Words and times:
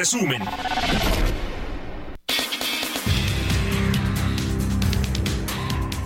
Resumen. 0.00 0.69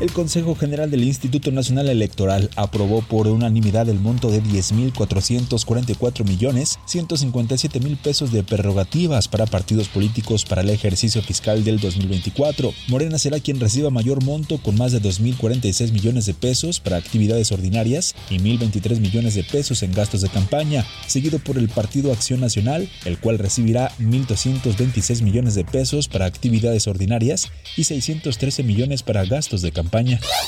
El 0.04 0.12
Consejo 0.12 0.54
General 0.54 0.90
del 0.90 1.02
Instituto 1.02 1.50
Nacional 1.50 1.88
Electoral 1.88 2.50
aprobó 2.56 3.00
por 3.00 3.26
unanimidad 3.26 3.88
el 3.88 3.98
monto 3.98 4.30
de 4.30 4.42
10.444 4.42 6.28
millones 6.28 6.78
157 6.84 7.80
mil 7.80 7.96
pesos 7.96 8.30
de 8.30 8.42
prerrogativas 8.42 9.28
para 9.28 9.46
partidos 9.46 9.88
políticos 9.88 10.44
para 10.44 10.60
el 10.60 10.68
ejercicio 10.68 11.22
fiscal 11.22 11.64
del 11.64 11.80
2024. 11.80 12.74
Morena 12.88 13.18
será 13.18 13.40
quien 13.40 13.58
reciba 13.58 13.88
mayor 13.88 14.22
monto 14.22 14.58
con 14.58 14.76
más 14.76 14.92
de 14.92 15.00
2.046 15.00 15.92
millones 15.92 16.26
de 16.26 16.34
pesos 16.34 16.80
para 16.80 16.98
actividades 16.98 17.50
ordinarias 17.50 18.14
y 18.28 18.36
1.023 18.36 19.00
millones 19.00 19.34
de 19.34 19.42
pesos 19.42 19.82
en 19.82 19.94
gastos 19.94 20.20
de 20.20 20.28
campaña, 20.28 20.84
seguido 21.06 21.38
por 21.38 21.56
el 21.56 21.70
Partido 21.70 22.12
Acción 22.12 22.40
Nacional, 22.40 22.90
el 23.06 23.16
cual 23.16 23.38
recibirá 23.38 23.90
1.226 24.00 25.22
millones 25.22 25.54
de 25.54 25.64
pesos 25.64 26.08
para 26.08 26.26
actividades 26.26 26.88
ordinarias 26.88 27.50
y 27.78 27.84
613 27.84 28.64
millones 28.64 29.02
para 29.02 29.24
gastos 29.24 29.62
de 29.62 29.72
campaña. 29.72 29.93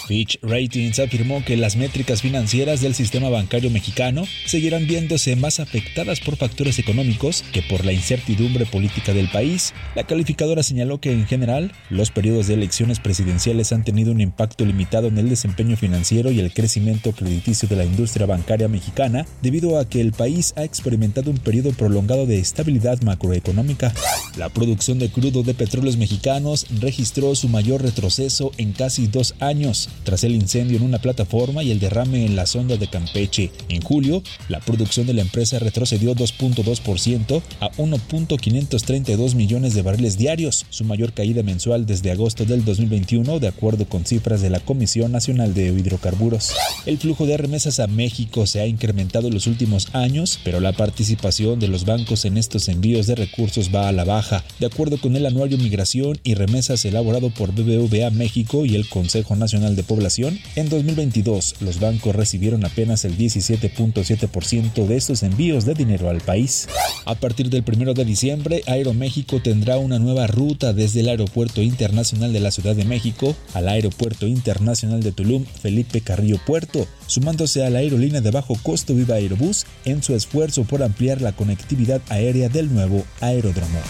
Fitch 0.08 0.38
Ratings 0.42 0.98
afirmó 0.98 1.44
que 1.44 1.56
las 1.56 1.76
métricas 1.76 2.22
financieras 2.22 2.80
del 2.80 2.94
sistema 2.94 3.28
bancario 3.28 3.70
mexicano 3.70 4.24
seguirán 4.44 4.86
viéndose 4.86 5.36
más 5.36 5.60
afectadas 5.60 6.20
por 6.20 6.36
factores 6.36 6.78
económicos 6.80 7.44
que 7.52 7.62
por 7.62 7.84
la 7.84 7.92
incertidumbre 7.92 8.66
política 8.66 9.12
del 9.12 9.28
país. 9.28 9.72
La 9.94 10.04
calificadora 10.04 10.64
señaló 10.64 11.00
que 11.00 11.12
en 11.12 11.26
general 11.26 11.72
los 11.90 12.10
periodos 12.10 12.48
de 12.48 12.54
elecciones 12.54 12.98
presidenciales 12.98 13.72
han 13.72 13.84
tenido 13.84 14.10
un 14.10 14.20
impacto 14.20 14.64
limitado 14.64 15.08
en 15.08 15.18
el 15.18 15.28
desempeño 15.28 15.76
financiero 15.76 16.32
y 16.32 16.40
el 16.40 16.52
crecimiento 16.52 17.12
crediticio 17.12 17.68
de 17.68 17.76
la 17.76 17.84
industria 17.84 18.26
bancaria 18.26 18.66
mexicana 18.66 19.26
debido 19.42 19.78
a 19.78 19.88
que 19.88 20.00
el 20.00 20.12
país 20.12 20.54
ha 20.56 20.64
experimentado 20.64 21.30
un 21.30 21.38
periodo 21.38 21.70
prolongado 21.72 22.26
de 22.26 22.40
estabilidad 22.40 23.00
macroeconómica. 23.02 23.94
La 24.36 24.48
producción 24.48 24.98
de 24.98 25.10
crudo 25.10 25.42
de 25.42 25.54
petróleos 25.54 25.96
mexicanos 25.96 26.66
registró 26.80 27.34
su 27.34 27.48
mayor 27.48 27.82
retroceso 27.82 28.52
en 28.58 28.72
casi 28.72 29.06
dos 29.06 29.35
años, 29.40 29.88
tras 30.04 30.24
el 30.24 30.34
incendio 30.34 30.76
en 30.76 30.82
una 30.82 30.98
plataforma 30.98 31.62
y 31.62 31.70
el 31.70 31.80
derrame 31.80 32.24
en 32.24 32.36
la 32.36 32.46
sonda 32.46 32.76
de 32.76 32.88
Campeche. 32.88 33.50
En 33.68 33.82
julio, 33.82 34.22
la 34.48 34.60
producción 34.60 35.06
de 35.06 35.14
la 35.14 35.22
empresa 35.22 35.58
retrocedió 35.58 36.14
2.2% 36.14 37.42
a 37.60 37.70
1.532 37.72 39.34
millones 39.34 39.74
de 39.74 39.82
barriles 39.82 40.18
diarios, 40.18 40.66
su 40.70 40.84
mayor 40.84 41.12
caída 41.12 41.42
mensual 41.42 41.86
desde 41.86 42.10
agosto 42.10 42.44
del 42.44 42.64
2021, 42.64 43.38
de 43.38 43.48
acuerdo 43.48 43.86
con 43.86 44.04
cifras 44.04 44.40
de 44.40 44.50
la 44.50 44.60
Comisión 44.60 45.12
Nacional 45.12 45.54
de 45.54 45.68
Hidrocarburos. 45.68 46.52
El 46.86 46.98
flujo 46.98 47.26
de 47.26 47.36
remesas 47.36 47.80
a 47.80 47.86
México 47.86 48.46
se 48.46 48.60
ha 48.60 48.66
incrementado 48.66 49.28
en 49.28 49.34
los 49.34 49.46
últimos 49.46 49.94
años, 49.94 50.38
pero 50.44 50.60
la 50.60 50.72
participación 50.72 51.58
de 51.58 51.68
los 51.68 51.84
bancos 51.84 52.24
en 52.24 52.36
estos 52.36 52.68
envíos 52.68 53.06
de 53.06 53.14
recursos 53.14 53.70
va 53.74 53.88
a 53.88 53.92
la 53.92 54.04
baja, 54.04 54.44
de 54.58 54.66
acuerdo 54.66 54.98
con 55.00 55.16
el 55.16 55.26
anuario 55.26 55.58
Migración 55.58 56.18
y 56.24 56.34
Remesas 56.34 56.84
elaborado 56.84 57.30
por 57.30 57.52
BBVA 57.52 58.10
México 58.10 58.64
y 58.64 58.74
el 58.74 58.88
Consejo 58.88 59.25
Nacional 59.34 59.74
de 59.74 59.82
Población. 59.82 60.38
En 60.54 60.68
2022, 60.68 61.56
los 61.60 61.80
bancos 61.80 62.14
recibieron 62.14 62.64
apenas 62.64 63.04
el 63.04 63.18
17.7% 63.18 64.86
de 64.86 64.96
estos 64.96 65.22
envíos 65.22 65.64
de 65.64 65.74
dinero 65.74 66.08
al 66.08 66.20
país. 66.20 66.68
A 67.04 67.14
partir 67.14 67.50
del 67.50 67.64
1 67.66 67.94
de 67.94 68.04
diciembre, 68.04 68.62
Aeroméxico 68.66 69.40
tendrá 69.40 69.78
una 69.78 69.98
nueva 69.98 70.26
ruta 70.26 70.72
desde 70.72 71.00
el 71.00 71.08
Aeropuerto 71.08 71.62
Internacional 71.62 72.32
de 72.32 72.40
la 72.40 72.50
Ciudad 72.50 72.76
de 72.76 72.84
México 72.84 73.34
al 73.54 73.68
Aeropuerto 73.68 74.26
Internacional 74.26 75.02
de 75.02 75.12
Tulum 75.12 75.44
Felipe 75.44 76.00
Carrillo 76.00 76.38
Puerto, 76.46 76.86
sumándose 77.06 77.64
a 77.64 77.70
la 77.70 77.80
aerolínea 77.80 78.20
de 78.20 78.30
bajo 78.30 78.54
costo 78.62 78.94
Viva 78.94 79.16
Aerobús 79.16 79.66
en 79.84 80.02
su 80.02 80.14
esfuerzo 80.14 80.64
por 80.64 80.82
ampliar 80.82 81.20
la 81.20 81.32
conectividad 81.32 82.00
aérea 82.08 82.48
del 82.48 82.72
nuevo 82.72 83.04
aeródromo. 83.20 83.80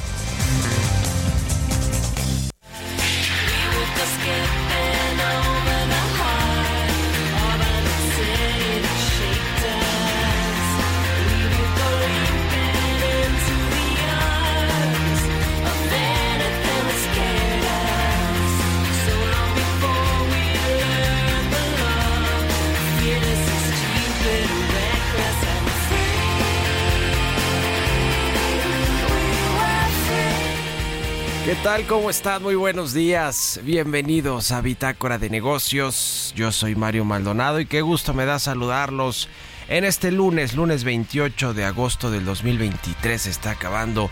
¿Qué 31.47 31.55
tal? 31.63 31.87
¿Cómo 31.87 32.11
están? 32.11 32.43
Muy 32.43 32.57
buenos 32.57 32.93
días. 32.93 33.61
Bienvenidos 33.63 34.51
a 34.51 34.61
Bitácora 34.61 35.17
de 35.17 35.31
Negocios. 35.31 36.33
Yo 36.35 36.51
soy 36.51 36.75
Mario 36.75 37.05
Maldonado 37.05 37.61
y 37.61 37.67
qué 37.67 37.83
gusto 37.83 38.15
me 38.15 38.25
da 38.25 38.41
saludarlos 38.41 39.29
en 39.69 39.85
este 39.85 40.11
lunes, 40.11 40.57
lunes 40.57 40.83
28 40.83 41.55
de 41.55 41.65
agosto 41.65 42.11
del 42.11 42.25
2023. 42.25 43.29
Está 43.29 43.53
acabando 43.53 44.11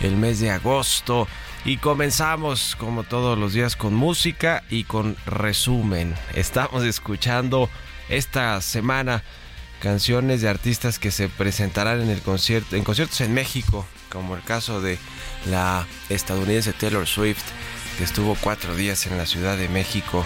el 0.00 0.16
mes 0.16 0.40
de 0.40 0.50
agosto 0.50 1.28
y 1.64 1.76
comenzamos 1.76 2.74
como 2.74 3.04
todos 3.04 3.38
los 3.38 3.52
días 3.52 3.76
con 3.76 3.94
música 3.94 4.64
y 4.68 4.82
con 4.82 5.16
resumen. 5.24 6.16
Estamos 6.34 6.82
escuchando 6.82 7.70
esta 8.08 8.60
semana 8.60 9.22
canciones 9.80 10.40
de 10.40 10.48
artistas 10.48 10.98
que 10.98 11.12
se 11.12 11.28
presentarán 11.28 12.00
en 12.00 12.10
el 12.10 12.22
concierto 12.22 12.74
en 12.74 12.82
conciertos 12.82 13.20
en 13.20 13.34
México, 13.34 13.86
como 14.10 14.34
el 14.34 14.42
caso 14.42 14.80
de 14.80 14.98
la 15.46 15.86
estadounidense 16.08 16.72
Taylor 16.72 17.06
Swift, 17.06 17.44
que 17.98 18.04
estuvo 18.04 18.36
cuatro 18.40 18.74
días 18.74 19.06
en 19.06 19.18
la 19.18 19.26
Ciudad 19.26 19.56
de 19.56 19.68
México 19.68 20.24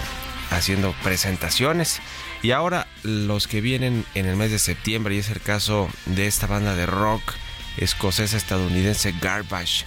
haciendo 0.51 0.95
presentaciones. 1.03 2.01
Y 2.43 2.53
ahora 2.53 2.87
los 3.03 3.49
que 3.49 3.61
vienen 3.61 4.05
en 4.15 4.27
el 4.27 4.37
mes 4.37 4.51
de 4.51 4.59
septiembre, 4.59 5.15
y 5.15 5.19
es 5.19 5.31
el 5.31 5.41
caso 5.41 5.89
de 6.07 6.27
esta 6.27 6.47
banda 6.47 6.75
de 6.75 6.87
rock 6.87 7.35
escocesa 7.77 8.37
estadounidense 8.37 9.15
Garbage. 9.21 9.85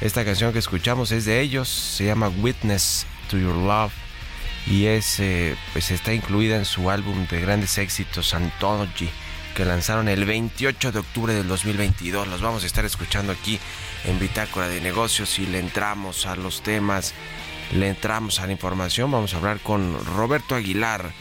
Esta 0.00 0.24
canción 0.24 0.52
que 0.52 0.58
escuchamos 0.58 1.12
es 1.12 1.26
de 1.26 1.40
ellos, 1.40 1.68
se 1.68 2.06
llama 2.06 2.28
Witness 2.28 3.06
to 3.28 3.36
Your 3.36 3.54
Love 3.54 3.92
y 4.66 4.86
es, 4.86 5.20
eh, 5.20 5.56
pues 5.72 5.90
está 5.90 6.14
incluida 6.14 6.56
en 6.56 6.64
su 6.64 6.90
álbum 6.90 7.26
de 7.28 7.40
grandes 7.40 7.78
éxitos 7.78 8.34
Anthology 8.34 9.10
que 9.54 9.64
lanzaron 9.64 10.08
el 10.08 10.24
28 10.24 10.92
de 10.92 10.98
octubre 11.00 11.34
del 11.34 11.48
2022. 11.48 12.28
Los 12.28 12.40
vamos 12.40 12.62
a 12.62 12.66
estar 12.66 12.84
escuchando 12.84 13.32
aquí 13.32 13.58
en 14.04 14.18
Bitácora 14.18 14.68
de 14.68 14.80
Negocios 14.80 15.38
y 15.38 15.46
le 15.46 15.58
entramos 15.58 16.26
a 16.26 16.36
los 16.36 16.62
temas, 16.62 17.14
le 17.72 17.88
entramos 17.88 18.40
a 18.40 18.46
la 18.46 18.52
información. 18.52 19.10
Vamos 19.10 19.34
a 19.34 19.38
hablar 19.38 19.60
con 19.60 20.04
Roberto 20.04 20.54
Aguilar. 20.54 21.12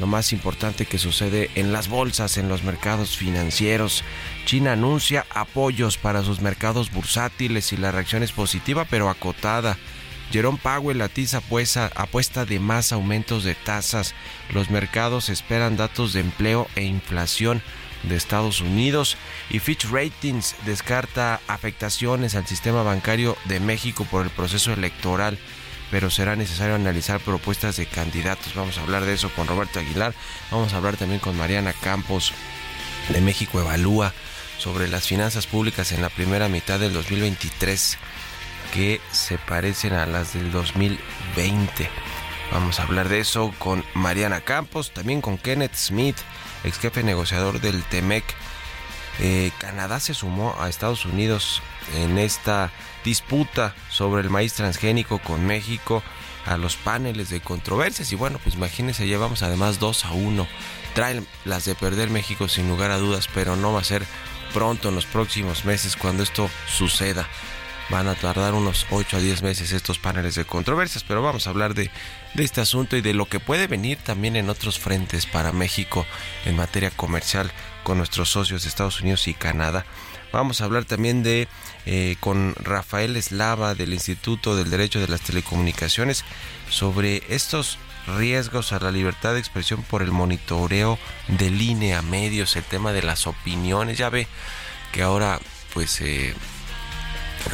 Lo 0.00 0.06
más 0.06 0.32
importante 0.32 0.86
que 0.86 0.98
sucede 0.98 1.50
en 1.54 1.72
las 1.72 1.88
bolsas, 1.88 2.36
en 2.36 2.48
los 2.48 2.64
mercados 2.64 3.16
financieros. 3.16 4.02
China 4.44 4.72
anuncia 4.72 5.24
apoyos 5.30 5.98
para 5.98 6.24
sus 6.24 6.40
mercados 6.40 6.90
bursátiles 6.90 7.72
y 7.72 7.76
la 7.76 7.92
reacción 7.92 8.22
es 8.24 8.32
positiva 8.32 8.86
pero 8.90 9.08
acotada. 9.08 9.78
Jerome 10.32 10.58
Powell 10.60 11.00
atiza 11.00 11.38
apuesta, 11.38 11.92
apuesta 11.94 12.44
de 12.44 12.58
más 12.58 12.92
aumentos 12.92 13.44
de 13.44 13.54
tasas. 13.54 14.14
Los 14.52 14.68
mercados 14.68 15.28
esperan 15.28 15.76
datos 15.76 16.12
de 16.12 16.20
empleo 16.20 16.66
e 16.74 16.82
inflación 16.82 17.62
de 18.08 18.16
Estados 18.16 18.60
Unidos 18.60 19.16
y 19.50 19.58
Fitch 19.58 19.86
Ratings 19.90 20.54
descarta 20.64 21.40
afectaciones 21.46 22.34
al 22.34 22.46
sistema 22.46 22.82
bancario 22.82 23.36
de 23.46 23.60
México 23.60 24.06
por 24.10 24.24
el 24.24 24.30
proceso 24.30 24.72
electoral, 24.72 25.38
pero 25.90 26.10
será 26.10 26.36
necesario 26.36 26.74
analizar 26.74 27.20
propuestas 27.20 27.76
de 27.76 27.86
candidatos. 27.86 28.54
Vamos 28.54 28.78
a 28.78 28.82
hablar 28.82 29.04
de 29.04 29.14
eso 29.14 29.30
con 29.30 29.46
Roberto 29.46 29.80
Aguilar, 29.80 30.14
vamos 30.50 30.72
a 30.72 30.76
hablar 30.76 30.96
también 30.96 31.20
con 31.20 31.36
Mariana 31.36 31.72
Campos 31.72 32.32
de 33.08 33.20
México 33.20 33.60
Evalúa 33.60 34.12
sobre 34.58 34.88
las 34.88 35.06
finanzas 35.06 35.46
públicas 35.46 35.92
en 35.92 36.02
la 36.02 36.08
primera 36.08 36.48
mitad 36.48 36.78
del 36.78 36.92
2023 36.92 37.98
que 38.72 39.00
se 39.12 39.38
parecen 39.38 39.92
a 39.92 40.06
las 40.06 40.34
del 40.34 40.50
2020. 40.50 41.88
Vamos 42.50 42.78
a 42.78 42.84
hablar 42.84 43.08
de 43.08 43.20
eso 43.20 43.54
con 43.58 43.84
Mariana 43.94 44.40
Campos, 44.40 44.92
también 44.92 45.20
con 45.20 45.38
Kenneth 45.38 45.74
Smith, 45.74 46.16
ex 46.64 46.78
jefe 46.78 47.02
negociador 47.02 47.60
del 47.60 47.82
TEMEC. 47.84 48.24
Eh, 49.20 49.52
Canadá 49.58 50.00
se 50.00 50.14
sumó 50.14 50.56
a 50.58 50.68
Estados 50.68 51.04
Unidos 51.04 51.62
en 51.94 52.18
esta 52.18 52.72
disputa 53.04 53.74
sobre 53.90 54.22
el 54.22 54.30
maíz 54.30 54.54
transgénico 54.54 55.18
con 55.18 55.46
México 55.46 56.02
a 56.46 56.56
los 56.56 56.76
paneles 56.76 57.30
de 57.30 57.40
controversias 57.40 58.12
y 58.12 58.16
bueno 58.16 58.38
pues 58.42 58.56
imagínense 58.56 59.06
llevamos 59.06 59.42
además 59.42 59.78
2 59.78 60.04
a 60.04 60.12
1 60.12 60.46
traen 60.94 61.26
las 61.44 61.64
de 61.64 61.74
perder 61.74 62.10
México 62.10 62.48
sin 62.48 62.68
lugar 62.68 62.90
a 62.90 62.98
dudas 62.98 63.28
pero 63.32 63.56
no 63.56 63.72
va 63.72 63.80
a 63.80 63.84
ser 63.84 64.04
pronto 64.52 64.88
en 64.88 64.94
los 64.94 65.06
próximos 65.06 65.64
meses 65.64 65.96
cuando 65.96 66.22
esto 66.22 66.50
suceda 66.66 67.28
van 67.90 68.08
a 68.08 68.14
tardar 68.14 68.54
unos 68.54 68.86
8 68.90 69.16
a 69.16 69.20
10 69.20 69.42
meses 69.42 69.72
estos 69.72 69.98
paneles 69.98 70.34
de 70.34 70.44
controversias, 70.44 71.04
pero 71.04 71.22
vamos 71.22 71.46
a 71.46 71.50
hablar 71.50 71.74
de, 71.74 71.90
este 72.36 72.60
asunto 72.60 72.96
y 72.96 73.00
de 73.00 73.14
lo 73.14 73.26
que 73.26 73.40
puede 73.40 73.66
venir 73.66 73.98
también 73.98 74.36
en 74.36 74.50
otros 74.50 74.78
frentes 74.78 75.26
para 75.26 75.52
México 75.52 76.06
en 76.44 76.56
materia 76.56 76.90
comercial 76.90 77.52
con 77.82 77.98
nuestros 77.98 78.30
socios 78.30 78.62
de 78.62 78.68
Estados 78.68 79.00
Unidos 79.00 79.28
y 79.28 79.34
Canadá. 79.34 79.84
Vamos 80.32 80.60
a 80.60 80.64
hablar 80.64 80.84
también 80.84 81.22
de 81.22 81.46
eh, 81.86 82.16
con 82.18 82.56
Rafael 82.56 83.16
Eslava 83.16 83.74
del 83.74 83.92
Instituto 83.92 84.56
del 84.56 84.70
Derecho 84.70 84.98
de 84.98 85.06
las 85.06 85.20
Telecomunicaciones 85.20 86.24
sobre 86.68 87.22
estos 87.28 87.78
riesgos 88.16 88.72
a 88.72 88.80
la 88.80 88.90
libertad 88.90 89.34
de 89.34 89.38
expresión 89.38 89.82
por 89.82 90.02
el 90.02 90.10
monitoreo 90.10 90.98
de 91.28 91.50
línea 91.50 92.02
medios, 92.02 92.56
el 92.56 92.64
tema 92.64 92.92
de 92.92 93.02
las 93.02 93.28
opiniones. 93.28 93.96
Ya 93.96 94.08
ve 94.08 94.26
que 94.92 95.02
ahora 95.02 95.38
pues 95.72 96.00
eh, 96.00 96.34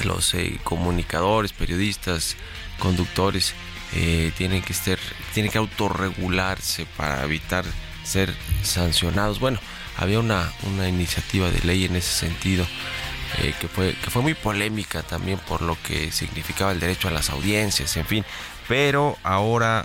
los 0.05 0.35
eh, 0.35 0.59
comunicadores, 0.65 1.53
periodistas, 1.53 2.37
conductores 2.79 3.55
eh, 3.95 4.33
tienen 4.37 4.63
que 4.63 4.75
ser, 4.75 4.99
tienen 5.35 5.51
que 5.51 5.59
autorregularse 5.59 6.87
para 6.97 7.25
evitar 7.25 7.65
ser 8.05 8.35
sancionados. 8.63 9.41
Bueno, 9.41 9.59
había 9.97 10.21
una, 10.21 10.51
una 10.63 10.89
iniciativa 10.89 11.51
de 11.51 11.61
ley 11.61 11.85
en 11.85 11.97
ese 11.97 12.27
sentido 12.27 12.67
eh, 13.39 13.55
que, 13.61 13.69
fue, 13.69 13.95
que 13.95 14.11
fue 14.11 14.23
muy 14.23 14.35
polémica 14.35 15.03
también 15.03 15.39
por 15.39 15.63
lo 15.63 15.77
que 15.83 16.11
significaba 16.11 16.73
el 16.73 16.81
derecho 16.81 17.09
a 17.09 17.13
las 17.13 17.31
audiencias, 17.31 17.97
en 17.97 18.07
fin. 18.07 18.25
Pero 18.69 19.19
ahora 19.25 19.85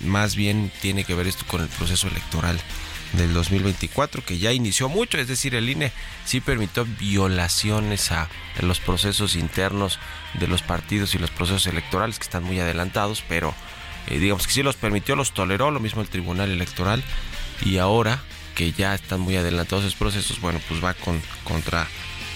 más 0.00 0.36
bien 0.36 0.70
tiene 0.82 1.04
que 1.04 1.14
ver 1.14 1.26
esto 1.26 1.46
con 1.48 1.62
el 1.62 1.68
proceso 1.68 2.08
electoral 2.08 2.60
del 3.12 3.32
2024 3.34 4.24
que 4.24 4.38
ya 4.38 4.52
inició 4.52 4.88
mucho, 4.88 5.18
es 5.18 5.28
decir, 5.28 5.54
el 5.54 5.68
INE 5.68 5.92
sí 6.24 6.40
permitió 6.40 6.86
violaciones 6.98 8.10
a 8.12 8.28
los 8.60 8.80
procesos 8.80 9.36
internos 9.36 9.98
de 10.34 10.48
los 10.48 10.62
partidos 10.62 11.14
y 11.14 11.18
los 11.18 11.30
procesos 11.30 11.66
electorales 11.66 12.18
que 12.18 12.24
están 12.24 12.44
muy 12.44 12.58
adelantados, 12.60 13.22
pero 13.28 13.54
eh, 14.08 14.18
digamos 14.18 14.46
que 14.46 14.52
sí 14.52 14.62
los 14.62 14.76
permitió, 14.76 15.16
los 15.16 15.32
toleró, 15.32 15.70
lo 15.70 15.80
mismo 15.80 16.02
el 16.02 16.08
Tribunal 16.08 16.50
Electoral 16.50 17.02
y 17.64 17.78
ahora 17.78 18.22
que 18.54 18.72
ya 18.72 18.94
están 18.94 19.20
muy 19.20 19.36
adelantados 19.36 19.84
esos 19.84 19.98
procesos, 19.98 20.40
bueno, 20.40 20.60
pues 20.68 20.82
va 20.82 20.94
con, 20.94 21.20
contra 21.44 21.86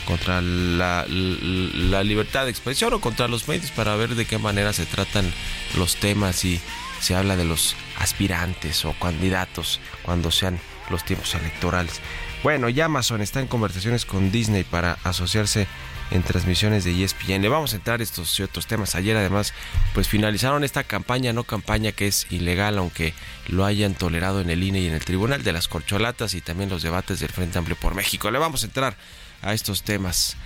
contra 0.06 0.40
la, 0.40 1.04
la 1.08 2.04
libertad 2.04 2.44
de 2.44 2.50
expresión 2.52 2.94
o 2.94 3.00
contra 3.00 3.26
los 3.26 3.48
medios 3.48 3.72
para 3.72 3.96
ver 3.96 4.14
de 4.14 4.24
qué 4.24 4.38
manera 4.38 4.72
se 4.72 4.86
tratan 4.86 5.30
los 5.76 5.96
temas 5.96 6.44
y 6.44 6.60
se 7.00 7.14
habla 7.14 7.36
de 7.36 7.44
los 7.44 7.76
aspirantes 7.98 8.84
o 8.84 8.92
candidatos 8.94 9.80
cuando 10.02 10.30
sean 10.30 10.58
los 10.90 11.04
tiempos 11.04 11.34
electorales. 11.34 12.00
Bueno, 12.42 12.68
ya 12.68 12.84
Amazon 12.86 13.22
está 13.22 13.40
en 13.40 13.48
conversaciones 13.48 14.04
con 14.04 14.30
Disney 14.30 14.64
para 14.64 14.98
asociarse 15.04 15.66
en 16.10 16.22
transmisiones 16.22 16.84
de 16.84 17.02
ESPN. 17.02 17.42
Le 17.42 17.48
vamos 17.48 17.72
a 17.72 17.76
entrar 17.76 18.00
estos 18.00 18.38
y 18.38 18.42
otros 18.42 18.66
temas. 18.66 18.94
Ayer 18.94 19.16
además 19.16 19.52
pues 19.94 20.08
finalizaron 20.08 20.62
esta 20.64 20.84
campaña, 20.84 21.32
no 21.32 21.44
campaña 21.44 21.92
que 21.92 22.06
es 22.06 22.26
ilegal, 22.30 22.78
aunque 22.78 23.14
lo 23.48 23.64
hayan 23.64 23.94
tolerado 23.94 24.40
en 24.40 24.50
el 24.50 24.62
INE 24.62 24.80
y 24.80 24.86
en 24.86 24.94
el 24.94 25.04
Tribunal 25.04 25.42
de 25.42 25.52
las 25.52 25.68
Corcholatas 25.68 26.34
y 26.34 26.40
también 26.40 26.70
los 26.70 26.82
debates 26.82 27.20
del 27.20 27.30
Frente 27.30 27.58
Amplio 27.58 27.76
por 27.76 27.94
México. 27.94 28.30
Le 28.30 28.38
vamos 28.38 28.62
a 28.62 28.66
entrar 28.66 28.96
a 29.42 29.52
estos 29.52 29.82
temas 29.82 30.36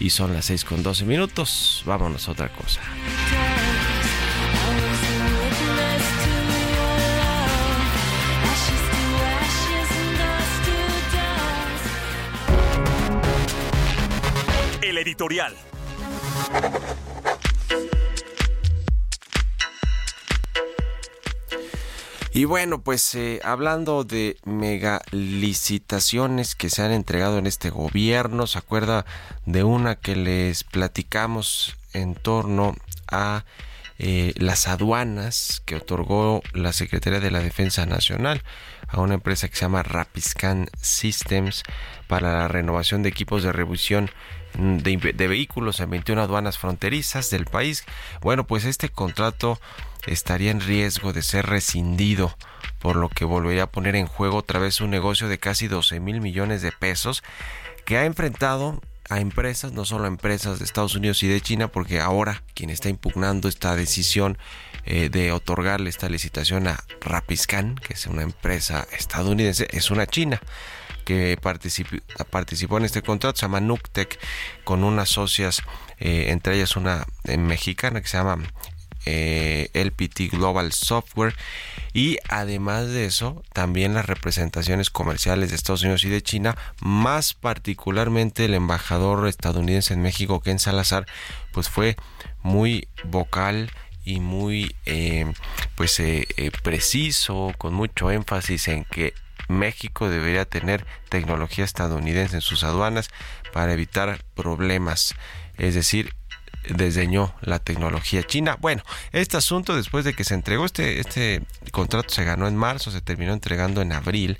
y 0.00 0.10
son 0.10 0.32
las 0.32 0.46
6 0.46 0.64
con 0.64 0.82
12 0.82 1.04
minutos. 1.04 1.82
Vámonos 1.86 2.28
a 2.28 2.32
otra 2.32 2.48
cosa. 2.48 2.80
El 14.94 14.98
editorial. 14.98 15.56
Y 22.32 22.44
bueno, 22.44 22.80
pues 22.80 23.16
eh, 23.16 23.40
hablando 23.42 24.04
de 24.04 24.36
mega 24.44 25.02
licitaciones 25.10 26.54
que 26.54 26.70
se 26.70 26.82
han 26.82 26.92
entregado 26.92 27.38
en 27.38 27.48
este 27.48 27.70
gobierno, 27.70 28.46
¿se 28.46 28.58
acuerda 28.58 29.04
de 29.46 29.64
una 29.64 29.96
que 29.96 30.14
les 30.14 30.62
platicamos 30.62 31.76
en 31.92 32.14
torno 32.14 32.76
a 33.10 33.44
eh, 33.98 34.32
las 34.36 34.68
aduanas 34.68 35.60
que 35.64 35.74
otorgó 35.74 36.40
la 36.52 36.72
Secretaría 36.72 37.18
de 37.18 37.32
la 37.32 37.40
Defensa 37.40 37.84
Nacional 37.84 38.44
a 38.86 39.00
una 39.00 39.14
empresa 39.14 39.48
que 39.48 39.56
se 39.56 39.62
llama 39.62 39.82
Rapiscan 39.82 40.68
Systems 40.80 41.64
para 42.06 42.32
la 42.32 42.46
renovación 42.46 43.02
de 43.02 43.08
equipos 43.08 43.42
de 43.42 43.50
revisión 43.50 44.08
de, 44.58 45.28
vehículos 45.28 45.80
en 45.80 45.90
21 45.90 46.22
aduanas 46.22 46.58
fronterizas 46.58 47.30
del 47.30 47.46
país? 47.46 47.84
Bueno, 48.20 48.46
pues 48.46 48.64
este 48.64 48.88
contrato 48.88 49.60
estaría 50.06 50.50
en 50.50 50.60
riesgo 50.60 51.12
de 51.12 51.22
ser 51.22 51.46
rescindido, 51.46 52.36
por 52.78 52.96
lo 52.96 53.08
que 53.08 53.24
volvería 53.24 53.64
a 53.64 53.70
poner 53.70 53.96
en 53.96 54.06
juego 54.06 54.38
otra 54.38 54.60
vez 54.60 54.80
un 54.80 54.90
negocio 54.90 55.28
de 55.28 55.38
casi 55.38 55.68
12 55.68 56.00
mil 56.00 56.20
millones 56.20 56.62
de 56.62 56.72
pesos 56.72 57.22
que 57.84 57.98
ha 57.98 58.04
enfrentado 58.04 58.80
a 59.10 59.20
empresas, 59.20 59.72
no 59.72 59.84
solo 59.84 60.04
a 60.04 60.08
empresas 60.08 60.58
de 60.58 60.64
Estados 60.64 60.94
Unidos 60.94 61.22
y 61.22 61.28
de 61.28 61.40
China, 61.40 61.68
porque 61.68 62.00
ahora 62.00 62.42
quien 62.54 62.70
está 62.70 62.88
impugnando 62.88 63.48
esta 63.48 63.76
decisión 63.76 64.38
eh, 64.86 65.10
de 65.10 65.32
otorgarle 65.32 65.90
esta 65.90 66.08
licitación 66.08 66.66
a 66.68 66.82
Rapiscan, 67.00 67.74
que 67.76 67.94
es 67.94 68.06
una 68.06 68.22
empresa 68.22 68.86
estadounidense, 68.92 69.68
es 69.70 69.90
una 69.90 70.06
china 70.06 70.40
que 71.04 71.38
participó, 71.40 72.78
en 72.78 72.84
este 72.84 73.02
contrato, 73.02 73.38
se 73.38 73.42
llama 73.42 73.60
Nuctec, 73.60 74.18
con 74.64 74.82
unas 74.82 75.10
socias, 75.10 75.62
eh, 75.98 76.26
entre 76.28 76.56
ellas 76.56 76.76
una 76.76 77.06
eh, 77.24 77.36
mexicana 77.36 78.00
que 78.00 78.08
se 78.08 78.16
llama 78.16 78.38
eh, 79.06 79.68
LPT 79.74 80.32
Global 80.32 80.72
Software. 80.72 81.34
Y 81.92 82.18
además 82.28 82.88
de 82.88 83.06
eso 83.06 83.44
también 83.52 83.94
las 83.94 84.06
representaciones 84.06 84.90
comerciales 84.90 85.50
de 85.50 85.56
Estados 85.56 85.82
Unidos 85.82 86.04
y 86.04 86.08
de 86.08 86.22
China 86.22 86.56
más 86.80 87.34
particularmente 87.34 88.46
el 88.46 88.54
embajador 88.54 89.28
estadounidense 89.28 89.94
en 89.94 90.02
México 90.02 90.40
Ken 90.40 90.58
Salazar 90.58 91.06
pues 91.52 91.68
fue 91.68 91.94
muy 92.42 92.88
vocal 93.04 93.70
y 94.04 94.18
muy 94.18 94.74
pues 95.76 96.02
preciso 96.64 97.52
con 97.58 97.74
mucho 97.74 98.10
énfasis 98.10 98.66
en 98.66 98.84
que 98.84 99.14
México 99.48 100.08
debería 100.08 100.44
tener 100.44 100.86
tecnología 101.08 101.64
estadounidense 101.64 102.36
en 102.36 102.42
sus 102.42 102.64
aduanas 102.64 103.10
para 103.52 103.72
evitar 103.72 104.24
problemas 104.34 105.14
es 105.58 105.74
decir 105.74 106.14
desdeñó 106.68 107.34
la 107.42 107.58
tecnología 107.58 108.22
china. 108.22 108.56
Bueno, 108.60 108.82
este 109.12 109.36
asunto 109.36 109.76
después 109.76 110.04
de 110.04 110.14
que 110.14 110.24
se 110.24 110.34
entregó 110.34 110.64
este, 110.64 110.98
este 110.98 111.42
contrato 111.72 112.08
se 112.08 112.24
ganó 112.24 112.48
en 112.48 112.56
marzo, 112.56 112.90
se 112.90 113.00
terminó 113.00 113.32
entregando 113.32 113.82
en 113.82 113.92
abril. 113.92 114.38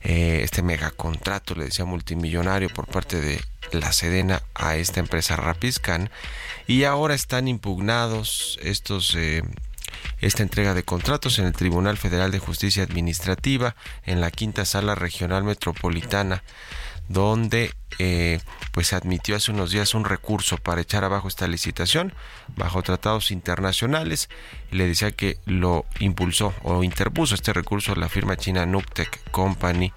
Eh, 0.00 0.42
este 0.44 0.62
megacontrato, 0.62 1.56
le 1.56 1.64
decía 1.64 1.84
multimillonario 1.84 2.68
por 2.68 2.86
parte 2.86 3.20
de 3.20 3.40
la 3.72 3.92
Sedena 3.92 4.42
a 4.54 4.76
esta 4.76 5.00
empresa 5.00 5.34
Rapiscan 5.34 6.08
y 6.68 6.84
ahora 6.84 7.14
están 7.14 7.48
impugnados 7.48 8.60
estos 8.62 9.16
eh, 9.16 9.42
esta 10.20 10.42
entrega 10.42 10.74
de 10.74 10.82
contratos 10.82 11.38
en 11.38 11.46
el 11.46 11.52
Tribunal 11.52 11.96
Federal 11.96 12.30
de 12.30 12.38
Justicia 12.38 12.82
Administrativa 12.82 13.76
en 14.04 14.20
la 14.20 14.30
quinta 14.30 14.64
sala 14.64 14.94
regional 14.94 15.44
metropolitana 15.44 16.42
donde 17.08 17.74
eh, 17.98 18.38
pues 18.72 18.92
admitió 18.92 19.34
hace 19.34 19.50
unos 19.50 19.70
días 19.70 19.94
un 19.94 20.04
recurso 20.04 20.58
para 20.58 20.82
echar 20.82 21.04
abajo 21.04 21.26
esta 21.26 21.48
licitación 21.48 22.12
bajo 22.54 22.82
tratados 22.82 23.30
internacionales. 23.30 24.28
Le 24.70 24.86
decía 24.86 25.10
que 25.10 25.38
lo 25.46 25.86
impulsó 25.98 26.54
o 26.62 26.84
interpuso 26.84 27.34
este 27.34 27.52
recurso 27.52 27.94
la 27.94 28.08
firma 28.08 28.36
china 28.36 28.66
Nuctec 28.66 29.30
Company 29.30 29.92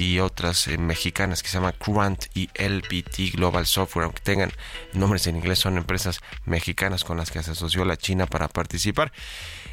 y 0.00 0.20
otras 0.20 0.66
eh, 0.68 0.78
mexicanas 0.78 1.42
que 1.42 1.48
se 1.48 1.58
llaman 1.58 1.74
Quant 1.78 2.24
y 2.34 2.48
LPT 2.54 3.34
Global 3.34 3.66
Software, 3.66 4.04
aunque 4.04 4.22
tengan 4.22 4.52
nombres 4.92 5.26
en 5.26 5.36
inglés, 5.36 5.58
son 5.58 5.76
empresas 5.76 6.20
mexicanas 6.44 7.04
con 7.04 7.16
las 7.16 7.30
que 7.30 7.42
se 7.42 7.52
asoció 7.52 7.84
la 7.84 7.96
China 7.96 8.26
para 8.26 8.48
participar. 8.48 9.12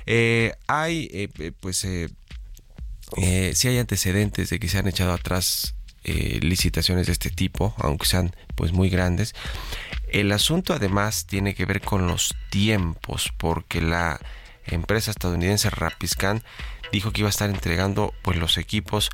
Eh, 0.05 0.53
hay, 0.67 1.29
pues, 1.59 1.77
si 1.77 3.67
hay 3.67 3.77
antecedentes 3.77 4.49
de 4.49 4.59
que 4.59 4.69
se 4.69 4.77
han 4.77 4.87
echado 4.87 5.13
atrás 5.13 5.75
eh, 6.09 6.39
licitaciones 6.41 7.07
de 7.07 7.11
este 7.11 7.29
tipo, 7.29 7.75
aunque 7.79 8.05
sean 8.05 8.33
pues 8.55 8.71
muy 8.71 8.89
grandes. 8.89 9.35
El 10.07 10.31
asunto 10.31 10.73
además 10.73 11.25
tiene 11.25 11.53
que 11.53 11.65
ver 11.65 11.81
con 11.81 12.07
los 12.07 12.33
tiempos, 12.49 13.33
porque 13.35 13.81
la 13.81 14.17
empresa 14.65 15.11
estadounidense 15.11 15.69
Rapiscan 15.69 16.43
dijo 16.93 17.11
que 17.11 17.21
iba 17.21 17.27
a 17.27 17.29
estar 17.29 17.49
entregando 17.49 18.13
pues 18.21 18.37
los 18.37 18.57
equipos, 18.57 19.09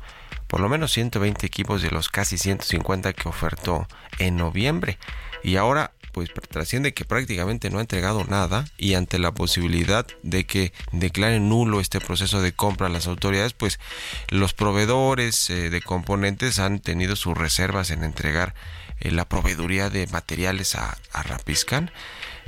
por 0.46 0.60
lo 0.60 0.68
menos 0.68 0.92
120 0.92 1.46
equipos 1.46 1.82
de 1.82 1.90
los 1.90 2.08
casi 2.08 2.38
150 2.38 3.12
que 3.12 3.28
ofertó 3.28 3.86
en 4.18 4.36
noviembre. 4.36 4.98
Y 5.42 5.56
ahora 5.56 5.92
pues 6.14 6.30
trasciende 6.48 6.94
que 6.94 7.04
prácticamente 7.04 7.70
no 7.70 7.78
ha 7.78 7.82
entregado 7.82 8.24
nada 8.24 8.66
y 8.78 8.94
ante 8.94 9.18
la 9.18 9.32
posibilidad 9.32 10.06
de 10.22 10.46
que 10.46 10.72
declaren 10.92 11.48
nulo 11.48 11.80
este 11.80 12.00
proceso 12.00 12.40
de 12.40 12.52
compra 12.52 12.86
a 12.86 12.90
las 12.90 13.08
autoridades, 13.08 13.52
pues 13.52 13.80
los 14.28 14.54
proveedores 14.54 15.50
eh, 15.50 15.70
de 15.70 15.82
componentes 15.82 16.60
han 16.60 16.78
tenido 16.78 17.16
sus 17.16 17.36
reservas 17.36 17.90
en 17.90 18.04
entregar 18.04 18.54
eh, 19.00 19.10
la 19.10 19.28
proveeduría 19.28 19.90
de 19.90 20.06
materiales 20.06 20.76
a, 20.76 20.96
a 21.12 21.22
Rapiscan. 21.24 21.90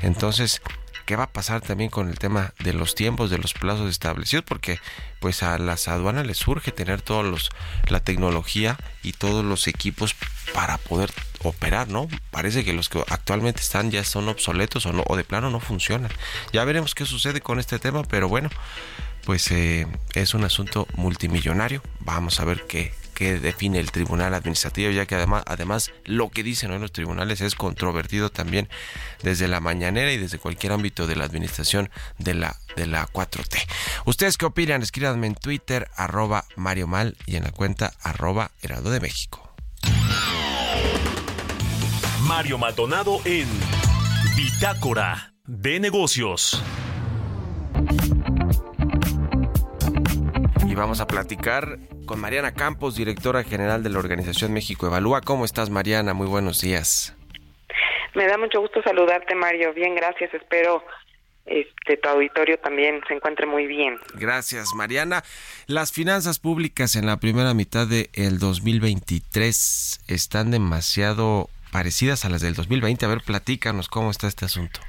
Entonces, 0.01 0.63
qué 1.07 1.17
va 1.17 1.25
a 1.25 1.33
pasar 1.33 1.63
también 1.63 1.89
con 1.89 2.11
el 2.11 2.19
tema 2.19 2.53
de 2.59 2.73
los 2.73 2.95
tiempos, 2.95 3.31
de 3.31 3.39
los 3.39 3.55
plazos 3.55 3.89
establecidos, 3.89 4.45
porque 4.45 4.81
pues 5.21 5.43
a 5.43 5.57
las 5.59 5.89
aduanas 5.89 6.27
les 6.27 6.37
surge 6.37 6.73
tener 6.73 7.01
todos 7.01 7.25
los 7.25 7.51
la 7.89 8.01
tecnología 8.01 8.77
y 9.03 9.13
todos 9.13 9.45
los 9.45 9.69
equipos 9.69 10.15
para 10.53 10.79
poder 10.79 11.13
operar, 11.45 11.89
¿no? 11.89 12.09
Parece 12.31 12.65
que 12.65 12.73
los 12.73 12.89
que 12.89 13.03
actualmente 13.09 13.61
están 13.61 13.91
ya 13.91 14.05
son 14.05 14.29
obsoletos 14.29 14.85
o 14.87 14.93
no 14.93 15.05
o 15.07 15.17
de 15.17 15.25
plano 15.25 15.49
no 15.49 15.61
funcionan. 15.61 16.11
Ya 16.53 16.65
veremos 16.65 16.95
qué 16.95 17.07
sucede 17.07 17.41
con 17.41 17.61
este 17.61 17.79
tema, 17.79 18.03
pero 18.03 18.29
bueno, 18.29 18.51
pues 19.25 19.51
eh, 19.53 19.87
es 20.15 20.35
un 20.35 20.45
asunto 20.45 20.89
multimillonario. 20.97 21.83
Vamos 22.01 22.41
a 22.41 22.45
ver 22.45 22.65
qué, 22.67 22.93
que 23.17 23.41
define 23.41 23.81
el 23.81 23.91
tribunal 23.91 24.35
administrativo, 24.35 24.91
ya 24.91 25.07
que 25.07 25.15
además, 25.15 25.43
además 25.47 25.91
lo 26.05 26.29
que 26.29 26.43
dicen 26.43 26.71
hoy 26.71 26.79
los 26.79 26.93
tribunales 26.93 27.41
es 27.41 27.55
controvertido 27.55 28.31
también 28.31 28.69
desde 29.23 29.49
la 29.49 29.59
mañanera 29.59 30.13
y 30.13 30.19
desde 30.19 30.39
cualquier 30.39 30.73
ámbito 30.73 31.07
de 31.07 31.17
la 31.17 31.25
administración 31.25 31.89
de 32.19 32.35
la, 32.35 32.57
de 32.77 32.87
la 32.87 33.09
4T. 33.09 33.57
¿Ustedes 34.05 34.37
qué 34.37 34.45
opinan? 34.45 34.83
Escríbanme 34.83 35.29
en 35.29 35.35
Twitter, 35.35 35.89
arroba 35.97 36.45
Mario 36.57 36.89
Mal 36.89 37.17
y 37.25 37.37
en 37.37 37.45
la 37.45 37.53
cuenta 37.53 37.91
arroba 38.03 38.51
Heraldo 38.61 38.91
de 38.91 39.01
México. 39.01 39.51
Mario 42.21 42.59
Maldonado 42.59 43.23
en 43.25 43.49
Bitácora 44.37 45.33
de 45.47 45.81
Negocios. 45.81 46.63
Y 50.69 50.75
vamos 50.75 51.01
a 51.01 51.07
platicar 51.07 51.79
con 52.07 52.21
Mariana 52.21 52.55
Campos, 52.55 52.97
directora 52.97 53.43
general 53.43 53.83
de 53.83 53.91
la 53.91 53.99
Organización 53.99 54.53
México 54.53 54.87
Evalúa. 54.87 55.21
¿Cómo 55.21 55.45
estás, 55.45 55.69
Mariana? 55.69 56.15
Muy 56.15 56.27
buenos 56.27 56.61
días. 56.61 57.15
Me 58.15 58.27
da 58.27 58.39
mucho 58.39 58.61
gusto 58.61 58.81
saludarte, 58.83 59.35
Mario. 59.35 59.75
Bien, 59.75 59.95
gracias. 59.95 60.33
Espero 60.33 60.83
este 61.45 61.97
tu 61.97 62.09
auditorio 62.09 62.59
también 62.59 63.01
se 63.07 63.15
encuentre 63.15 63.47
muy 63.47 63.67
bien. 63.67 63.99
Gracias, 64.15 64.75
Mariana. 64.75 65.23
Las 65.67 65.93
finanzas 65.93 66.39
públicas 66.39 66.97
en 66.97 67.07
la 67.07 67.19
primera 67.19 67.55
mitad 67.55 67.87
del 67.87 68.09
el 68.15 68.39
2023 68.39 70.01
están 70.09 70.51
demasiado 70.51 71.51
parecidas 71.73 72.25
a 72.25 72.31
las 72.31 72.41
del 72.41 72.55
2020. 72.55 73.05
A 73.05 73.09
ver, 73.09 73.21
platícanos 73.21 73.89
cómo 73.89 74.11
está 74.11 74.29
este 74.29 74.45
asunto. 74.45 74.81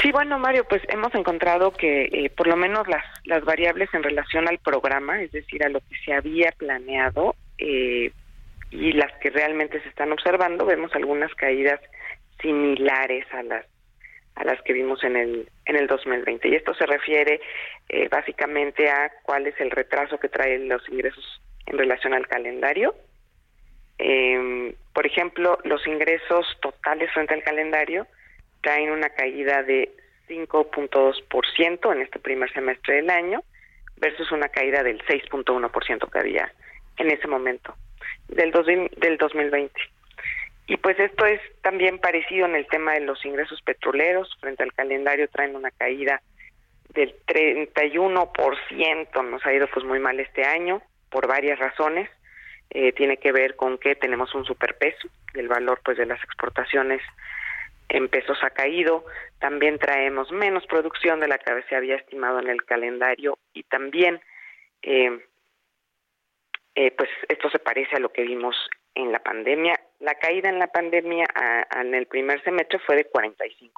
Sí, 0.00 0.12
bueno, 0.12 0.38
Mario, 0.38 0.64
pues 0.68 0.80
hemos 0.88 1.12
encontrado 1.14 1.72
que 1.72 2.04
eh, 2.04 2.30
por 2.30 2.46
lo 2.46 2.56
menos 2.56 2.86
las, 2.86 3.04
las 3.24 3.44
variables 3.44 3.92
en 3.92 4.04
relación 4.04 4.46
al 4.46 4.58
programa, 4.58 5.20
es 5.20 5.32
decir, 5.32 5.64
a 5.64 5.68
lo 5.68 5.80
que 5.80 5.96
se 6.04 6.12
había 6.12 6.52
planeado 6.52 7.34
eh, 7.58 8.12
y 8.70 8.92
las 8.92 9.12
que 9.18 9.30
realmente 9.30 9.80
se 9.82 9.88
están 9.88 10.12
observando, 10.12 10.66
vemos 10.66 10.94
algunas 10.94 11.34
caídas 11.34 11.80
similares 12.40 13.26
a 13.32 13.42
las 13.42 13.66
a 14.36 14.44
las 14.44 14.62
que 14.62 14.72
vimos 14.72 15.02
en 15.02 15.16
el 15.16 15.48
en 15.64 15.74
el 15.74 15.88
2020 15.88 16.46
y 16.46 16.54
esto 16.54 16.72
se 16.74 16.86
refiere 16.86 17.40
eh, 17.88 18.06
básicamente 18.08 18.88
a 18.88 19.10
cuál 19.24 19.48
es 19.48 19.60
el 19.60 19.72
retraso 19.72 20.20
que 20.20 20.28
traen 20.28 20.68
los 20.68 20.88
ingresos 20.88 21.42
en 21.66 21.76
relación 21.76 22.14
al 22.14 22.28
calendario. 22.28 22.94
Eh, 23.98 24.76
por 24.94 25.06
ejemplo, 25.06 25.58
los 25.64 25.84
ingresos 25.88 26.46
totales 26.62 27.10
frente 27.12 27.34
al 27.34 27.42
calendario 27.42 28.06
traen 28.68 28.90
una 28.90 29.08
caída 29.08 29.62
de 29.62 29.90
5.2% 30.28 31.90
en 31.90 32.02
este 32.02 32.18
primer 32.18 32.52
semestre 32.52 32.96
del 32.96 33.08
año 33.08 33.42
versus 33.96 34.30
una 34.30 34.50
caída 34.50 34.82
del 34.82 35.02
6.1% 35.06 36.10
que 36.10 36.18
había 36.18 36.52
en 36.98 37.10
ese 37.10 37.26
momento 37.28 37.74
del, 38.28 38.52
del 39.00 39.16
2020. 39.16 39.72
Y 40.66 40.76
pues 40.76 41.00
esto 41.00 41.24
es 41.24 41.40
también 41.62 41.98
parecido 41.98 42.44
en 42.44 42.56
el 42.56 42.66
tema 42.66 42.92
de 42.92 43.00
los 43.00 43.24
ingresos 43.24 43.62
petroleros. 43.62 44.36
Frente 44.38 44.64
al 44.64 44.74
calendario 44.74 45.28
traen 45.28 45.56
una 45.56 45.70
caída 45.70 46.20
del 46.90 47.14
31%. 47.26 49.30
Nos 49.30 49.46
ha 49.46 49.54
ido 49.54 49.66
pues 49.68 49.86
muy 49.86 49.98
mal 49.98 50.20
este 50.20 50.44
año 50.44 50.82
por 51.08 51.26
varias 51.26 51.58
razones. 51.58 52.10
Eh, 52.68 52.92
tiene 52.92 53.16
que 53.16 53.32
ver 53.32 53.56
con 53.56 53.78
que 53.78 53.94
tenemos 53.94 54.34
un 54.34 54.44
superpeso. 54.44 55.08
El 55.32 55.48
valor 55.48 55.80
pues 55.82 55.96
de 55.96 56.04
las 56.04 56.22
exportaciones 56.22 57.00
en 57.88 58.08
pesos 58.08 58.38
ha 58.42 58.50
caído, 58.50 59.04
también 59.38 59.78
traemos 59.78 60.30
menos 60.30 60.66
producción 60.66 61.20
de 61.20 61.28
la 61.28 61.38
que 61.38 61.62
se 61.68 61.76
había 61.76 61.96
estimado 61.96 62.38
en 62.38 62.48
el 62.48 62.64
calendario 62.64 63.38
y 63.52 63.62
también 63.64 64.20
eh, 64.82 65.18
eh, 66.74 66.90
pues 66.92 67.08
esto 67.28 67.50
se 67.50 67.58
parece 67.58 67.96
a 67.96 68.00
lo 68.00 68.10
que 68.10 68.22
vimos 68.22 68.54
en 68.94 69.12
la 69.12 69.18
pandemia. 69.20 69.74
La 70.00 70.14
caída 70.14 70.48
en 70.48 70.58
la 70.58 70.68
pandemia 70.68 71.26
en 71.74 71.94
el 71.94 72.06
primer 72.06 72.42
semestre 72.44 72.78
fue 72.80 72.96
de 72.96 73.10
45%, 73.10 73.72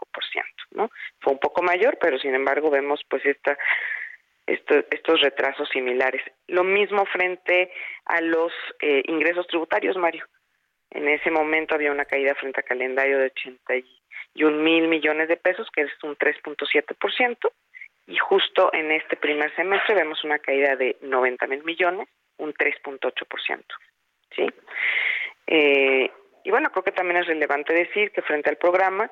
¿no? 0.72 0.90
Fue 1.20 1.32
un 1.32 1.38
poco 1.38 1.62
mayor, 1.62 1.98
pero 2.00 2.18
sin 2.18 2.34
embargo 2.34 2.70
vemos 2.70 3.00
pues 3.08 3.24
esta 3.24 3.56
estos 4.46 5.20
retrasos 5.20 5.68
similares. 5.68 6.22
Lo 6.48 6.64
mismo 6.64 7.06
frente 7.06 7.72
a 8.04 8.20
los 8.20 8.52
eh, 8.80 9.02
ingresos 9.06 9.46
tributarios, 9.46 9.96
Mario. 9.96 10.26
En 10.90 11.08
ese 11.08 11.30
momento 11.30 11.74
había 11.74 11.92
una 11.92 12.04
caída 12.04 12.34
frente 12.34 12.60
al 12.60 12.66
calendario 12.66 13.18
de 13.18 13.26
80 13.26 13.76
y 13.76 13.99
un 14.44 14.62
mil 14.62 14.88
millones 14.88 15.28
de 15.28 15.36
pesos, 15.36 15.68
que 15.72 15.82
es 15.82 15.90
un 16.02 16.16
3.7%, 16.16 17.50
y 18.06 18.16
justo 18.16 18.70
en 18.72 18.90
este 18.90 19.16
primer 19.16 19.54
semestre 19.54 19.94
vemos 19.94 20.24
una 20.24 20.38
caída 20.38 20.76
de 20.76 20.96
90 21.02 21.46
mil 21.46 21.64
millones, 21.64 22.08
un 22.38 22.52
3.8%. 22.54 23.62
¿sí? 24.34 24.46
Eh, 25.46 26.10
y 26.42 26.50
bueno, 26.50 26.70
creo 26.70 26.84
que 26.84 26.92
también 26.92 27.20
es 27.20 27.26
relevante 27.26 27.72
decir 27.72 28.10
que 28.12 28.22
frente 28.22 28.50
al 28.50 28.56
programa, 28.56 29.10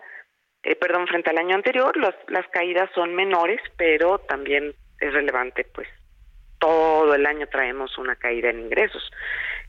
eh, 0.63 0.75
perdón, 0.75 1.07
frente 1.07 1.31
al 1.31 1.39
año 1.39 1.55
anterior, 1.55 1.97
las 1.97 2.49
caídas 2.49 2.91
son 2.95 3.15
menores, 3.15 3.61
pero 3.77 4.19
también 4.19 4.75
es 5.01 5.13
relevante, 5.13 5.65
pues 5.65 5.89
todo 6.59 7.15
el 7.15 7.25
año 7.27 7.47
traemos 7.47 7.97
una 7.99 8.17
caída 8.17 8.51
en 8.51 8.61
ingresos. 8.61 9.11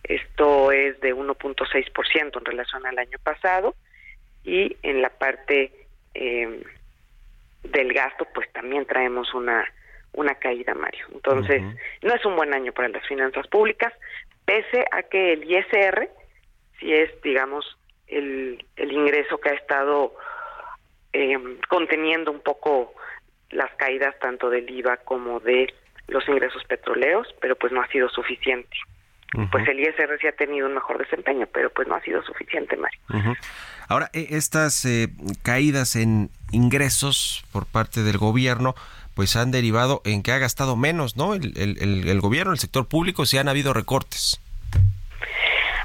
Esto 0.03 0.71
es 0.71 0.99
de 1.01 1.13
1.6% 1.13 2.37
en 2.37 2.45
relación 2.45 2.85
al 2.85 2.97
año 2.97 3.19
pasado 3.21 3.75
y 4.43 4.75
en 4.83 5.01
la 5.01 5.09
parte 5.09 5.71
eh, 6.13 6.63
del 7.63 7.93
gasto 7.93 8.27
pues 8.33 8.51
también 8.51 8.85
traemos 8.85 9.33
una 9.33 9.65
una 10.13 10.35
caída 10.35 10.73
Mario. 10.73 11.05
Entonces 11.13 11.61
no 12.01 12.13
es 12.13 12.25
un 12.25 12.35
buen 12.35 12.53
año 12.53 12.71
para 12.73 12.89
las 12.89 13.05
finanzas 13.07 13.47
públicas 13.47 13.93
pese 14.45 14.85
a 14.91 15.03
que 15.03 15.33
el 15.33 15.43
ISR 15.49 16.09
si 16.79 16.93
es 16.93 17.09
digamos 17.21 17.77
el, 18.07 18.65
el 18.75 18.91
ingreso 18.91 19.39
que 19.39 19.49
ha 19.49 19.53
estado 19.53 20.15
eh, 21.13 21.37
conteniendo 21.67 22.31
un 22.31 22.39
poco 22.39 22.93
las 23.51 23.71
caídas 23.75 24.17
tanto 24.19 24.49
del 24.49 24.69
IVA 24.69 24.97
como 24.97 25.39
de 25.39 25.71
los 26.07 26.27
ingresos 26.27 26.63
petroleros 26.65 27.27
pero 27.39 27.55
pues 27.55 27.71
no 27.71 27.81
ha 27.81 27.87
sido 27.87 28.09
suficiente 28.09 28.75
pues 29.51 29.67
el 29.67 29.79
ISR 29.79 30.17
sí 30.19 30.27
ha 30.27 30.31
tenido 30.31 30.67
un 30.67 30.73
mejor 30.73 30.97
desempeño, 30.97 31.47
pero 31.53 31.69
pues 31.69 31.87
no 31.87 31.95
ha 31.95 32.01
sido 32.01 32.23
suficiente, 32.23 32.75
Mario. 32.75 32.99
Ahora, 33.87 34.09
e, 34.13 34.27
estas 34.31 34.85
eh, 34.85 35.09
caídas 35.43 35.95
en 35.95 36.29
ingresos 36.51 37.45
por 37.51 37.65
parte 37.65 38.01
del 38.01 38.17
gobierno, 38.17 38.75
pues 39.15 39.35
han 39.35 39.51
derivado 39.51 40.01
en 40.05 40.23
que 40.23 40.31
ha 40.31 40.39
gastado 40.39 40.75
menos, 40.75 41.15
¿no? 41.15 41.33
El, 41.33 41.53
el, 41.57 42.21
gobierno, 42.21 42.53
el 42.53 42.59
sector 42.59 42.87
público, 42.87 43.25
sí 43.25 43.37
han 43.37 43.49
habido 43.49 43.73
recortes. 43.73 44.41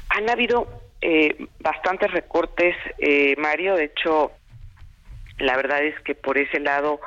Han 0.09 0.29
habido 0.29 0.67
eh, 1.01 1.47
bastantes 1.59 2.11
recortes, 2.11 2.75
eh, 2.97 3.35
Mario. 3.37 3.75
De 3.75 3.85
hecho, 3.85 4.31
la 5.37 5.55
verdad 5.55 5.83
es 5.83 5.99
que 6.01 6.15
por 6.15 6.37
ese 6.37 6.59
lado 6.59 6.99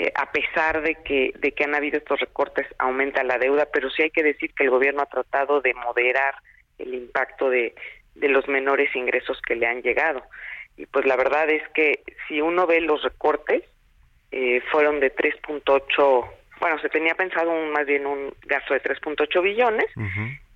eh, 0.00 0.12
a 0.14 0.30
pesar 0.30 0.80
de 0.82 0.94
que, 0.94 1.32
de 1.40 1.50
que 1.50 1.64
han 1.64 1.74
habido 1.74 1.98
estos 1.98 2.20
recortes, 2.20 2.68
aumenta 2.78 3.24
la 3.24 3.36
deuda, 3.36 3.66
pero 3.72 3.90
sí 3.90 4.02
hay 4.02 4.10
que 4.10 4.22
decir 4.22 4.54
que 4.54 4.62
el 4.62 4.70
gobierno 4.70 5.02
ha 5.02 5.06
tratado 5.06 5.60
de 5.60 5.74
moderar 5.74 6.36
el 6.78 6.94
impacto 6.94 7.50
de, 7.50 7.74
de 8.14 8.28
los 8.28 8.46
menores 8.46 8.94
ingresos 8.94 9.42
que 9.42 9.56
le 9.56 9.66
han 9.66 9.82
llegado. 9.82 10.22
Y 10.76 10.86
pues 10.86 11.04
la 11.04 11.16
verdad 11.16 11.50
es 11.50 11.68
que 11.70 12.04
si 12.28 12.40
uno 12.40 12.64
ve 12.68 12.80
los 12.80 13.02
recortes, 13.02 13.64
eh, 14.30 14.60
fueron 14.70 15.00
de 15.00 15.12
3.8, 15.12 16.30
bueno, 16.60 16.78
se 16.78 16.90
tenía 16.90 17.16
pensado 17.16 17.50
un, 17.50 17.72
más 17.72 17.84
bien 17.84 18.06
un 18.06 18.32
gasto 18.46 18.74
de 18.74 18.82
3.8 18.82 19.42
billones 19.42 19.86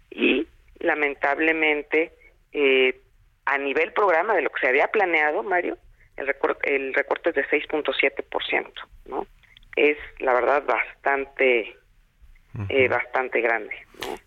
y 0.09 0.46
lamentablemente 0.78 2.12
eh, 2.52 2.94
a 3.44 3.59
nivel 3.59 3.92
programa 3.92 4.35
de 4.35 4.42
lo 4.42 4.50
que 4.50 4.61
se 4.61 4.68
había 4.68 4.87
planeado, 4.87 5.42
Mario, 5.42 5.78
el 6.22 6.26
recorte, 6.28 6.74
el 6.74 6.94
recorte 6.94 7.30
es 7.30 7.35
de 7.37 7.44
6.7%, 7.46 8.72
¿no? 9.06 9.26
Es 9.76 9.96
la 10.18 10.35
verdad 10.35 10.64
bastante 10.64 11.76
eh, 12.68 12.88
bastante 12.88 13.40
grande. 13.40 13.74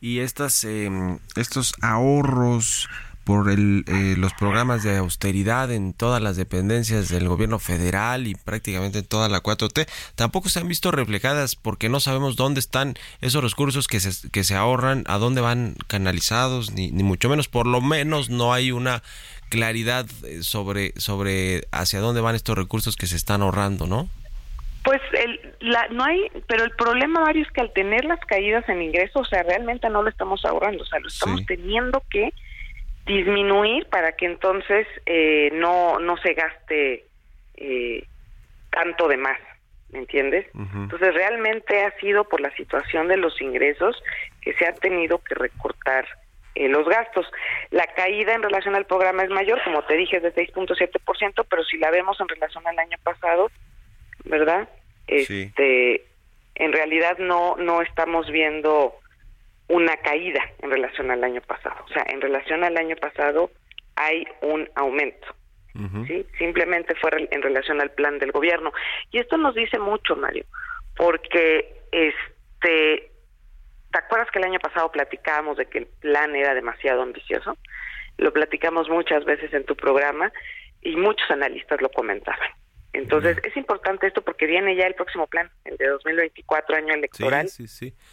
Y 0.01 0.19
estas 0.19 0.63
em, 0.63 1.19
estos 1.36 1.73
ahorros 1.81 2.89
por 3.25 3.49
el, 3.49 3.84
eh, 3.88 4.15
los 4.17 4.34
programas 4.34 4.84
de 4.84 4.97
austeridad 4.97 5.71
en 5.71 5.93
todas 5.93 6.21
las 6.21 6.38
dependencias 6.38 7.10
del 7.10 7.27
gobierno 7.27 7.58
federal 7.58 8.27
y 8.27 8.36
prácticamente 8.36 8.99
en 8.99 9.05
toda 9.05 9.29
la 9.29 9.41
4T, 9.41 9.88
tampoco 10.13 10.47
se 10.47 10.60
han 10.60 10.67
visto 10.67 10.91
reflejadas 10.91 11.55
porque 11.55 11.89
no 11.89 11.99
sabemos 11.99 12.36
dónde 12.36 12.60
están 12.60 12.93
esos 13.21 13.43
recursos 13.43 13.88
que 13.88 13.99
se, 13.99 14.29
que 14.29 14.43
se 14.43 14.55
ahorran, 14.55 15.03
a 15.08 15.17
dónde 15.17 15.41
van 15.41 15.75
canalizados, 15.88 16.71
ni, 16.71 16.91
ni 16.91 17.01
mucho 17.01 17.27
menos, 17.27 17.47
por 17.47 17.65
lo 17.65 17.81
menos 17.81 18.29
no 18.29 18.53
hay 18.53 18.71
una 18.71 19.01
claridad 19.49 20.05
eh, 20.23 20.41
sobre, 20.41 20.91
sobre 20.97 21.63
hacia 21.71 21.99
dónde 21.99 22.21
van 22.21 22.36
estos 22.36 22.58
recursos 22.58 22.95
que 22.95 23.08
se 23.08 23.15
están 23.15 23.41
ahorrando, 23.41 23.88
¿no? 23.88 24.10
Pues 24.84 25.01
el, 25.13 25.55
la, 25.62 25.88
no 25.88 26.03
hay, 26.03 26.29
pero 26.47 26.63
el 26.63 26.71
problema, 26.71 27.21
Mario, 27.21 27.43
es 27.43 27.51
que 27.51 27.62
al 27.62 27.73
tener 27.73 28.05
las 28.05 28.19
caídas 28.19 28.67
en 28.69 28.84
ingresos, 28.84 29.23
o 29.23 29.25
sea, 29.25 29.41
realmente 29.41 29.89
no 29.89 30.03
lo 30.03 30.10
estamos 30.10 30.45
ahorrando, 30.45 30.84
o 30.84 30.86
sea, 30.86 30.99
lo 30.99 31.08
estamos 31.08 31.43
teniendo 31.47 32.03
que 32.12 32.31
disminuir 33.05 33.88
para 33.88 34.12
que 34.13 34.25
entonces 34.25 34.88
eh, 35.05 35.49
no, 35.53 35.99
no 35.99 36.17
se 36.17 36.34
gaste 36.34 37.05
eh, 37.55 38.05
tanto 38.69 39.08
de 39.08 39.17
más, 39.17 39.39
¿me 39.89 39.99
entiendes? 39.99 40.47
Entonces 40.53 41.13
realmente 41.13 41.84
ha 41.84 41.91
sido 41.99 42.25
por 42.25 42.41
la 42.41 42.53
situación 42.55 43.08
de 43.08 43.17
los 43.17 43.41
ingresos 43.41 43.95
que 44.41 44.53
se 44.53 44.67
ha 44.67 44.73
tenido 44.73 45.19
que 45.19 45.36
recortar 45.36 46.05
eh, 46.55 46.69
los 46.69 46.87
gastos. 46.87 47.25
La 47.71 47.85
caída 47.87 48.33
en 48.33 48.43
relación 48.43 48.75
al 48.75 48.85
programa 48.85 49.23
es 49.23 49.29
mayor, 49.29 49.61
como 49.63 49.83
te 49.83 49.95
dije, 49.95 50.17
es 50.17 50.23
de 50.23 50.33
6.7%, 50.33 51.45
pero 51.49 51.63
si 51.63 51.77
la 51.77 51.91
vemos 51.91 52.19
en 52.19 52.27
relación 52.27 52.65
al 52.65 52.79
año 52.79 52.97
pasado, 53.03 53.51
¿verdad? 54.23 54.69
Este, 55.07 56.05
en 56.55 56.73
realidad 56.73 57.17
no 57.19 57.55
no 57.57 57.81
estamos 57.81 58.31
viendo 58.31 58.95
una 59.67 59.97
caída 59.97 60.41
en 60.59 60.71
relación 60.71 61.11
al 61.11 61.23
año 61.23 61.41
pasado. 61.41 61.75
O 61.85 61.87
sea, 61.89 62.05
en 62.07 62.21
relación 62.21 62.63
al 62.63 62.77
año 62.77 62.95
pasado 62.95 63.51
hay 63.95 64.25
un 64.41 64.69
aumento. 64.75 65.27
¿sí? 66.07 66.25
Simplemente 66.37 66.95
fue 66.95 67.11
en 67.31 67.41
relación 67.41 67.81
al 67.81 67.91
plan 67.91 68.17
del 68.19 68.31
gobierno. 68.31 68.71
Y 69.11 69.19
esto 69.19 69.37
nos 69.37 69.55
dice 69.55 69.77
mucho, 69.77 70.15
Mario, 70.15 70.45
porque 70.95 71.81
este 71.91 73.11
¿Te 73.95 73.99
acuerdas 73.99 74.29
que 74.29 74.39
el 74.39 74.45
año 74.45 74.60
pasado 74.60 74.91
platicábamos 74.91 75.55
de 75.55 75.67
que 75.67 75.77
el 75.77 75.88
plan 75.88 76.36
era 76.36 76.53
demasiado 76.53 77.01
ambicioso? 77.01 77.58
Lo 78.17 78.34
platicamos 78.34 78.89
muchas 78.89 79.23
veces 79.23 79.53
en 79.53 79.63
tu 79.63 79.77
programa 79.77 80.34
y 80.81 80.97
muchos 80.97 81.31
analistas 81.31 81.79
lo 81.79 81.89
comentaban. 81.89 82.49
Entonces, 82.91 83.38
es 83.45 83.55
importante 83.55 84.08
esto 84.08 84.21
porque 84.21 84.47
viene 84.47 84.75
ya 84.75 84.86
el 84.86 84.95
próximo 84.95 85.27
plan, 85.27 85.49
el 85.63 85.77
de 85.77 85.88
2024, 85.88 86.75
año 86.75 86.93
electoral. 86.93 87.47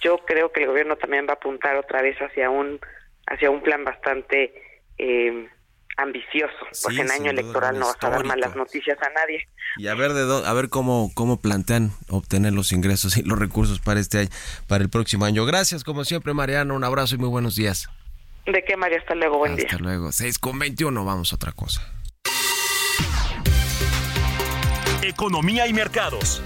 Yo 0.01 0.19
creo 0.19 0.53
que 0.53 0.61
el 0.61 0.69
gobierno 0.69 0.95
también 0.95 1.27
va 1.27 1.33
a 1.33 1.35
apuntar 1.35 1.75
otra 1.75 2.01
vez 2.01 2.17
hacia 2.19 2.49
un 2.49 2.79
hacia 3.27 3.51
un 3.51 3.61
plan 3.61 3.83
bastante 3.83 4.55
eh, 4.99 5.49
ambicioso, 5.97 6.55
pues 6.83 6.99
en 6.99 7.11
año 7.11 7.31
electoral 7.31 7.79
no 7.79 7.87
vas 7.87 7.97
a 8.01 8.11
dar 8.11 8.25
malas 8.25 8.57
noticias 8.57 8.99
a 9.01 9.11
nadie. 9.11 9.47
Y 9.77 9.89
a 9.89 9.95
ver 9.95 10.13
de 10.13 10.47
a 10.47 10.53
ver 10.53 10.69
cómo 10.69 11.11
cómo 11.15 11.41
plantean 11.41 11.93
obtener 12.09 12.53
los 12.53 12.73
ingresos 12.73 13.17
y 13.17 13.23
los 13.23 13.39
recursos 13.39 13.81
para 13.81 14.01
este 14.01 14.19
año, 14.19 14.31
para 14.67 14.83
el 14.83 14.91
próximo 14.91 15.25
año. 15.25 15.45
Gracias 15.45 15.85
como 15.85 16.05
siempre, 16.05 16.35
Mariano, 16.35 16.75
un 16.75 16.85
abrazo 16.85 17.15
y 17.15 17.19
muy 17.19 17.29
buenos 17.29 17.57
días. 17.57 17.89
¿De 18.47 18.65
qué, 18.65 18.77
María? 18.77 18.99
Hasta 18.99 19.15
luego, 19.15 19.39
buen 19.39 19.55
día. 19.55 19.67
Hasta 19.67 19.79
luego. 19.79 20.11
6 20.11 20.39
con 20.39 20.59
21, 20.59 21.05
vamos 21.05 21.33
a 21.33 21.37
otra 21.37 21.53
cosa. 21.53 21.89
Economía 25.03 25.67
y 25.67 25.73
mercados. 25.73 26.43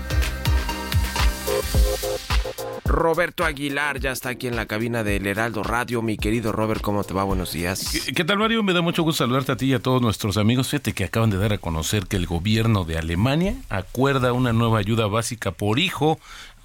Roberto 2.87 3.44
Aguilar 3.44 4.01
ya 4.01 4.12
está 4.12 4.31
aquí 4.31 4.46
en 4.46 4.57
la 4.57 4.66
cabina 4.66 5.03
del 5.03 5.27
Heraldo 5.27 5.62
Radio. 5.62 6.03
Mi 6.03 6.16
querido 6.16 6.53
Robert, 6.53 6.81
¿cómo 6.81 7.05
te 7.05 7.14
va? 7.14 7.25
Buenos 7.25 7.53
días. 7.53 8.09
¿Qué, 8.14 8.25
tal, 8.25 8.38
Mario? 8.38 8.62
Me 8.62 8.72
da 8.72 8.81
mucho 8.81 9.03
gusto 9.03 9.25
saludarte 9.25 9.53
a 9.53 9.57
ti 9.57 9.66
y 9.66 9.75
a 9.75 9.81
todos 9.81 10.01
nuestros 10.01 10.37
amigos. 10.37 10.68
Fíjate 10.68 10.92
que 10.92 11.05
acaban 11.05 11.31
de 11.31 11.38
dar 11.38 11.53
a 11.53 11.59
conocer 11.59 12.07
que 12.07 12.16
el 12.16 12.27
gobierno 12.27 12.85
de 12.85 12.99
Alemania 12.99 13.55
acuerda 13.68 14.33
una 14.33 14.53
nueva 14.53 14.79
ayuda 14.79 15.07
básica 15.07 15.51
por 15.51 15.79
hijo 15.79 16.18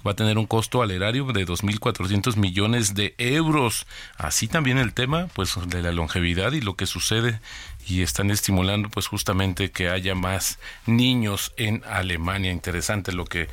va 0.06 0.12
a 0.12 0.16
tener 0.16 0.38
un 0.38 0.46
costo 0.46 0.82
al 0.82 0.90
erario 0.90 1.24
de 1.26 1.46
2.400 1.46 2.36
millones 2.36 2.94
de 2.94 3.14
euros. 3.18 3.86
Así 4.16 4.48
también 4.48 4.78
el 4.78 4.92
tema 4.92 5.28
pues 5.34 5.54
de 5.66 5.82
la 5.82 5.92
longevidad 5.92 6.52
y 6.52 6.60
lo 6.60 6.74
que 6.74 6.86
sucede 6.86 7.40
y 7.86 8.02
están 8.02 8.30
estimulando 8.30 8.88
pues 8.88 9.06
justamente 9.06 9.70
que 9.70 9.88
haya 9.88 10.14
más 10.14 10.58
niños 10.86 11.52
en 11.56 11.82
Alemania. 11.86 12.50
Interesante 12.50 13.12
lo 13.12 13.24
que 13.24 13.48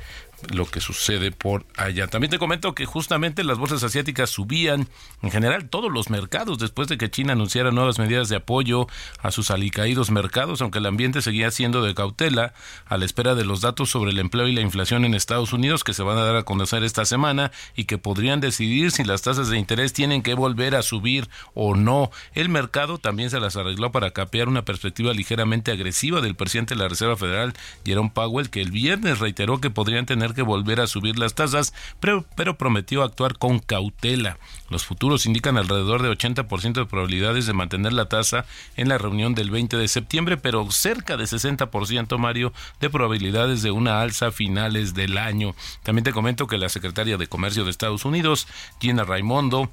lo 0.54 0.66
que 0.66 0.82
sucede 0.82 1.32
por 1.32 1.66
allá. 1.76 2.08
También 2.08 2.32
te 2.32 2.40
comento 2.40 2.74
que 2.74 2.86
justamente 2.86 3.44
las 3.44 3.58
bolsas 3.58 3.84
asiáticas 3.84 4.30
subían 4.30 4.88
en 5.22 5.32
general 5.32 5.70
todos 5.70 5.92
los 5.92 6.10
mercados 6.10 6.58
después 6.60 6.88
de 6.88 6.98
que 6.98 7.10
China 7.10 7.34
anunciara 7.34 7.72
nuevas 7.72 8.00
medidas 8.00 8.30
de 8.30 8.38
apoyo 8.38 8.88
a 9.22 9.32
sus 9.32 9.52
alicaídos 9.52 10.12
mercados, 10.12 10.62
aunque 10.62 10.80
el 10.80 10.86
ambiente 10.86 11.22
seguía 11.22 11.52
siendo 11.52 11.82
de 11.84 11.96
cautela 11.96 12.54
a 12.86 12.98
la 12.98 13.06
espera 13.06 13.36
de 13.36 13.46
los 13.46 13.62
datos 13.62 13.90
sobre 13.90 14.12
el 14.12 14.20
empleo 14.20 14.48
y 14.48 14.54
la 14.54 14.62
inflación 14.62 15.06
en 15.06 15.14
Estados 15.14 15.54
Unidos 15.54 15.84
que 15.84 15.94
se 15.94 16.04
van 16.04 16.18
a 16.18 16.24
dar 16.24 16.36
a 16.36 16.44
conocer 16.44 16.84
esta 16.84 17.06
semana 17.06 17.52
y 17.76 17.86
que 17.86 17.98
podrían 17.98 18.40
decidir 18.40 18.92
si 18.92 19.04
las 19.04 19.22
tasas 19.22 19.50
de 19.50 19.58
interés 19.58 19.94
tienen 19.94 20.22
que 20.22 20.34
volver 20.34 20.76
a 20.76 20.82
subir 20.82 21.30
o 21.54 21.76
no. 21.76 22.12
El 22.34 22.50
mercado 22.50 22.98
también 22.98 23.30
se 23.30 23.40
las 23.40 23.56
arregló 23.56 23.92
para 23.92 24.12
capear 24.12 24.48
una 24.48 24.66
perspectiva 24.66 25.14
ligeramente 25.14 25.72
agresiva 25.72 26.22
del 26.22 26.36
presidente 26.36 26.76
de 26.76 26.82
la 26.82 26.88
Reserva 26.88 27.18
Federal, 27.18 27.54
Jerome 27.86 28.12
Powell, 28.14 28.50
que 28.50 28.62
el 28.62 28.72
viernes 28.72 29.20
reiteró 29.20 29.60
que 29.60 29.70
podrían 29.70 30.06
tener 30.06 30.29
que 30.34 30.42
volver 30.42 30.80
a 30.80 30.88
subir 30.88 31.18
las 31.18 31.36
tasas, 31.36 31.74
pero, 32.00 32.26
pero 32.36 32.58
prometió 32.58 33.04
actuar 33.04 33.38
con 33.38 33.60
cautela. 33.60 34.38
Los 34.70 34.86
futuros 34.86 35.26
indican 35.26 35.58
alrededor 35.58 36.02
de 36.02 36.10
80% 36.10 36.74
de 36.74 36.86
probabilidades 36.86 37.46
de 37.46 37.54
mantener 37.54 37.94
la 37.94 38.08
tasa 38.08 38.46
en 38.78 38.90
la 38.90 38.98
reunión 38.98 39.36
del 39.36 39.50
20 39.50 39.78
de 39.78 39.88
septiembre, 39.88 40.38
pero 40.38 40.70
cerca 40.72 41.18
de 41.18 41.26
60%, 41.26 42.18
Mario, 42.18 42.54
de 42.80 42.90
probabilidades 42.90 43.62
de 43.62 43.72
una 43.72 44.02
alza 44.02 44.28
a 44.28 44.32
finales 44.32 44.94
del 44.94 45.18
año. 45.18 45.56
También 45.84 46.04
te 46.04 46.14
comento 46.14 46.48
que 46.48 46.58
la 46.58 46.70
secretaria 46.70 47.18
de 47.18 47.28
Comercio 47.28 47.64
de 47.64 47.72
Estados 47.72 48.06
Unidos, 48.06 48.48
Gina 48.80 49.04
Raimondo, 49.04 49.72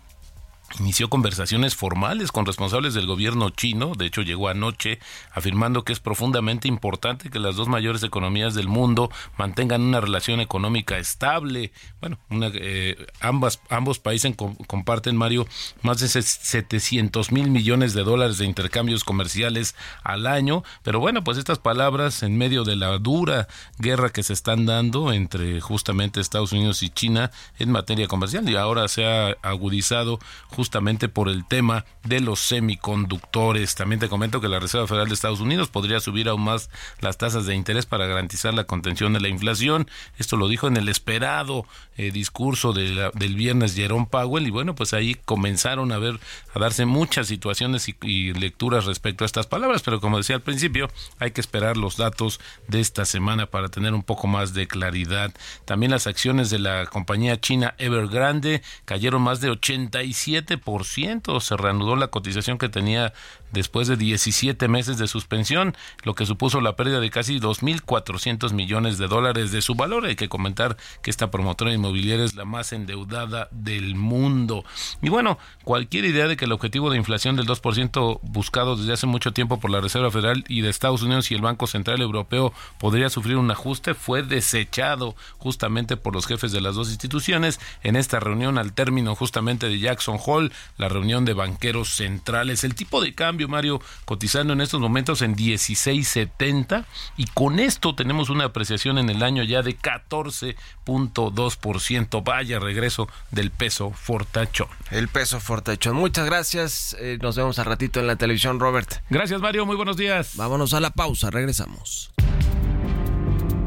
inició 0.80 1.08
conversaciones 1.08 1.74
formales 1.74 2.32
con 2.32 2.44
responsables 2.44 2.94
del 2.94 3.06
gobierno 3.06 3.50
chino, 3.50 3.92
de 3.96 4.06
hecho 4.06 4.22
llegó 4.22 4.48
anoche 4.48 4.98
afirmando 5.32 5.84
que 5.84 5.92
es 5.92 6.00
profundamente 6.00 6.68
importante 6.68 7.30
que 7.30 7.38
las 7.38 7.56
dos 7.56 7.68
mayores 7.68 8.02
economías 8.02 8.54
del 8.54 8.68
mundo 8.68 9.10
mantengan 9.38 9.82
una 9.82 10.00
relación 10.00 10.40
económica 10.40 10.98
estable. 10.98 11.72
Bueno, 12.00 12.18
eh, 12.30 12.96
ambas, 13.20 13.60
ambos 13.70 13.98
países 13.98 14.34
comparten, 14.66 15.16
Mario, 15.16 15.46
más 15.82 16.00
de 16.00 16.08
700 16.08 17.32
mil 17.32 17.50
millones 17.50 17.94
de 17.94 18.04
dólares 18.04 18.38
de 18.38 18.46
intercambios 18.46 19.04
comerciales 19.04 19.74
al 20.02 20.26
año, 20.26 20.62
pero 20.82 21.00
bueno, 21.00 21.24
pues 21.24 21.38
estas 21.38 21.58
palabras 21.58 22.22
en 22.22 22.36
medio 22.36 22.64
de 22.64 22.76
la 22.76 22.98
dura 22.98 23.48
guerra 23.78 24.10
que 24.10 24.22
se 24.22 24.32
están 24.32 24.66
dando 24.66 25.12
entre 25.12 25.60
justamente 25.60 26.20
Estados 26.20 26.52
Unidos 26.52 26.82
y 26.82 26.90
China 26.90 27.30
en 27.58 27.70
materia 27.70 28.08
comercial 28.08 28.48
y 28.48 28.56
ahora 28.56 28.88
se 28.88 29.06
ha 29.06 29.36
agudizado 29.42 30.18
justamente 30.56 31.10
por 31.10 31.28
el 31.28 31.44
tema 31.44 31.84
de 32.02 32.20
los 32.20 32.40
semiconductores. 32.40 33.74
También 33.74 34.00
te 34.00 34.08
comento 34.08 34.40
que 34.40 34.48
la 34.48 34.58
Reserva 34.58 34.86
Federal 34.86 35.08
de 35.08 35.14
Estados 35.14 35.40
Unidos 35.40 35.68
podría 35.68 36.00
subir 36.00 36.30
aún 36.30 36.42
más 36.42 36.70
las 37.00 37.18
tasas 37.18 37.44
de 37.44 37.54
interés 37.54 37.84
para 37.84 38.06
garantizar 38.06 38.54
la 38.54 38.64
contención 38.64 39.12
de 39.12 39.20
la 39.20 39.28
inflación. 39.28 39.86
Esto 40.18 40.38
lo 40.38 40.48
dijo 40.48 40.66
en 40.66 40.78
el 40.78 40.88
esperado 40.88 41.66
eh, 41.98 42.10
discurso 42.10 42.72
del 42.72 43.34
viernes 43.34 43.74
Jerome 43.74 44.06
Powell 44.10 44.46
y 44.46 44.50
bueno, 44.50 44.74
pues 44.74 44.94
ahí 44.94 45.14
comenzaron 45.26 45.92
a 45.92 45.98
ver 45.98 46.18
a 46.54 46.58
darse 46.58 46.86
muchas 46.86 47.26
situaciones 47.26 47.88
y, 47.88 48.32
lecturas 48.32 48.86
respecto 48.86 49.24
a 49.24 49.26
estas 49.26 49.46
palabras, 49.46 49.82
pero 49.82 50.00
como 50.00 50.16
decía 50.16 50.36
al 50.36 50.42
principio, 50.42 50.88
hay 51.18 51.32
que 51.32 51.40
esperar 51.40 51.76
los 51.76 51.98
datos 51.98 52.40
de 52.68 52.80
esta 52.80 53.04
semana 53.04 53.46
para 53.46 53.68
tener 53.68 53.92
un 53.92 54.02
poco 54.02 54.26
más 54.26 54.54
de 54.54 54.66
claridad. 54.66 55.34
También 55.66 55.92
las 55.92 56.06
acciones 56.06 56.48
de 56.48 56.58
la 56.58 56.86
compañía 56.86 57.40
china 57.40 57.74
Evergrande 57.78 58.62
cayeron 58.86 59.20
más 59.20 59.40
de 59.40 59.50
87 59.50 60.45
ciento 60.84 61.40
Se 61.40 61.56
reanudó 61.56 61.96
la 61.96 62.08
cotización 62.08 62.58
que 62.58 62.68
tenía 62.68 63.12
después 63.52 63.88
de 63.88 63.96
17 63.96 64.68
meses 64.68 64.98
de 64.98 65.06
suspensión, 65.08 65.76
lo 66.02 66.14
que 66.14 66.26
supuso 66.26 66.60
la 66.60 66.76
pérdida 66.76 67.00
de 67.00 67.10
casi 67.10 67.38
2.400 67.40 68.52
millones 68.52 68.98
de 68.98 69.08
dólares 69.08 69.52
de 69.52 69.62
su 69.62 69.74
valor. 69.74 70.04
Hay 70.06 70.16
que 70.16 70.28
comentar 70.28 70.76
que 71.02 71.10
esta 71.10 71.30
promotora 71.30 71.72
inmobiliaria 71.72 72.24
es 72.24 72.34
la 72.34 72.44
más 72.44 72.72
endeudada 72.72 73.48
del 73.50 73.94
mundo. 73.94 74.64
Y 75.02 75.08
bueno, 75.08 75.38
cualquier 75.64 76.04
idea 76.04 76.28
de 76.28 76.36
que 76.36 76.44
el 76.44 76.52
objetivo 76.52 76.90
de 76.90 76.96
inflación 76.96 77.36
del 77.36 77.46
2% 77.46 78.20
buscado 78.22 78.76
desde 78.76 78.92
hace 78.92 79.06
mucho 79.06 79.32
tiempo 79.32 79.58
por 79.58 79.70
la 79.70 79.80
Reserva 79.80 80.10
Federal 80.10 80.44
y 80.48 80.60
de 80.60 80.70
Estados 80.70 81.02
Unidos 81.02 81.30
y 81.30 81.34
el 81.34 81.42
Banco 81.42 81.66
Central 81.66 82.00
Europeo 82.00 82.52
podría 82.78 83.10
sufrir 83.10 83.36
un 83.36 83.50
ajuste 83.50 83.94
fue 83.94 84.22
desechado 84.22 85.14
justamente 85.38 85.96
por 85.96 86.14
los 86.14 86.26
jefes 86.26 86.52
de 86.52 86.60
las 86.60 86.74
dos 86.74 86.88
instituciones 86.88 87.60
en 87.82 87.96
esta 87.96 88.20
reunión 88.20 88.58
al 88.58 88.72
término 88.72 89.14
justamente 89.14 89.68
de 89.68 89.78
Jackson 89.78 90.18
Hole, 90.24 90.35
la 90.40 90.88
reunión 90.88 91.24
de 91.24 91.34
banqueros 91.34 91.94
centrales. 91.94 92.64
El 92.64 92.74
tipo 92.74 93.00
de 93.00 93.14
cambio 93.14 93.46
Mario, 93.48 93.80
cotizando 94.04 94.52
en 94.52 94.60
estos 94.60 94.80
momentos 94.80 95.22
en 95.22 95.36
16.70 95.36 96.84
y 97.16 97.26
con 97.26 97.58
esto 97.58 97.94
tenemos 97.94 98.30
una 98.30 98.44
apreciación 98.44 98.98
en 98.98 99.10
el 99.10 99.22
año 99.22 99.42
ya 99.42 99.62
de 99.62 99.78
14.2%. 99.78 102.24
Vaya 102.24 102.58
regreso 102.58 103.08
del 103.30 103.50
peso 103.50 103.90
fortachón. 103.90 104.68
El 104.90 105.08
peso 105.08 105.40
fortachón. 105.40 105.96
Muchas 105.96 106.26
gracias. 106.26 106.96
Eh, 106.98 107.18
nos 107.20 107.36
vemos 107.36 107.58
al 107.58 107.66
ratito 107.66 108.00
en 108.00 108.06
la 108.06 108.16
televisión, 108.16 108.60
Robert. 108.60 109.02
Gracias, 109.10 109.40
Mario. 109.40 109.66
Muy 109.66 109.76
buenos 109.76 109.96
días. 109.96 110.36
Vámonos 110.36 110.74
a 110.74 110.80
la 110.80 110.90
pausa. 110.90 111.30
Regresamos. 111.30 112.12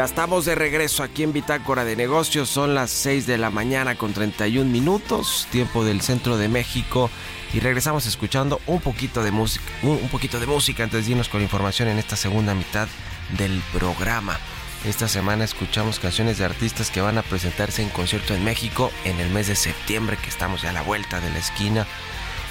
Ya 0.00 0.06
estamos 0.06 0.46
de 0.46 0.54
regreso 0.54 1.02
aquí 1.02 1.24
en 1.24 1.34
Bitácora 1.34 1.84
de 1.84 1.94
Negocios. 1.94 2.48
Son 2.48 2.74
las 2.74 2.90
6 2.90 3.26
de 3.26 3.36
la 3.36 3.50
mañana 3.50 3.96
con 3.96 4.14
31 4.14 4.64
minutos, 4.64 5.46
tiempo 5.50 5.84
del 5.84 6.00
centro 6.00 6.38
de 6.38 6.48
México. 6.48 7.10
Y 7.52 7.60
regresamos 7.60 8.06
escuchando 8.06 8.62
un 8.66 8.80
poquito 8.80 9.22
de 9.22 9.30
música, 9.30 9.62
un 9.82 10.08
poquito 10.08 10.40
de 10.40 10.46
música 10.46 10.84
antes 10.84 11.04
de 11.04 11.10
irnos 11.10 11.28
con 11.28 11.42
información 11.42 11.86
en 11.88 11.98
esta 11.98 12.16
segunda 12.16 12.54
mitad 12.54 12.88
del 13.36 13.60
programa. 13.74 14.40
Esta 14.86 15.06
semana 15.06 15.44
escuchamos 15.44 15.98
canciones 15.98 16.38
de 16.38 16.46
artistas 16.46 16.90
que 16.90 17.02
van 17.02 17.18
a 17.18 17.22
presentarse 17.22 17.82
en 17.82 17.90
concierto 17.90 18.34
en 18.34 18.42
México 18.42 18.90
en 19.04 19.20
el 19.20 19.28
mes 19.28 19.48
de 19.48 19.54
septiembre, 19.54 20.16
que 20.16 20.30
estamos 20.30 20.62
ya 20.62 20.70
a 20.70 20.72
la 20.72 20.80
vuelta 20.80 21.20
de 21.20 21.28
la 21.28 21.40
esquina. 21.40 21.86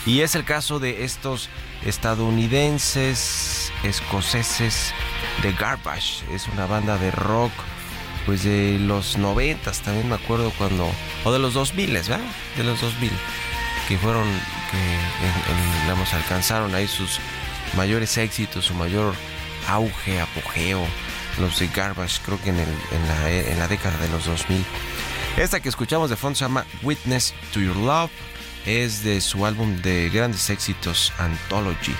Y 0.05 0.21
es 0.21 0.35
el 0.35 0.43
caso 0.43 0.77
de 0.77 1.03
estos 1.03 1.49
estadounidenses, 1.85 3.71
escoceses 3.83 4.93
de 5.41 5.53
Garbage. 5.53 6.23
Es 6.33 6.47
una 6.47 6.65
banda 6.65 6.97
de 6.97 7.11
rock 7.11 7.51
pues 8.25 8.43
de 8.43 8.77
los 8.79 9.17
noventas 9.17 9.79
también 9.81 10.07
me 10.09 10.15
acuerdo 10.15 10.51
cuando 10.57 10.87
o 11.23 11.31
de 11.31 11.39
los 11.39 11.53
2000 11.53 11.93
¿verdad? 11.93 12.19
de 12.57 12.63
los 12.63 12.81
2000 12.81 13.09
que 13.87 13.97
fueron 13.97 14.27
que 14.69 15.81
digamos, 15.81 16.13
alcanzaron 16.13 16.75
ahí 16.75 16.87
sus 16.87 17.19
mayores 17.75 18.17
éxitos 18.17 18.65
su 18.65 18.73
mayor 18.73 19.15
auge 19.67 20.19
apogeo 20.19 20.85
los 21.39 21.59
de 21.59 21.67
Garbage 21.69 22.19
creo 22.23 22.39
que 22.41 22.49
en, 22.49 22.59
en, 22.59 23.07
la, 23.07 23.31
en 23.31 23.57
la 23.57 23.67
década 23.67 23.97
de 23.97 24.09
los 24.09 24.25
2000 24.25 24.63
esta 25.37 25.59
que 25.59 25.69
escuchamos 25.69 26.09
de 26.09 26.15
fondo 26.15 26.37
se 26.37 26.45
llama 26.45 26.65
Witness 26.83 27.33
to 27.53 27.61
Your 27.61 27.77
Love 27.77 28.11
es 28.65 29.03
de 29.03 29.21
su 29.21 29.45
álbum 29.45 29.81
de 29.81 30.09
grandes 30.09 30.49
éxitos 30.49 31.13
Anthology 31.17 31.95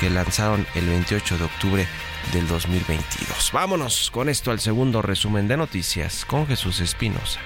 que 0.00 0.10
lanzaron 0.10 0.66
el 0.74 0.86
28 0.86 1.38
de 1.38 1.44
octubre 1.44 1.88
del 2.32 2.46
2022. 2.46 3.50
Vámonos 3.52 4.10
con 4.10 4.28
esto 4.28 4.50
al 4.50 4.60
segundo 4.60 5.02
resumen 5.02 5.48
de 5.48 5.56
noticias 5.56 6.24
con 6.24 6.46
Jesús 6.46 6.80
Espinosa. 6.80 7.40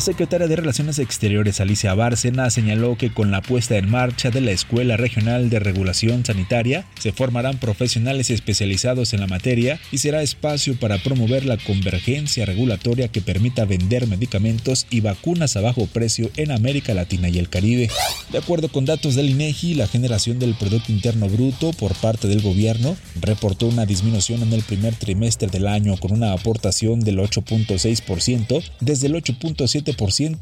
La 0.00 0.04
secretaria 0.06 0.48
de 0.48 0.56
Relaciones 0.56 0.98
Exteriores 0.98 1.60
Alicia 1.60 1.92
Bárcena 1.92 2.48
señaló 2.48 2.96
que 2.96 3.12
con 3.12 3.30
la 3.30 3.42
puesta 3.42 3.76
en 3.76 3.90
marcha 3.90 4.30
de 4.30 4.40
la 4.40 4.50
Escuela 4.50 4.96
Regional 4.96 5.50
de 5.50 5.58
Regulación 5.58 6.24
Sanitaria 6.24 6.86
se 6.98 7.12
formarán 7.12 7.58
profesionales 7.58 8.30
especializados 8.30 9.12
en 9.12 9.20
la 9.20 9.26
materia 9.26 9.78
y 9.92 9.98
será 9.98 10.22
espacio 10.22 10.80
para 10.80 10.96
promover 11.02 11.44
la 11.44 11.58
convergencia 11.58 12.46
regulatoria 12.46 13.08
que 13.08 13.20
permita 13.20 13.66
vender 13.66 14.06
medicamentos 14.06 14.86
y 14.88 15.02
vacunas 15.02 15.58
a 15.58 15.60
bajo 15.60 15.84
precio 15.84 16.30
en 16.36 16.50
América 16.50 16.94
Latina 16.94 17.28
y 17.28 17.38
el 17.38 17.50
Caribe. 17.50 17.90
De 18.32 18.38
acuerdo 18.38 18.70
con 18.70 18.86
datos 18.86 19.16
del 19.16 19.28
INEGI, 19.28 19.74
la 19.74 19.86
generación 19.86 20.38
del 20.38 20.54
Producto 20.54 20.92
Interno 20.92 21.28
Bruto 21.28 21.72
por 21.74 21.94
parte 21.94 22.26
del 22.26 22.40
gobierno 22.40 22.96
reportó 23.20 23.66
una 23.66 23.84
disminución 23.84 24.40
en 24.40 24.54
el 24.54 24.62
primer 24.62 24.94
trimestre 24.94 25.48
del 25.48 25.66
año 25.66 25.98
con 25.98 26.12
una 26.12 26.32
aportación 26.32 27.00
del 27.00 27.18
8.6% 27.18 28.62
desde 28.80 29.08
el 29.08 29.12
8.7% 29.12 29.89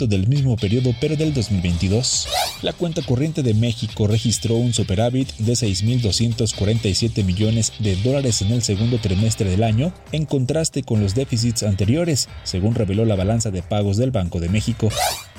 del 0.06 0.28
mismo 0.28 0.56
periodo 0.56 0.94
pero 1.00 1.16
del 1.16 1.34
2022. 1.34 2.28
La 2.62 2.72
cuenta 2.72 3.02
corriente 3.02 3.42
de 3.42 3.54
México 3.54 4.06
registró 4.06 4.56
un 4.56 4.72
superávit 4.72 5.32
de 5.38 5.52
6.247 5.52 7.24
millones 7.24 7.72
de 7.78 7.96
dólares 7.96 8.42
en 8.42 8.52
el 8.52 8.62
segundo 8.62 8.98
trimestre 8.98 9.50
del 9.50 9.62
año, 9.62 9.92
en 10.12 10.26
contraste 10.26 10.82
con 10.82 11.00
los 11.00 11.14
déficits 11.14 11.62
anteriores, 11.62 12.28
según 12.44 12.74
reveló 12.74 13.04
la 13.04 13.16
balanza 13.16 13.50
de 13.50 13.62
pagos 13.62 13.96
del 13.96 14.10
Banco 14.10 14.40
de 14.40 14.48
México. 14.48 14.88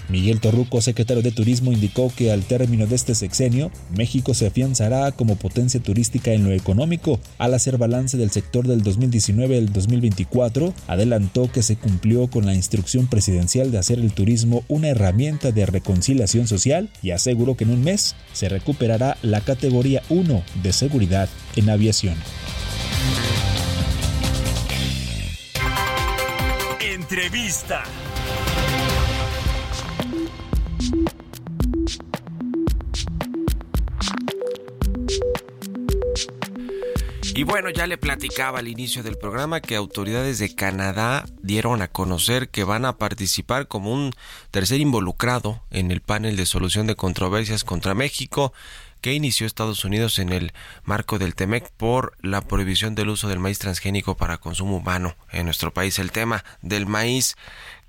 Miguel 0.10 0.39
Torruco, 0.39 0.82
secretario 0.82 1.24
de 1.24 1.32
Turismo, 1.32 1.72
indicó 1.72 2.12
que 2.15 2.32
al 2.32 2.43
término 2.43 2.88
de 2.88 2.95
este 2.95 3.15
sexenio, 3.15 3.72
México 3.95 4.34
se 4.34 4.48
afianzará 4.48 5.12
como 5.12 5.36
potencia 5.36 5.80
turística 5.80 6.32
en 6.34 6.43
lo 6.43 6.52
económico. 6.52 7.19
Al 7.38 7.54
hacer 7.54 7.78
balance 7.78 8.17
del 8.17 8.32
sector 8.32 8.67
del 8.67 8.82
2019 8.82 9.58
al 9.58 9.72
2024, 9.72 10.74
adelantó 10.88 11.52
que 11.52 11.63
se 11.63 11.76
cumplió 11.76 12.28
con 12.28 12.45
la 12.45 12.54
instrucción 12.54 13.08
presidencial 13.08 13.72
de 13.72 13.78
hacer 13.78 14.00
el 14.00 14.12
turismo 14.12 14.63
una 14.67 14.89
herramienta 14.89 15.52
de 15.52 15.65
reconciliación 15.65 16.48
social 16.48 16.89
y 17.02 17.12
aseguró 17.12 17.56
que 17.56 17.63
en 17.63 17.72
un 17.72 17.84
mes 17.84 18.15
se 18.34 18.50
recuperará 18.50 19.17
la 19.22 19.41
categoría 19.41 20.02
1 20.10 20.43
de 20.63 20.74
seguridad 20.74 21.30
en 21.56 21.69
aviación. 21.69 22.15
Entrevista. 26.82 27.84
Y 37.39 37.45
bueno, 37.45 37.69
ya 37.69 37.88
le 37.88 37.97
platicaba 37.97 38.60
al 38.60 38.67
inicio 38.67 39.02
del 39.02 39.17
programa 39.17 39.62
que 39.62 39.78
autoridades 39.78 40.39
de 40.39 40.54
Canadá 40.54 41.25
dieron 41.41 41.82
a 41.82 41.88
conocer 41.88 42.49
que 42.49 42.65
van 42.65 42.84
a 42.84 42.97
participar 42.97 43.69
como 43.69 43.93
un 43.93 44.12
tercer 44.52 44.82
involucrado 44.82 45.63
en 45.71 45.89
el 45.89 46.02
panel 46.02 46.36
de 46.36 46.45
solución 46.45 46.86
de 46.86 46.97
controversias 46.97 47.63
contra 47.63 47.93
México 47.93 48.52
que 48.99 49.13
inició 49.13 49.47
Estados 49.47 49.86
Unidos 49.86 50.19
en 50.19 50.34
el 50.34 50.52
marco 50.84 51.17
del 51.17 51.34
TEMEC 51.34 51.71
por 51.78 52.17
la 52.21 52.41
prohibición 52.41 52.93
del 52.93 53.08
uso 53.08 53.30
del 53.30 53.39
maíz 53.39 53.58
transgénico 53.58 54.17
para 54.17 54.39
consumo 54.39 54.75
humano 54.75 55.15
en 55.32 55.45
nuestro 55.45 55.73
país. 55.73 55.97
El 55.97 56.12
tema 56.12 56.43
del 56.62 56.88
maíz 56.88 57.38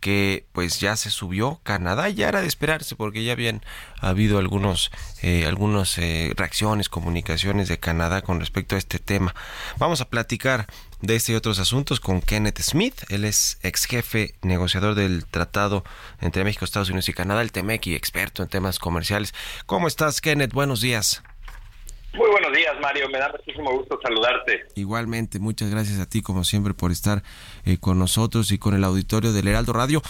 que 0.00 0.46
pues 0.52 0.80
ya 0.80 0.96
se 0.96 1.10
subió 1.10 1.60
Canadá. 1.62 2.08
Ya 2.08 2.28
era 2.28 2.40
de 2.40 2.48
esperarse 2.48 2.96
porque 2.96 3.22
ya 3.22 3.32
habían 3.32 3.62
habido 4.00 4.38
algunos 4.38 4.90
eh, 5.22 5.44
algunas 5.46 5.98
eh, 5.98 6.32
reacciones 6.36 6.88
comunicaciones 6.88 7.68
de 7.68 7.78
Canadá 7.78 8.22
con 8.22 8.40
respecto 8.40 8.74
a 8.74 8.78
este 8.78 8.98
tema. 8.98 9.34
Vamos 9.78 10.00
a 10.00 10.08
platicar 10.08 10.66
de 11.02 11.16
este 11.16 11.32
y 11.32 11.34
otros 11.34 11.58
asuntos 11.58 12.00
con 12.00 12.20
Kenneth 12.20 12.60
Smith. 12.60 13.04
Él 13.08 13.24
es 13.24 13.58
ex 13.62 13.84
jefe 13.84 14.34
negociador 14.42 14.94
del 14.94 15.26
tratado 15.26 15.84
entre 16.20 16.44
México 16.44 16.64
Estados 16.64 16.88
Unidos 16.88 17.08
y 17.08 17.12
Canadá 17.12 17.42
el 17.42 17.52
TEMEC 17.52 17.86
y 17.86 17.94
experto 17.94 18.42
en 18.42 18.48
temas 18.48 18.78
comerciales. 18.78 19.34
Cómo 19.66 19.86
estás 19.86 20.20
Kenneth 20.20 20.52
buenos 20.52 20.80
días 20.80 21.22
muy 22.14 22.30
buenos 22.30 22.52
días, 22.52 22.74
Mario. 22.80 23.08
Me 23.08 23.18
da 23.18 23.30
muchísimo 23.30 23.72
gusto 23.72 23.98
saludarte. 24.02 24.66
Igualmente, 24.74 25.38
muchas 25.38 25.70
gracias 25.70 25.98
a 26.00 26.06
ti, 26.06 26.22
como 26.22 26.44
siempre, 26.44 26.74
por 26.74 26.90
estar 26.90 27.22
eh, 27.64 27.78
con 27.78 27.98
nosotros 27.98 28.50
y 28.52 28.58
con 28.58 28.74
el 28.74 28.84
auditorio 28.84 29.32
del 29.32 29.48
Heraldo 29.48 29.72
Radio. 29.72 30.02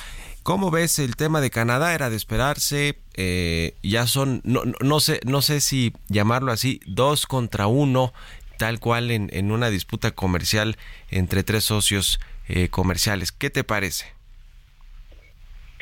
¿Cómo 0.42 0.70
ves 0.70 0.98
el 0.98 1.16
tema 1.16 1.40
de 1.40 1.50
Canadá? 1.50 1.94
Era 1.94 2.10
de 2.10 2.16
esperarse. 2.16 2.98
Eh, 3.14 3.74
ya 3.82 4.06
son, 4.06 4.40
no, 4.44 4.62
no, 4.80 5.00
sé, 5.00 5.20
no 5.24 5.42
sé 5.42 5.60
si 5.60 5.92
llamarlo 6.08 6.52
así, 6.52 6.80
dos 6.86 7.26
contra 7.26 7.66
uno, 7.66 8.12
tal 8.56 8.80
cual 8.80 9.10
en, 9.10 9.28
en 9.32 9.50
una 9.50 9.68
disputa 9.68 10.10
comercial 10.12 10.76
entre 11.10 11.42
tres 11.42 11.64
socios 11.64 12.20
eh, 12.48 12.68
comerciales. 12.68 13.32
¿Qué 13.32 13.50
te 13.50 13.64
parece? 13.64 14.06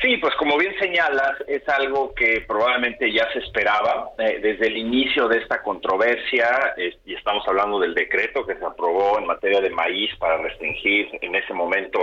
Sí, 0.01 0.15
pues 0.15 0.33
como 0.35 0.57
bien 0.57 0.73
señalas, 0.79 1.43
es 1.45 1.67
algo 1.67 2.13
que 2.13 2.41
probablemente 2.47 3.11
ya 3.11 3.29
se 3.33 3.39
esperaba 3.39 4.11
eh, 4.17 4.39
desde 4.41 4.67
el 4.67 4.77
inicio 4.77 5.27
de 5.27 5.39
esta 5.39 5.61
controversia, 5.61 6.73
y 7.05 7.13
estamos 7.13 7.45
hablando 7.45 7.79
del 7.79 7.93
decreto 7.93 8.45
que 8.45 8.55
se 8.55 8.65
aprobó 8.65 9.19
en 9.19 9.25
materia 9.25 9.59
de 9.59 9.69
maíz 9.69 10.09
para 10.15 10.37
restringir 10.37 11.09
en 11.19 11.35
ese 11.35 11.53
momento 11.53 11.99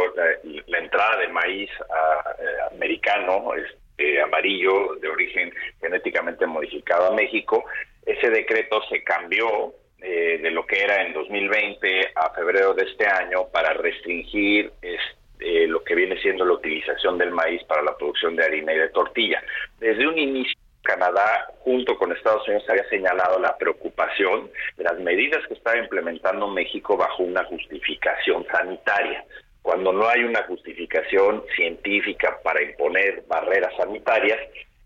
la, 0.66 0.78
entrada 0.78 1.16
de 1.20 1.28
maíz 1.28 1.70
eh, 1.70 2.74
americano, 2.74 3.54
este, 3.54 4.20
amarillo, 4.20 4.96
de 4.96 5.08
origen 5.08 5.50
genéticamente 5.80 6.44
modificado 6.44 7.06
a 7.06 7.14
México. 7.14 7.64
Ese 8.04 8.28
decreto 8.28 8.82
se 8.90 9.02
cambió 9.04 9.72
eh, 10.02 10.38
de 10.42 10.50
lo 10.50 10.66
que 10.66 10.82
era 10.82 11.02
en 11.02 11.14
2020 11.14 12.12
a 12.14 12.30
febrero 12.34 12.74
de 12.74 12.84
este 12.84 13.06
año 13.06 13.48
para 13.50 13.72
restringir 13.72 14.70
este, 14.82 15.16
eh, 15.40 15.66
lo 15.66 15.82
que 15.84 15.94
viene 15.94 16.20
siendo 16.20 16.44
la 16.44 16.54
utilización 16.54 17.18
del 17.18 17.30
maíz 17.30 17.62
para 17.64 17.82
la 17.82 17.96
producción 17.96 18.36
de 18.36 18.44
harina 18.44 18.72
y 18.72 18.78
de 18.78 18.88
tortilla. 18.88 19.42
Desde 19.78 20.06
un 20.06 20.18
inicio, 20.18 20.56
Canadá, 20.82 21.48
junto 21.60 21.98
con 21.98 22.12
Estados 22.12 22.46
Unidos, 22.46 22.68
había 22.68 22.88
señalado 22.88 23.38
la 23.40 23.56
preocupación 23.58 24.50
de 24.76 24.84
las 24.84 24.98
medidas 25.00 25.44
que 25.48 25.54
estaba 25.54 25.76
implementando 25.78 26.46
México 26.48 26.96
bajo 26.96 27.24
una 27.24 27.44
justificación 27.44 28.46
sanitaria. 28.50 29.24
Cuando 29.62 29.92
no 29.92 30.08
hay 30.08 30.22
una 30.22 30.44
justificación 30.44 31.42
científica 31.56 32.38
para 32.44 32.62
imponer 32.62 33.24
barreras 33.26 33.74
sanitarias, 33.76 34.38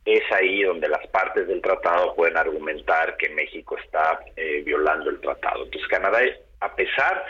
es 0.07 0.23
ahí 0.33 0.63
donde 0.63 0.89
las 0.89 1.07
partes 1.09 1.47
del 1.47 1.61
tratado 1.61 2.15
pueden 2.15 2.39
argumentar 2.39 3.17
que 3.19 3.29
México 3.29 3.77
está 3.77 4.21
eh, 4.37 4.63
violando 4.65 5.11
el 5.11 5.21
tratado. 5.21 5.65
Entonces, 5.65 5.89
Canadá, 5.89 6.21
a 6.61 6.75
pesar 6.75 7.25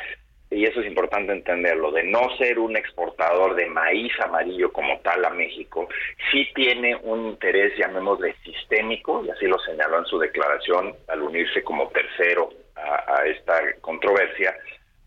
y 0.51 0.65
eso 0.65 0.81
es 0.81 0.87
importante 0.87 1.33
entenderlo, 1.33 1.93
de 1.93 2.03
no 2.03 2.37
ser 2.37 2.59
un 2.59 2.77
exportador 2.77 3.55
de 3.55 3.67
maíz 3.67 4.13
amarillo 4.21 4.73
como 4.73 4.99
tal 5.01 5.25
a 5.25 5.31
México, 5.31 5.89
sí 6.31 6.49
tiene 6.55 6.97
un 6.97 7.27
interés, 7.27 7.77
llamémosle 7.79 8.35
sistémico, 8.45 9.25
y 9.25 9.31
así 9.31 9.47
lo 9.47 9.59
señaló 9.61 9.99
en 9.99 10.07
su 10.07 10.19
declaración 10.19 10.95
al 11.07 11.23
unirse 11.23 11.63
como 11.63 11.89
tercero 11.89 12.51
a, 12.75 13.25
esta 13.27 13.61
controversia, 13.81 14.57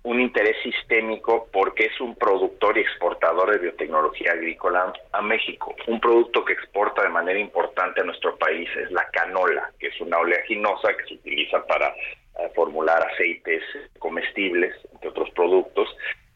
un 0.04 0.20
interés 0.20 0.56
sistémico 0.64 1.48
porque 1.52 1.86
es 1.86 2.02
un 2.02 2.16
productor 2.16 2.78
y 2.78 2.82
exportador 2.82 3.52
de 3.52 3.60
biotecnología 3.60 4.34
agrícola 4.34 4.94
a 5.12 5.22
México. 5.22 5.74
Un 5.88 6.00
producto 6.00 6.44
que 6.44 6.54
exporta 6.54 7.04
de 7.04 7.10
manera 7.10 7.40
importante 7.40 8.02
a 8.02 8.04
nuestro 8.04 8.36
país 8.38 8.70
es 8.76 8.92
la 8.92 9.08
canola, 9.12 9.72
que 9.80 9.88
es 9.88 10.02
una 10.02 10.20
oleaginosa 10.20 10.94
que 10.98 11.06
se 11.06 11.14
utiliza 11.16 11.66
para 11.66 11.94
formular 12.56 13.06
aceites 13.12 13.64
comestibles, 14.00 14.74
entre 14.94 15.10
otros 15.10 15.23
productos, 15.44 15.90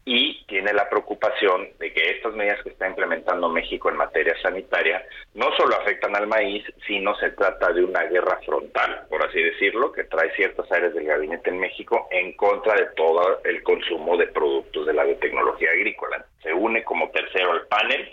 y 0.04 0.42
tiene 0.46 0.72
la 0.72 0.88
preocupación 0.88 1.68
de 1.78 1.92
que 1.92 2.12
estas 2.12 2.32
medidas 2.34 2.62
que 2.62 2.70
está 2.70 2.88
implementando 2.88 3.50
México 3.50 3.90
en 3.90 3.96
materia 3.96 4.34
sanitaria 4.40 5.04
no 5.34 5.54
solo 5.54 5.76
afectan 5.76 6.16
al 6.16 6.26
maíz, 6.26 6.64
sino 6.86 7.14
se 7.16 7.30
trata 7.32 7.74
de 7.74 7.84
una 7.84 8.04
guerra 8.04 8.40
frontal, 8.46 9.02
por 9.10 9.22
así 9.26 9.42
decirlo, 9.42 9.92
que 9.92 10.04
trae 10.04 10.34
ciertas 10.34 10.70
áreas 10.72 10.94
del 10.94 11.04
gabinete 11.04 11.50
en 11.50 11.60
México 11.60 12.08
en 12.10 12.32
contra 12.36 12.74
de 12.74 12.86
todo 12.96 13.42
el 13.44 13.62
consumo 13.62 14.16
de 14.16 14.28
productos 14.28 14.86
de 14.86 14.94
la 14.94 15.04
biotecnología 15.04 15.72
agrícola. 15.72 16.24
Se 16.42 16.54
une 16.54 16.82
como 16.84 17.10
tercero 17.10 17.52
al 17.52 17.66
panel 17.66 18.08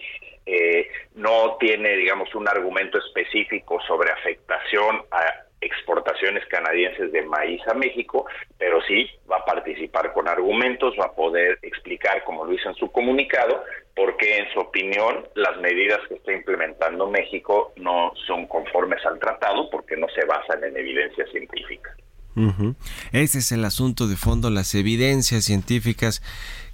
eh, 0.46 0.88
no 1.16 1.56
tiene, 1.60 1.96
digamos, 1.96 2.34
un 2.36 2.48
argumento 2.48 3.00
específico 3.00 3.80
sobre 3.88 4.12
afectación 4.12 5.02
a 5.12 5.46
exportaciones 5.62 6.46
canadienses 6.48 7.12
de 7.12 7.24
maíz 7.24 7.62
a 7.68 7.74
México, 7.74 8.26
pero 8.58 8.82
sí 8.84 9.10
va 9.30 9.38
a 9.38 9.46
participar 9.46 10.14
argumentos, 10.46 10.94
va 11.00 11.06
a 11.06 11.12
poder 11.12 11.58
explicar, 11.64 12.24
como 12.24 12.46
lo 12.46 12.54
hizo 12.54 12.70
en 12.70 12.76
su 12.76 12.92
comunicado, 12.92 13.64
por 13.96 14.16
qué, 14.18 14.38
en 14.38 14.46
su 14.54 14.60
opinión, 14.60 15.26
las 15.36 15.58
medidas 15.60 16.00
que 16.08 16.16
está 16.16 16.34
implementando 16.34 17.10
México 17.10 17.74
no 17.78 18.12
son 18.28 18.46
conformes 18.48 19.04
al 19.06 19.20
tratado 19.20 19.70
porque 19.70 19.98
no 19.98 20.08
se 20.14 20.26
basan 20.26 20.64
en 20.64 20.78
evidencia 20.78 21.26
científica. 21.32 21.96
Ese 23.14 23.40
es 23.40 23.52
el 23.54 23.64
asunto 23.64 24.08
de 24.08 24.18
fondo, 24.18 24.50
las 24.50 24.76
evidencias 24.76 25.46
científicas 25.46 26.22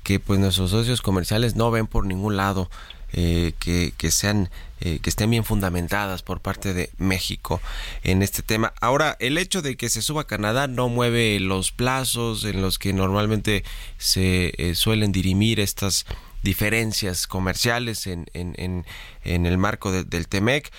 que 0.04 0.20
pues 0.20 0.40
nuestros 0.40 0.72
socios 0.72 1.02
comerciales 1.04 1.56
no 1.56 1.70
ven 1.70 1.86
por 1.86 2.06
ningún 2.06 2.36
lado. 2.36 2.68
Eh, 3.14 3.52
que, 3.60 3.94
que, 3.98 4.10
sean 4.10 4.50
eh, 4.80 5.00
que 5.02 5.10
estén 5.10 5.30
bien 5.30 5.44
fundamentadas 5.44 6.24
por 6.24 6.40
parte 6.40 6.74
de 6.74 6.90
México 6.98 7.60
en 8.04 8.22
este 8.22 8.42
tema. 8.42 8.74
Ahora, 8.80 9.18
el 9.20 9.38
hecho 9.38 9.62
de 9.62 9.76
que 9.76 9.90
se 9.90 10.02
suba 10.02 10.22
a 10.22 10.28
Canadá 10.28 10.68
no 10.68 10.88
mueve 10.88 11.38
los 11.42 11.74
plazos 11.74 12.46
en 12.46 12.62
los 12.62 12.80
que 12.80 12.94
normalmente 12.94 13.66
se 13.98 14.54
eh, 14.58 14.76
suelen 14.76 15.12
dirimir 15.12 15.60
estas 15.60 16.06
diferencias 16.42 17.28
comerciales 17.28 18.08
en, 18.08 18.28
en, 18.34 18.86
en, 19.26 19.46
el 19.46 19.58
marco 19.58 19.92
del 19.92 20.28
TEMEC. 20.30 20.72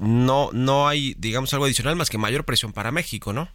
no, 0.00 0.50
no 0.52 0.88
hay, 0.88 1.14
digamos, 1.18 1.54
algo 1.54 1.66
adicional 1.66 1.94
más 1.94 2.10
que 2.10 2.18
mayor 2.18 2.44
presión 2.44 2.72
para 2.72 2.90
México, 2.90 3.32
¿no? 3.32 3.48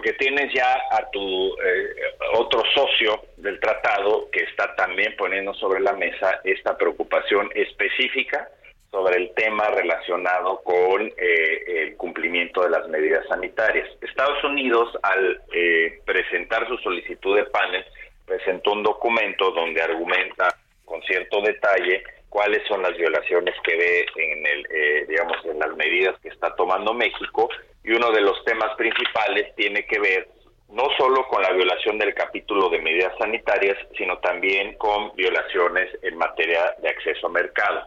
Porque 0.00 0.14
tienes 0.14 0.50
ya 0.54 0.78
a 0.92 1.10
tu 1.10 1.20
eh, 1.20 1.94
otro 2.32 2.62
socio 2.74 3.22
del 3.36 3.60
tratado 3.60 4.30
que 4.30 4.44
está 4.44 4.74
también 4.74 5.14
poniendo 5.18 5.52
sobre 5.52 5.78
la 5.80 5.92
mesa 5.92 6.40
esta 6.42 6.78
preocupación 6.78 7.50
específica 7.54 8.48
sobre 8.90 9.18
el 9.18 9.34
tema 9.34 9.66
relacionado 9.68 10.62
con 10.62 11.02
eh, 11.02 11.82
el 11.82 11.96
cumplimiento 11.98 12.62
de 12.62 12.70
las 12.70 12.88
medidas 12.88 13.26
sanitarias. 13.28 13.90
Estados 14.00 14.42
Unidos, 14.42 14.88
al 15.02 15.42
eh, 15.52 16.00
presentar 16.06 16.66
su 16.66 16.78
solicitud 16.78 17.36
de 17.36 17.44
panel, 17.44 17.84
presentó 18.24 18.72
un 18.72 18.82
documento 18.82 19.50
donde 19.50 19.82
argumenta 19.82 20.48
con 20.86 21.02
cierto 21.02 21.42
detalle 21.42 22.04
cuáles 22.30 22.66
son 22.66 22.80
las 22.80 22.96
violaciones 22.96 23.54
que 23.64 23.76
ve 23.76 24.06
en 24.16 24.46
el, 24.46 25.06
digamos, 25.08 25.36
en 25.44 25.58
las 25.58 25.76
medidas 25.76 26.18
que 26.22 26.30
está 26.30 26.56
tomando 26.56 26.94
México 26.94 27.50
y 27.84 27.92
uno 27.92 28.10
de 28.12 28.20
los 28.20 28.44
temas 28.44 28.74
principales 28.76 29.54
tiene 29.56 29.86
que 29.86 29.98
ver 29.98 30.28
no 30.68 30.84
solo 30.96 31.26
con 31.28 31.42
la 31.42 31.52
violación 31.52 31.98
del 31.98 32.14
capítulo 32.14 32.68
de 32.68 32.80
medidas 32.80 33.12
sanitarias, 33.18 33.76
sino 33.96 34.18
también 34.18 34.76
con 34.78 35.14
violaciones 35.16 35.90
en 36.02 36.16
materia 36.16 36.74
de 36.80 36.88
acceso 36.88 37.26
a 37.26 37.30
mercado, 37.30 37.82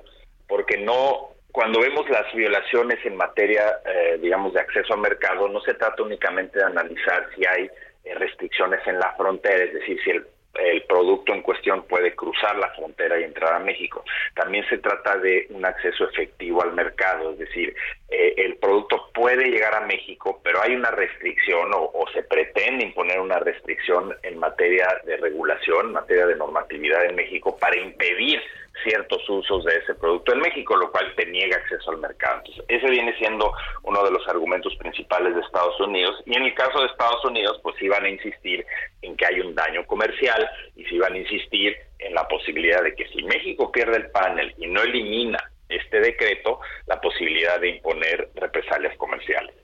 porque 0.48 0.78
no 0.78 1.30
cuando 1.54 1.80
vemos 1.80 2.10
las 2.10 2.34
violaciones 2.34 2.98
en 3.06 3.16
materia, 3.16 3.80
eh, 3.86 4.18
digamos, 4.20 4.54
de 4.54 4.60
acceso 4.60 4.96
a 4.96 4.98
mercado, 4.98 5.48
no 5.48 5.62
se 5.62 5.76
trata 5.76 6.02
únicamente 6.02 6.58
de 6.58 6.66
analizar 6.66 7.30
si 7.36 7.46
hay 7.46 7.70
eh, 8.04 8.16
restricciones 8.16 8.80
en 8.88 8.98
la 9.00 9.14
frontera, 9.16 9.64
es 9.64 9.74
decir, 9.74 10.00
si 10.04 10.10
el 10.10 10.26
el 10.56 10.84
producto 10.84 11.34
en 11.34 11.42
cuestión 11.42 11.84
puede 11.84 12.16
cruzar 12.16 12.56
la 12.58 12.70
frontera 12.70 13.20
y 13.20 13.24
entrar 13.24 13.54
a 13.54 13.60
México. 13.60 14.04
También 14.36 14.66
se 14.70 14.78
trata 14.78 15.18
de 15.18 15.48
un 15.50 15.66
acceso 15.66 16.08
efectivo 16.10 16.62
al 16.62 16.74
mercado, 16.74 17.32
es 17.32 17.40
decir, 17.40 17.76
eh, 18.10 18.34
el 18.38 18.58
producto 18.58 19.10
puede 19.14 19.46
llegar 19.50 19.74
a 19.74 19.86
México, 19.88 20.40
pero 20.44 20.62
hay 20.62 20.76
una 20.76 20.92
restricción 20.92 21.72
o, 21.74 22.06
se 22.14 22.24
pretende 22.24 22.86
imponer 22.86 23.20
una 23.20 23.40
restricción 23.40 24.16
en 24.22 24.38
materia 24.38 24.88
de 25.06 25.18
regulación, 25.18 25.88
en 25.88 25.94
materia 25.94 26.28
de 26.28 26.36
normatividad 26.36 27.06
en 27.06 27.16
México 27.16 27.58
para 27.58 27.76
impedir 27.78 28.40
ciertos 28.84 29.28
usos 29.30 29.64
de 29.66 29.76
ese 29.78 29.94
producto 29.96 30.34
en 30.34 30.40
México, 30.40 30.76
lo 30.76 30.92
cual 30.92 31.14
te 31.16 31.26
niega 31.28 31.58
acceso 31.58 31.92
al 31.92 32.00
mercado. 32.00 32.38
Entonces, 32.40 32.66
ese 32.68 32.90
viene 32.90 33.16
siendo 33.18 33.52
uno 33.84 34.04
de 34.04 34.12
los 34.12 34.28
argumentos 34.28 34.76
principales 34.78 35.36
de 35.36 35.42
Estados 35.42 35.80
Unidos. 35.80 36.22
Y 36.26 36.36
en 36.36 36.44
el 36.44 36.54
caso 36.56 36.80
de 36.80 36.88
Estados 36.88 37.24
Unidos, 37.26 37.60
pues 37.62 37.80
iban 37.82 38.04
a 38.04 38.10
insistir 38.10 38.66
en 39.02 39.16
que 39.16 39.26
hay 39.26 39.40
un 39.42 39.54
daño 39.54 39.86
comercial 39.86 40.50
y 40.76 40.86
se 40.86 40.96
iban 40.96 41.14
a 41.14 41.18
insistir 41.18 41.76
en 42.00 42.14
la 42.14 42.28
posibilidad 42.28 42.84
de 42.84 42.96
que 42.96 43.08
si 43.10 43.24
México 43.24 43.72
pierde 43.72 43.98
el 43.98 44.12
panel 44.12 44.54
y 44.58 44.68
no 44.68 44.82
elimina 44.82 45.40
este 45.70 46.00
decreto, 46.00 46.60
la 46.88 47.00
posibilidad 47.00 47.60
de 47.60 47.70
imponer 47.70 48.30
represalias 48.36 48.96
comerciales. 48.98 49.63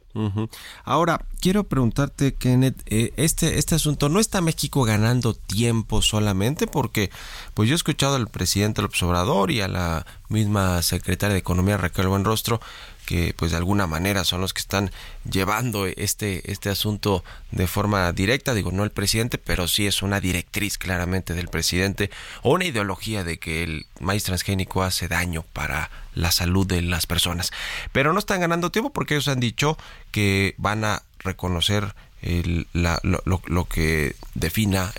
Ahora, 0.84 1.26
quiero 1.40 1.66
preguntarte, 1.66 2.34
Kenneth, 2.34 2.82
eh, 2.88 3.14
este, 3.16 3.60
este 3.60 3.76
asunto, 3.76 4.10
¿no 4.10 4.20
está 4.20 4.42
México 4.42 4.84
ganando 4.84 5.34
tiempo 5.34 6.02
solamente? 6.02 6.68
Porque 6.68 7.12
pues 7.54 7.70
yo 7.70 7.76
he 7.76 7.78
escuchado 7.78 8.16
al 8.16 8.28
presidente 8.28 8.82
López 8.82 9.02
Obrador 9.04 9.52
y 9.52 9.62
a 9.62 9.68
la 9.68 10.06
misma 10.28 10.82
secretaria 10.82 11.34
de 11.34 11.40
Economía, 11.40 11.78
Raquel 11.78 12.08
Buenrostro, 12.08 12.60
que 13.10 13.34
pues 13.36 13.50
de 13.50 13.58
alguna 13.58 13.88
manera 13.88 14.24
son 14.24 14.40
los 14.40 14.54
que 14.54 14.62
están 14.62 14.92
llevando 15.28 15.88
este, 15.88 16.52
este 16.52 16.70
asunto 16.70 17.24
de 17.50 17.66
forma 17.66 18.12
directa, 18.12 18.54
digo, 18.54 18.72
no 18.72 18.84
el 18.84 18.92
presidente, 18.92 19.40
pero 19.40 19.68
sí 19.68 19.88
es 19.88 20.04
una 20.04 20.20
directriz 20.20 20.78
claramente 20.78 21.34
del 21.34 21.48
presidente 21.48 22.12
o 22.44 22.54
una 22.54 22.66
ideología 22.66 23.24
de 23.24 23.40
que 23.40 23.64
el 23.64 23.88
maíz 24.00 24.26
transgénico 24.26 24.84
hace 24.84 25.08
daño 25.08 25.44
para 25.54 25.90
la 26.14 26.32
salud 26.32 26.68
de 26.68 26.84
las 26.84 27.08
personas. 27.08 27.50
Pero 27.94 28.14
no 28.14 28.20
están 28.20 28.42
ganando 28.42 28.70
tiempo 28.70 28.94
porque 28.94 29.16
ellos 29.16 29.28
han 29.28 29.40
dicho 29.40 29.76
que 30.12 30.54
van 30.60 30.86
a 30.86 31.02
reconocer 31.18 31.96
lo, 32.74 33.66
que 33.66 34.16
defina 34.36 34.94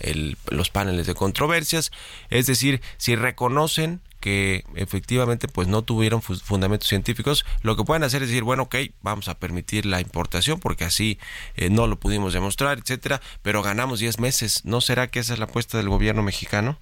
los 0.48 0.70
paneles 0.70 1.06
de 1.06 1.14
controversias, 1.14 1.92
es 2.28 2.48
decir, 2.48 2.82
si 2.96 3.14
reconocen 3.14 4.00
que 4.20 4.64
efectivamente 4.74 5.48
pues 5.48 5.68
no 5.68 5.82
tuvieron 5.82 6.22
fundamentos 6.22 6.88
científicos, 6.88 7.44
lo 7.62 7.76
que 7.76 7.84
pueden 7.84 8.04
hacer 8.04 8.22
es 8.22 8.28
decir, 8.28 8.44
bueno, 8.44 8.64
ok, 8.64 8.76
vamos 9.02 9.28
a 9.28 9.38
permitir 9.38 9.86
la 9.86 10.00
importación 10.00 10.60
porque 10.60 10.84
así 10.84 11.18
eh, 11.56 11.70
no 11.70 11.86
lo 11.86 11.96
pudimos 11.96 12.32
demostrar, 12.32 12.78
etcétera, 12.78 13.20
pero 13.42 13.62
ganamos 13.62 14.00
10 14.00 14.18
meses. 14.20 14.64
¿No 14.64 14.80
será 14.80 15.08
que 15.08 15.20
esa 15.20 15.32
es 15.32 15.38
la 15.38 15.46
apuesta 15.46 15.78
del 15.78 15.88
gobierno 15.88 16.22
mexicano? 16.22 16.78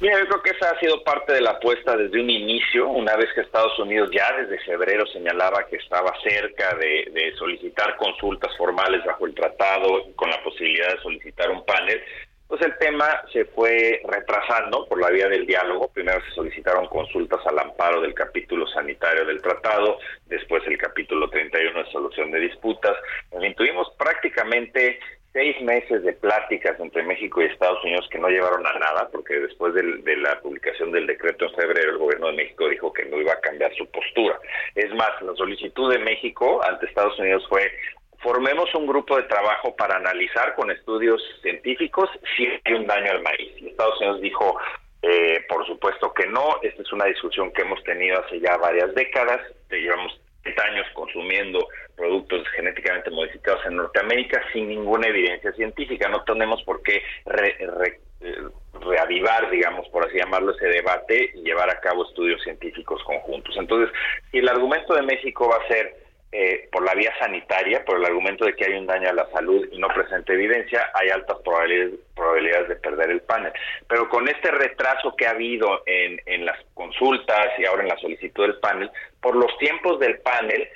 Mira, 0.00 0.16
yo 0.20 0.28
creo 0.28 0.42
que 0.42 0.50
esa 0.50 0.70
ha 0.70 0.78
sido 0.78 1.02
parte 1.02 1.32
de 1.32 1.40
la 1.40 1.50
apuesta 1.50 1.96
desde 1.96 2.20
un 2.20 2.30
inicio, 2.30 2.86
una 2.88 3.16
vez 3.16 3.30
que 3.34 3.40
Estados 3.40 3.76
Unidos 3.80 4.10
ya 4.12 4.30
desde 4.36 4.60
febrero 4.60 5.04
señalaba 5.06 5.66
que 5.66 5.76
estaba 5.76 6.12
cerca 6.22 6.76
de, 6.76 7.34
solicitar 7.36 7.96
consultas 7.96 8.56
formales 8.56 9.04
bajo 9.04 9.26
el 9.26 9.34
tratado 9.34 10.04
con 10.14 10.30
la 10.30 10.40
posibilidad 10.44 10.94
de 10.94 11.02
solicitar 11.02 11.50
un 11.50 11.64
panel, 11.64 12.00
pues 12.48 12.62
el 12.62 12.76
tema 12.78 13.22
se 13.30 13.44
fue 13.44 14.00
retrasando 14.04 14.86
por 14.86 14.98
la 15.00 15.10
vía 15.10 15.28
del 15.28 15.46
diálogo. 15.46 15.88
Primero 15.88 16.20
se 16.24 16.30
solicitaron 16.30 16.86
consultas 16.86 17.46
al 17.46 17.58
amparo 17.58 18.00
del 18.00 18.14
capítulo 18.14 18.66
sanitario 18.66 19.26
del 19.26 19.42
tratado, 19.42 19.98
después 20.26 20.62
el 20.66 20.78
capítulo 20.78 21.28
31 21.28 21.84
de 21.84 21.90
solución 21.90 22.30
de 22.30 22.40
disputas. 22.40 22.96
En 23.32 23.54
tuvimos 23.54 23.92
prácticamente 23.98 24.98
seis 25.32 25.60
meses 25.60 26.02
de 26.02 26.14
pláticas 26.14 26.80
entre 26.80 27.02
México 27.02 27.42
y 27.42 27.44
Estados 27.44 27.84
Unidos 27.84 28.08
que 28.10 28.18
no 28.18 28.28
llevaron 28.28 28.66
a 28.66 28.78
nada, 28.78 29.08
porque 29.12 29.38
después 29.38 29.74
de, 29.74 30.16
la 30.16 30.40
publicación 30.40 30.90
del 30.90 31.06
decreto 31.06 31.44
en 31.44 31.54
febrero, 31.54 31.92
el 31.92 31.98
gobierno 31.98 32.28
de 32.28 32.32
México 32.32 32.68
dijo 32.68 32.92
que 32.92 33.04
no 33.04 33.20
iba 33.20 33.34
a 33.34 33.40
cambiar 33.40 33.74
su 33.74 33.86
postura. 33.90 34.38
Es 34.74 34.92
más, 34.94 35.10
la 35.20 35.34
solicitud 35.34 35.92
de 35.92 35.98
México 35.98 36.62
ante 36.64 36.86
Estados 36.86 37.18
Unidos 37.18 37.46
fue 37.48 37.70
formemos 38.18 38.74
un 38.74 38.86
grupo 38.86 39.16
de 39.16 39.24
trabajo 39.24 39.74
para 39.76 39.96
analizar 39.96 40.54
con 40.54 40.70
estudios 40.70 41.22
científicos 41.42 42.08
si 42.36 42.46
hay 42.64 42.74
un 42.74 42.86
daño 42.86 43.12
al 43.12 43.22
maíz. 43.22 43.52
Y 43.58 43.68
Estados 43.68 43.98
Unidos 44.00 44.20
dijo, 44.20 44.58
eh, 45.02 45.44
por 45.48 45.66
supuesto 45.66 46.12
que 46.12 46.26
no, 46.26 46.56
esta 46.62 46.82
es 46.82 46.92
una 46.92 47.06
discusión 47.06 47.52
que 47.52 47.62
hemos 47.62 47.82
tenido 47.84 48.18
hace 48.20 48.40
ya 48.40 48.56
varias 48.56 48.94
décadas, 48.94 49.40
llevamos 49.70 50.18
años 50.56 50.86
consumiendo 50.94 51.68
productos 51.96 52.46
genéticamente 52.54 53.10
modificados 53.10 53.64
en 53.66 53.76
Norteamérica 53.76 54.42
sin 54.52 54.68
ninguna 54.68 55.08
evidencia 55.08 55.52
científica. 55.52 56.08
No 56.08 56.22
tenemos 56.24 56.62
por 56.62 56.82
qué 56.82 57.02
eh, 57.26 58.42
reavivar, 58.80 59.50
digamos, 59.50 59.88
por 59.88 60.06
así 60.06 60.18
llamarlo, 60.18 60.52
ese 60.52 60.66
debate 60.66 61.32
y 61.34 61.42
llevar 61.42 61.70
a 61.70 61.80
cabo 61.80 62.06
estudios 62.06 62.42
científicos 62.42 63.02
conjuntos. 63.04 63.56
Entonces, 63.56 63.94
si 64.30 64.38
el 64.38 64.48
argumento 64.48 64.94
de 64.94 65.02
México 65.02 65.48
va 65.48 65.56
a 65.56 65.68
ser 65.68 66.07
eh, 66.30 66.68
por 66.70 66.84
la 66.84 66.94
vía 66.94 67.12
sanitaria, 67.18 67.84
por 67.84 67.96
el 67.98 68.04
argumento 68.04 68.44
de 68.44 68.54
que 68.54 68.66
hay 68.66 68.74
un 68.74 68.86
daño 68.86 69.08
a 69.08 69.14
la 69.14 69.30
salud 69.30 69.66
y 69.72 69.78
no 69.78 69.88
presenta 69.88 70.32
evidencia, 70.32 70.90
hay 70.94 71.08
altas 71.08 71.38
probabilidades, 71.42 72.68
de 72.68 72.76
perder 72.76 73.10
el 73.10 73.22
panel. 73.22 73.52
Pero 73.88 74.08
con 74.08 74.28
este 74.28 74.50
retraso 74.50 75.14
que 75.16 75.26
ha 75.26 75.30
habido 75.30 75.82
en, 75.86 76.20
en 76.26 76.44
las 76.44 76.58
consultas 76.74 77.58
y 77.58 77.64
ahora 77.64 77.82
en 77.82 77.88
la 77.88 77.98
solicitud 77.98 78.46
del 78.46 78.58
panel, 78.58 78.90
por 79.20 79.36
los 79.36 79.56
tiempos 79.58 79.98
del 80.00 80.18
panel, 80.20 80.68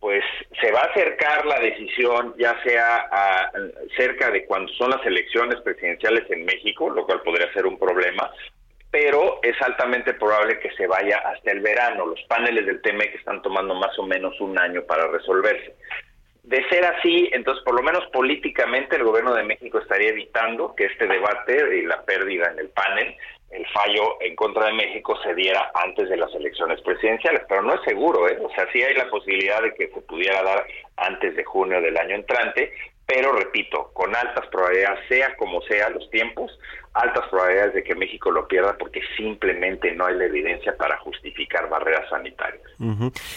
pues 0.00 0.22
se 0.60 0.70
va 0.70 0.80
a 0.80 0.90
acercar 0.90 1.44
la 1.46 1.58
decisión 1.58 2.34
ya 2.38 2.60
sea 2.62 3.50
cerca 3.96 4.30
de 4.30 4.44
cuando 4.44 4.72
son 4.74 4.90
las 4.90 5.04
elecciones 5.04 5.60
presidenciales 5.62 6.30
en 6.30 6.44
México, 6.44 6.90
lo 6.90 7.04
cual 7.04 7.22
podría 7.22 7.52
ser 7.52 7.66
un 7.66 7.78
problema, 7.78 8.30
pero 8.90 9.40
es 9.42 9.60
altamente 9.62 10.14
probable 10.14 10.58
que 10.60 10.70
se 10.72 10.86
vaya 10.86 11.18
hasta 11.18 11.52
el 11.52 11.60
verano. 11.60 12.06
Los 12.06 12.22
paneles 12.22 12.66
del 12.66 12.80
TME 12.80 13.10
que 13.10 13.18
están 13.18 13.42
tomando 13.42 13.74
más 13.74 13.98
o 13.98 14.06
menos 14.06 14.40
un 14.40 14.58
año 14.58 14.82
para 14.82 15.06
resolverse. 15.08 15.74
De 16.44 16.66
ser 16.70 16.84
así, 16.86 17.28
entonces 17.32 17.62
por 17.62 17.74
lo 17.74 17.82
menos 17.82 18.06
políticamente 18.10 18.96
el 18.96 19.04
gobierno 19.04 19.34
de 19.34 19.42
México 19.42 19.78
estaría 19.78 20.08
evitando 20.08 20.74
que 20.74 20.86
este 20.86 21.06
debate 21.06 21.76
y 21.76 21.82
la 21.82 22.02
pérdida 22.04 22.50
en 22.50 22.58
el 22.60 22.70
panel, 22.70 23.14
el 23.50 23.66
fallo 23.68 24.16
en 24.20 24.34
contra 24.34 24.66
de 24.66 24.72
México 24.72 25.18
se 25.22 25.34
diera 25.34 25.70
antes 25.74 26.08
de 26.08 26.16
las 26.16 26.34
elecciones 26.34 26.80
presidenciales, 26.80 27.42
pero 27.48 27.62
no 27.62 27.74
es 27.74 27.80
seguro, 27.82 28.28
¿eh? 28.28 28.38
O 28.42 28.50
sea, 28.54 28.66
sí 28.72 28.82
hay 28.82 28.94
la 28.94 29.10
posibilidad 29.10 29.62
de 29.62 29.74
que 29.74 29.88
se 29.88 30.00
pudiera 30.02 30.42
dar 30.42 30.66
antes 30.96 31.36
de 31.36 31.44
junio 31.44 31.82
del 31.82 31.96
año 31.98 32.14
entrante, 32.14 32.72
pero 33.08 33.32
repito, 33.32 33.90
con 33.94 34.14
altas 34.14 34.46
probabilidades, 34.48 35.08
sea 35.08 35.34
como 35.36 35.62
sea 35.62 35.88
los 35.88 36.10
tiempos, 36.10 36.52
altas 36.92 37.26
probabilidades 37.30 37.72
de 37.72 37.82
que 37.82 37.94
México 37.94 38.30
lo 38.30 38.46
pierda 38.46 38.76
porque 38.76 39.00
simplemente 39.16 39.92
no 39.92 40.04
hay 40.04 40.16
la 40.16 40.26
evidencia 40.26 40.76
para 40.76 40.98
justificar 40.98 41.70
barreras 41.70 42.06
sanitarias. 42.10 42.68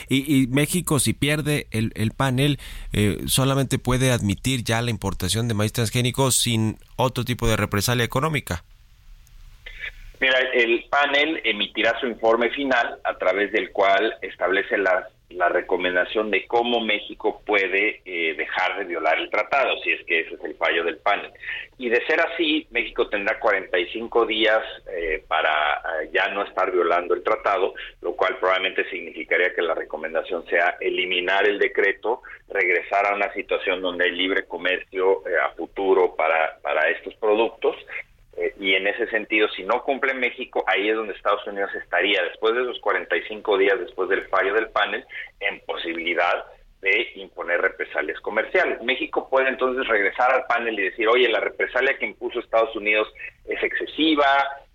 y, 0.10 0.48
México, 0.48 1.00
si 1.00 1.14
pierde 1.14 1.68
el, 1.72 2.12
panel, 2.12 2.60
eh, 2.92 3.20
solamente 3.28 3.80
puede 3.80 4.12
admitir 4.12 4.66
ya 4.66 4.82
la 4.82 4.92
importación 4.92 5.48
de 5.48 5.54
maíz 5.54 5.72
transgénico 5.72 6.32
sin 6.32 6.78
otro 6.98 7.24
tipo 7.24 7.48
de 7.48 7.56
represalia 7.56 8.04
económica. 8.04 8.66
Mira, 10.20 10.38
el 10.54 10.84
panel 10.90 11.40
emitirá 11.46 11.98
su 12.02 12.08
informe 12.08 12.50
final 12.50 13.00
a 13.06 13.18
través 13.18 13.54
del 13.54 13.72
cual 13.72 14.18
establece 14.22 14.78
las 14.78 15.06
la 15.34 15.50
recomendación 15.50 16.32
de 16.32 16.46
cómo 16.48 16.80
México 16.80 17.42
puede 17.46 18.02
eh, 18.06 18.36
dejar 18.36 18.78
de 18.78 18.86
violar 18.86 19.20
el 19.20 19.30
tratado, 19.30 19.78
si 19.84 19.92
es 19.92 20.06
que 20.06 20.22
ese 20.22 20.36
es 20.36 20.44
el 20.44 20.56
fallo 20.56 20.84
del 20.84 20.98
panel. 20.98 21.32
Y 21.78 21.90
de 21.90 22.06
ser 22.06 22.22
así, 22.22 22.68
México 22.72 23.10
tendrá 23.10 23.40
45 23.40 24.26
días 24.26 24.62
eh, 24.88 25.24
para 25.28 25.82
eh, 26.02 26.10
ya 26.14 26.30
no 26.30 26.44
estar 26.44 26.72
violando 26.72 27.14
el 27.14 27.24
tratado, 27.24 27.74
lo 28.02 28.14
cual 28.16 28.38
probablemente 28.40 28.90
significaría 28.90 29.54
que 29.54 29.62
la 29.62 29.74
recomendación 29.74 30.46
sea 30.48 30.78
eliminar 30.80 31.48
el 31.48 31.60
decreto, 31.60 32.22
regresar 32.50 33.08
a 33.08 33.16
una 33.16 33.32
situación 33.34 33.82
donde 33.82 34.06
hay 34.06 34.12
libre 34.12 34.46
comercio 34.46 35.24
a 35.44 35.50
futuro 35.56 36.16
para, 36.16 36.58
para 36.62 36.90
estos 36.90 37.16
productos 37.16 37.76
eh, 37.78 37.86
ese 38.92 39.08
sentido, 39.08 39.50
si 39.50 39.64
no 39.64 39.84
cumple 39.84 40.14
México, 40.14 40.64
ahí 40.68 40.90
es 40.90 40.96
donde 40.96 41.14
Estados 41.14 41.46
Unidos 41.48 41.72
estaría, 41.76 42.24
después 42.24 42.54
de 42.56 42.62
esos 42.62 42.80
45 42.80 43.58
días 43.58 43.80
después 43.80 44.10
del 44.10 44.28
fallo 44.28 44.54
del 44.54 44.70
panel, 44.70 45.06
en 45.40 45.60
posibilidad 45.62 46.46
de 46.82 47.12
imponer 47.16 47.62
represalias 47.62 48.20
comerciales. 48.22 48.82
México 48.82 49.30
puede 49.30 49.50
entonces 49.50 49.88
regresar 49.88 50.32
al 50.32 50.46
panel 50.46 50.80
y 50.80 50.84
decir, 50.84 51.08
oye, 51.08 51.30
la 51.30 51.40
represalia 51.40 51.98
que 51.98 52.08
impuso 52.08 52.40
Estados 52.40 52.76
Unidos 52.76 53.08
es 53.46 53.62
excesiva, 53.62 54.26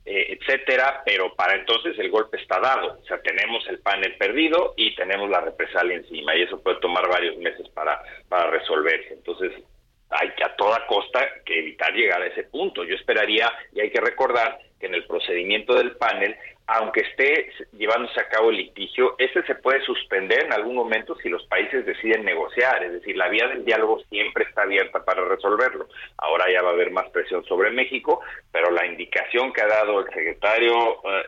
eh, 0.05 0.39
etcétera, 0.39 1.03
pero 1.05 1.35
para 1.35 1.57
entonces 1.57 1.99
el 1.99 2.11
golpe 2.11 2.37
está 2.37 2.61
dado. 2.61 3.01
O 3.03 3.05
sea, 3.07 3.21
tenemos 3.23 3.67
el 3.69 3.81
panel 3.81 4.17
perdido 4.17 4.75
y 4.77 4.95
tenemos 4.95 5.29
la 5.29 5.41
represalia 5.41 5.97
encima, 5.97 6.37
y 6.37 6.43
eso 6.43 6.63
puede 6.63 6.79
tomar 6.79 7.09
varios 7.09 7.37
meses 7.39 7.69
para, 7.71 8.01
para 8.29 8.51
resolverse. 8.51 9.15
Entonces, 9.15 9.53
hay 10.11 10.31
que 10.31 10.45
a 10.45 10.55
toda 10.57 10.87
costa 10.87 11.21
que 11.45 11.59
evitar 11.59 11.93
llegar 11.93 12.23
a 12.23 12.27
ese 12.27 12.45
punto. 12.45 12.85
Yo 12.85 12.95
esperaría, 12.95 13.53
y 13.73 13.81
hay 13.81 13.91
que 13.91 14.01
recordar 14.01 14.59
que 14.79 14.87
en 14.87 14.95
el 14.95 15.05
procedimiento 15.05 15.75
del 15.75 15.97
panel, 15.97 16.37
aunque 16.69 17.01
esté 17.01 17.51
llevándose 17.73 18.21
a 18.21 18.29
cabo 18.29 18.51
el 18.51 18.57
litigio, 18.57 19.15
ese 19.19 19.43
se 19.45 19.55
puede 19.55 19.81
suspender 19.83 20.45
en 20.45 20.53
algún 20.53 20.75
momento 20.75 21.17
si 21.17 21.29
los 21.29 21.45
países 21.47 21.87
deciden 21.87 22.25
negociar, 22.25 22.83
es 22.83 22.93
decir, 22.93 23.17
la 23.17 23.29
vía 23.29 23.47
del 23.47 23.65
diálogo 23.65 24.01
siempre 24.09 24.45
está 24.45 24.63
abierta 24.63 25.05
para 25.05 25.25
resolverlo. 25.25 25.89
Ahora 26.19 26.51
ya 26.53 26.63
va 26.63 26.71
a 26.71 26.73
haber 26.73 26.91
más 26.91 27.09
presión 27.11 27.45
sobre 27.45 27.71
México, 27.71 28.21
pero 28.51 28.71
la 28.71 28.85
indicación 28.85 29.53
que 29.53 29.63
ha 29.63 29.69
dado 29.69 30.01
el 30.01 30.07
secretario, 30.07 30.75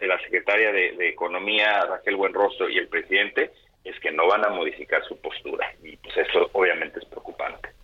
eh, 0.00 0.06
la 0.06 0.20
secretaria 0.20 0.72
de, 0.72 0.92
de 0.92 1.08
Economía, 1.08 1.84
Raquel 1.88 2.16
Buenrostro, 2.16 2.68
y 2.68 2.78
el 2.78 2.88
presidente, 2.88 3.52
es 3.84 3.98
que 4.00 4.10
no 4.10 4.26
van 4.26 4.44
a 4.44 4.50
modificar 4.50 5.04
su 5.04 5.20
postura, 5.20 5.72
y 5.82 5.96
pues 5.96 6.16
eso 6.16 6.50
obviamente 6.52 6.98
es 6.98 7.04
preocupante. 7.06 7.77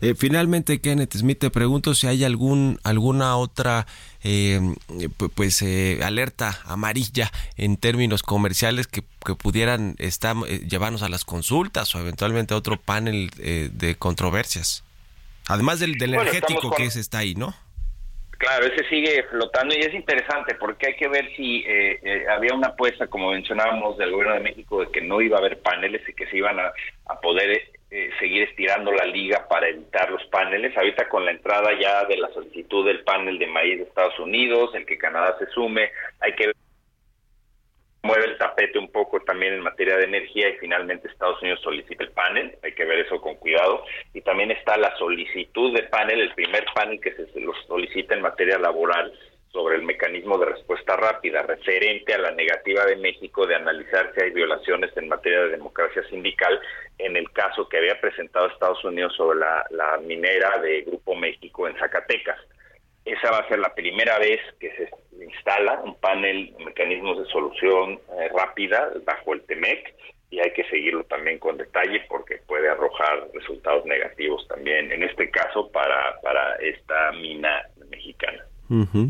Eh, 0.00 0.14
finalmente, 0.16 0.80
Kenneth 0.80 1.14
Smith, 1.14 1.38
te 1.38 1.50
pregunto 1.50 1.94
si 1.94 2.06
hay 2.06 2.24
algún 2.24 2.78
alguna 2.82 3.36
otra 3.36 3.86
eh, 4.24 4.60
pues 5.34 5.62
eh, 5.62 6.00
alerta 6.02 6.58
amarilla 6.64 7.30
en 7.56 7.76
términos 7.76 8.22
comerciales 8.22 8.86
que, 8.86 9.02
pudieran 9.38 9.94
estar 9.98 10.34
llevarnos 10.68 11.04
a 11.04 11.08
las 11.08 11.24
consultas 11.24 11.94
o 11.94 12.00
eventualmente 12.00 12.54
a 12.54 12.56
otro 12.56 12.76
panel 12.76 13.30
de 13.30 13.94
controversias. 13.96 14.82
Además 15.48 15.78
del, 15.78 16.02
energético 16.02 16.72
que 16.72 16.86
ese 16.86 16.98
está 16.98 17.18
ahí, 17.18 17.36
¿no? 17.36 17.54
Claro, 18.38 18.66
ese 18.66 18.88
sigue 18.88 19.24
flotando 19.30 19.76
y 19.76 19.78
es 19.78 19.94
interesante 19.94 20.56
porque 20.56 20.88
hay 20.88 20.96
que 20.96 21.06
ver 21.06 21.30
si 21.36 21.64
había 22.34 22.52
una 22.52 22.68
apuesta, 22.68 23.06
como 23.06 23.30
mencionábamos, 23.30 23.96
del 23.96 24.10
gobierno 24.10 24.34
de 24.34 24.40
México 24.40 24.80
de 24.80 24.90
que 24.90 25.00
no 25.02 25.20
iba 25.20 25.36
a 25.36 25.40
haber 25.40 25.60
paneles 25.60 26.02
y 26.08 26.12
que 26.12 26.26
se 26.26 26.38
iban 26.38 26.58
a, 26.58 26.72
a 27.06 27.20
poder 27.20 27.71
eh, 27.94 28.10
seguir 28.18 28.44
estirando 28.44 28.90
la 28.90 29.04
liga 29.04 29.46
para 29.46 29.68
evitar 29.68 30.10
los 30.10 30.24
paneles. 30.28 30.74
Ahorita 30.74 31.10
con 31.10 31.26
la 31.26 31.30
entrada 31.30 31.78
ya 31.78 32.06
de 32.06 32.16
la 32.16 32.32
solicitud 32.32 32.86
del 32.86 33.04
panel 33.04 33.38
de 33.38 33.46
maíz 33.46 33.76
de 33.76 33.84
Estados 33.84 34.18
Unidos, 34.18 34.74
el 34.74 34.86
que 34.86 34.96
Canadá 34.96 35.36
se 35.38 35.44
sume, 35.48 35.90
hay 36.20 36.32
que 36.32 36.52
mueve 38.02 38.24
el 38.24 38.38
tapete 38.38 38.78
un 38.78 38.90
poco 38.90 39.20
también 39.20 39.52
en 39.52 39.60
materia 39.60 39.98
de 39.98 40.04
energía 40.04 40.48
y 40.48 40.56
finalmente 40.56 41.06
Estados 41.06 41.42
Unidos 41.42 41.60
solicita 41.60 42.02
el 42.02 42.12
panel, 42.12 42.56
hay 42.62 42.72
que 42.72 42.86
ver 42.86 43.00
eso 43.00 43.20
con 43.20 43.34
cuidado. 43.34 43.84
Y 44.14 44.22
también 44.22 44.50
está 44.50 44.78
la 44.78 44.96
solicitud 44.96 45.76
de 45.76 45.82
panel, 45.82 46.18
el 46.18 46.34
primer 46.34 46.64
panel 46.74 46.98
que 46.98 47.12
se 47.12 47.40
lo 47.40 47.52
solicita 47.66 48.14
en 48.14 48.22
materia 48.22 48.58
laboral 48.58 49.12
sobre 49.52 49.76
el 49.76 49.82
mecanismo 49.82 50.38
de 50.38 50.46
respuesta 50.46 50.96
rápida, 50.96 51.42
referente 51.42 52.14
a 52.14 52.18
la 52.18 52.30
negativa 52.30 52.86
de 52.86 52.96
México 52.96 53.46
de 53.46 53.54
analizar 53.54 54.10
si 54.14 54.22
hay 54.22 54.30
violaciones 54.30 54.96
en 54.96 55.08
materia 55.08 55.42
de 55.42 55.50
democracia 55.50 56.02
sindical, 56.08 56.58
en 56.98 57.16
el 57.16 57.30
caso 57.32 57.68
que 57.68 57.76
había 57.76 58.00
presentado 58.00 58.46
Estados 58.46 58.82
Unidos 58.84 59.14
sobre 59.14 59.40
la, 59.40 59.98
minera 60.02 60.58
de 60.58 60.82
Grupo 60.82 61.14
México 61.14 61.68
en 61.68 61.76
Zacatecas. 61.78 62.38
Esa 63.04 63.30
va 63.30 63.38
a 63.38 63.48
ser 63.48 63.58
la 63.58 63.74
primera 63.74 64.18
vez 64.18 64.40
que 64.58 64.70
se 64.76 64.88
instala 65.22 65.80
un 65.84 65.96
panel 65.96 66.54
de 66.56 66.64
mecanismos 66.64 67.18
de 67.18 67.30
solución 67.30 68.00
eh, 68.18 68.28
rápida 68.34 68.92
bajo 69.04 69.34
el 69.34 69.42
TEMEC 69.42 69.94
y 70.30 70.40
hay 70.40 70.52
que 70.52 70.64
seguirlo 70.64 71.04
también 71.04 71.38
con 71.38 71.58
detalle 71.58 72.02
porque 72.08 72.38
puede 72.46 72.68
arrojar 72.70 73.28
resultados 73.34 73.84
negativos 73.84 74.46
también, 74.48 74.90
en 74.90 75.02
este 75.02 75.30
caso 75.30 75.70
para, 75.70 76.18
para 76.22 76.54
esta 76.56 77.12
mina 77.12 77.68
mexicana. 77.90 78.46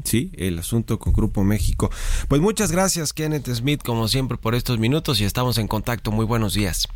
Sí, 0.05 0.33
el 0.37 0.59
asunto 0.59 0.99
con 0.99 1.13
Grupo 1.13 1.45
México. 1.45 1.91
Pues 2.29 2.41
muchas 2.41 2.73
gracias, 2.73 3.13
Kenneth 3.13 3.49
Smith, 3.49 3.83
como 3.83 4.09
siempre, 4.09 4.39
por 4.39 4.55
estos 4.55 4.79
minutos 4.79 5.21
y 5.21 5.25
estamos 5.25 5.59
en 5.59 5.69
contacto. 5.69 6.11
Muy 6.11 6.27
buenos 6.27 6.55
días. 6.55 6.89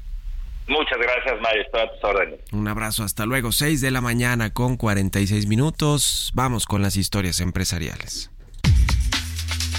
Muchas 0.68 0.98
gracias, 0.98 1.40
Mario. 1.40 1.62
Estoy 1.62 1.80
a 1.80 1.92
tus 1.92 2.04
órdenes. 2.04 2.40
Un 2.52 2.66
abrazo. 2.66 3.04
Hasta 3.04 3.24
luego. 3.24 3.52
6 3.52 3.80
de 3.80 3.90
la 3.90 4.00
mañana 4.00 4.50
con 4.50 4.76
46 4.76 5.46
minutos. 5.46 6.32
Vamos 6.34 6.66
con 6.66 6.82
las 6.82 6.96
historias 6.96 7.40
empresariales. 7.40 8.30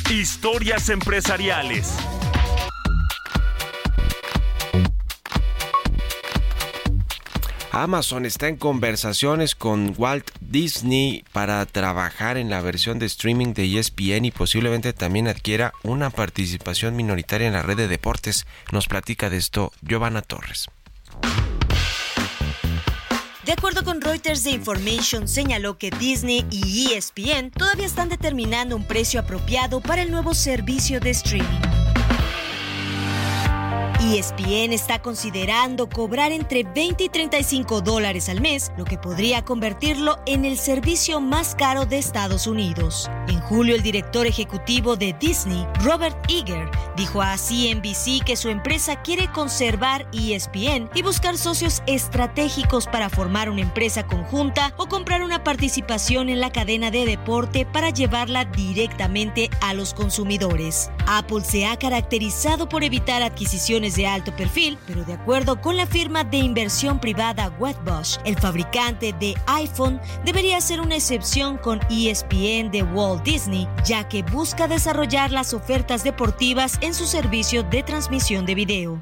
Historias 0.10 0.88
empresariales. 0.90 1.94
Amazon 7.72 8.26
está 8.26 8.48
en 8.48 8.58
conversaciones 8.58 9.56
con 9.56 9.94
Walt 9.98 10.32
Disney 10.40 11.24
para 11.32 11.66
trabajar 11.66 12.38
en 12.38 12.50
la 12.50 12.62
versión 12.62 13.00
de 13.00 13.06
streaming 13.06 13.54
de 13.54 13.78
ESPN 13.78 14.26
y 14.26 14.32
posiblemente 14.32 14.94
también 14.94 15.28
adquiera 15.28 15.74
una 15.84 16.10
participación 16.10 16.96
minoritaria 16.96 17.48
en 17.48 17.54
la 17.54 17.62
red 17.62 17.78
de 17.78 17.88
deportes. 17.88 18.48
Nos 18.72 18.88
platica 18.88 19.30
de 19.30 19.38
esto 19.38 19.72
Giovanna 19.82 20.22
Torres. 20.22 20.68
De 23.46 23.54
acuerdo 23.54 23.86
con 23.86 24.02
Reuters, 24.02 24.44
The 24.44 24.52
Information 24.52 25.28
señaló 25.28 25.78
que 25.78 25.90
Disney 25.90 26.46
y 26.52 26.92
ESPN 26.92 27.52
todavía 27.52 27.86
están 27.86 28.10
determinando 28.10 28.76
un 28.76 28.84
precio 28.84 29.22
apropiado 29.22 29.80
para 29.80 30.02
el 30.02 30.12
nuevo 30.12 30.34
servicio 30.34 31.00
de 31.00 31.12
streaming. 31.12 31.77
ESPN 34.00 34.74
está 34.74 35.02
considerando 35.02 35.90
cobrar 35.90 36.32
entre 36.32 36.64
20 36.64 37.06
y 37.06 37.10
35 37.10 37.82
dólares 37.82 38.30
al 38.30 38.42
mes, 38.42 38.72
lo 38.78 38.86
que 38.86 39.00
podría 39.00 39.44
convertirlo 39.44 40.20
en 40.28 40.46
el 40.46 40.60
servicio 40.60 41.20
más 41.20 41.56
caro 41.56 41.88
de 41.88 41.98
Estados 41.98 42.46
Unidos. 42.46 43.10
En 43.28 43.40
julio, 43.42 43.76
el 43.76 43.82
director 43.82 44.28
ejecutivo 44.28 44.96
de 44.96 45.16
Disney, 45.20 45.66
Robert 45.84 46.16
Eager, 46.30 46.70
dijo 46.96 47.24
a 47.24 47.38
CNBC 47.38 48.24
que 48.24 48.36
su 48.36 48.50
empresa 48.50 49.02
quiere 49.02 49.32
conservar 49.32 50.08
ESPN 50.14 50.90
y 50.94 51.02
buscar 51.02 51.36
socios 51.38 51.82
estratégicos 51.88 52.86
para 52.86 53.10
formar 53.10 53.50
una 53.50 53.62
empresa 53.62 54.06
conjunta 54.06 54.74
o 54.78 54.88
comprar 54.88 55.24
una 55.24 55.44
participación 55.44 56.30
en 56.30 56.40
la 56.40 56.52
cadena 56.52 56.92
de 56.92 57.06
deporte 57.06 57.66
para 57.66 57.90
llevarla 57.90 58.46
directamente 58.46 59.50
a 59.62 59.74
los 59.74 59.96
consumidores. 59.96 60.92
Apple 61.08 61.42
se 61.44 61.66
ha 61.66 61.78
caracterizado 61.78 62.70
por 62.70 62.84
evitar 62.84 63.24
adquisiciones 63.24 63.97
de 63.98 64.08
alto 64.08 64.34
perfil, 64.34 64.78
pero 64.88 65.04
de 65.04 65.14
acuerdo 65.14 65.60
con 65.60 65.76
la 65.76 65.86
firma 65.88 66.24
de 66.24 66.38
inversión 66.38 67.00
privada 67.00 67.52
Wedbush, 67.60 68.18
el 68.24 68.38
fabricante 68.38 69.14
de 69.20 69.36
iPhone 69.48 70.00
debería 70.24 70.62
ser 70.62 70.80
una 70.80 70.96
excepción 70.96 71.58
con 71.58 71.80
ESPN 71.90 72.72
de 72.72 72.84
Walt 72.94 73.24
Disney, 73.24 73.68
ya 73.84 74.08
que 74.08 74.24
busca 74.24 74.68
desarrollar 74.68 75.32
las 75.32 75.54
ofertas 75.54 76.04
deportivas 76.04 76.78
en 76.82 76.94
su 76.94 77.06
servicio 77.06 77.64
de 77.64 77.84
transmisión 77.84 78.46
de 78.46 78.56
video. 78.56 79.02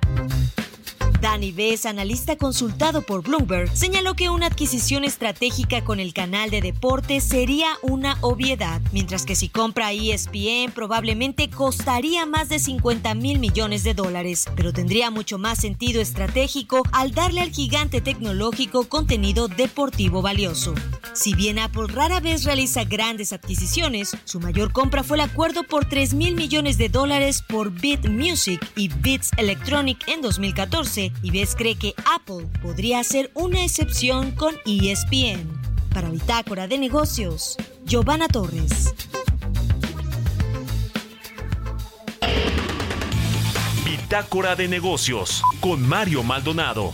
Danny 1.26 1.52
Bess, 1.52 1.88
analista 1.88 2.36
consultado 2.36 3.02
por 3.02 3.24
Bloomberg, 3.24 3.76
señaló 3.76 4.14
que 4.14 4.30
una 4.30 4.46
adquisición 4.46 5.04
estratégica 5.04 5.84
con 5.84 6.00
el 6.00 6.14
canal 6.14 6.52
de 6.52 6.62
deporte 6.62 7.20
sería 7.20 7.70
una 7.82 8.20
obviedad, 8.22 8.80
mientras 8.92 9.26
que 9.26 9.34
si 9.34 9.50
compra 9.50 9.92
ESPN 9.92 10.72
probablemente 10.72 11.50
costaría 11.50 12.28
más 12.28 12.48
de 12.50 12.60
50 12.60 13.16
mil 13.16 13.40
millones 13.40 13.84
de 13.84 13.96
dólares, 13.96 14.46
pero 14.56 14.72
tendría 14.72 15.10
mucho 15.10 15.40
más 15.40 15.58
sentido 15.58 16.00
estratégico 16.00 16.84
al 16.92 17.16
darle 17.16 17.42
al 17.42 17.50
gigante 17.50 18.02
tecnológico 18.02 18.88
contenido 18.88 19.48
deportivo 19.48 20.22
valioso. 20.22 20.76
Si 21.14 21.34
bien 21.34 21.58
Apple 21.58 21.88
rara 21.88 22.20
vez 22.20 22.44
realiza 22.44 22.84
grandes 22.84 23.34
adquisiciones, 23.34 24.16
su 24.26 24.40
mayor 24.40 24.72
compra 24.74 25.02
fue 25.02 25.18
el 25.18 25.22
acuerdo 25.22 25.64
por 25.64 25.86
3 25.86 26.14
mil 26.14 26.36
millones 26.36 26.78
de 26.78 26.90
dólares 26.90 27.42
por 27.42 27.72
Beat 27.72 28.10
Music 28.10 28.64
y 28.76 28.90
Beats 28.90 29.32
Electronic 29.38 30.08
en 30.08 30.22
2014 30.22 31.15
Bess 31.24 31.56
cree 31.56 31.76
que 31.76 31.94
Apple 32.14 32.48
podría 32.62 33.00
hacer 33.00 33.32
una 33.34 33.64
excepción 33.64 34.32
con 34.32 34.56
ESPN. 34.66 35.60
Para 35.94 36.10
Bitácora 36.10 36.68
de 36.68 36.78
Negocios, 36.78 37.58
Giovanna 37.86 38.28
Torres. 38.28 38.94
Bitácora 43.86 44.56
de 44.56 44.68
Negocios 44.68 45.42
con 45.62 45.88
Mario 45.88 46.24
Maldonado. 46.24 46.94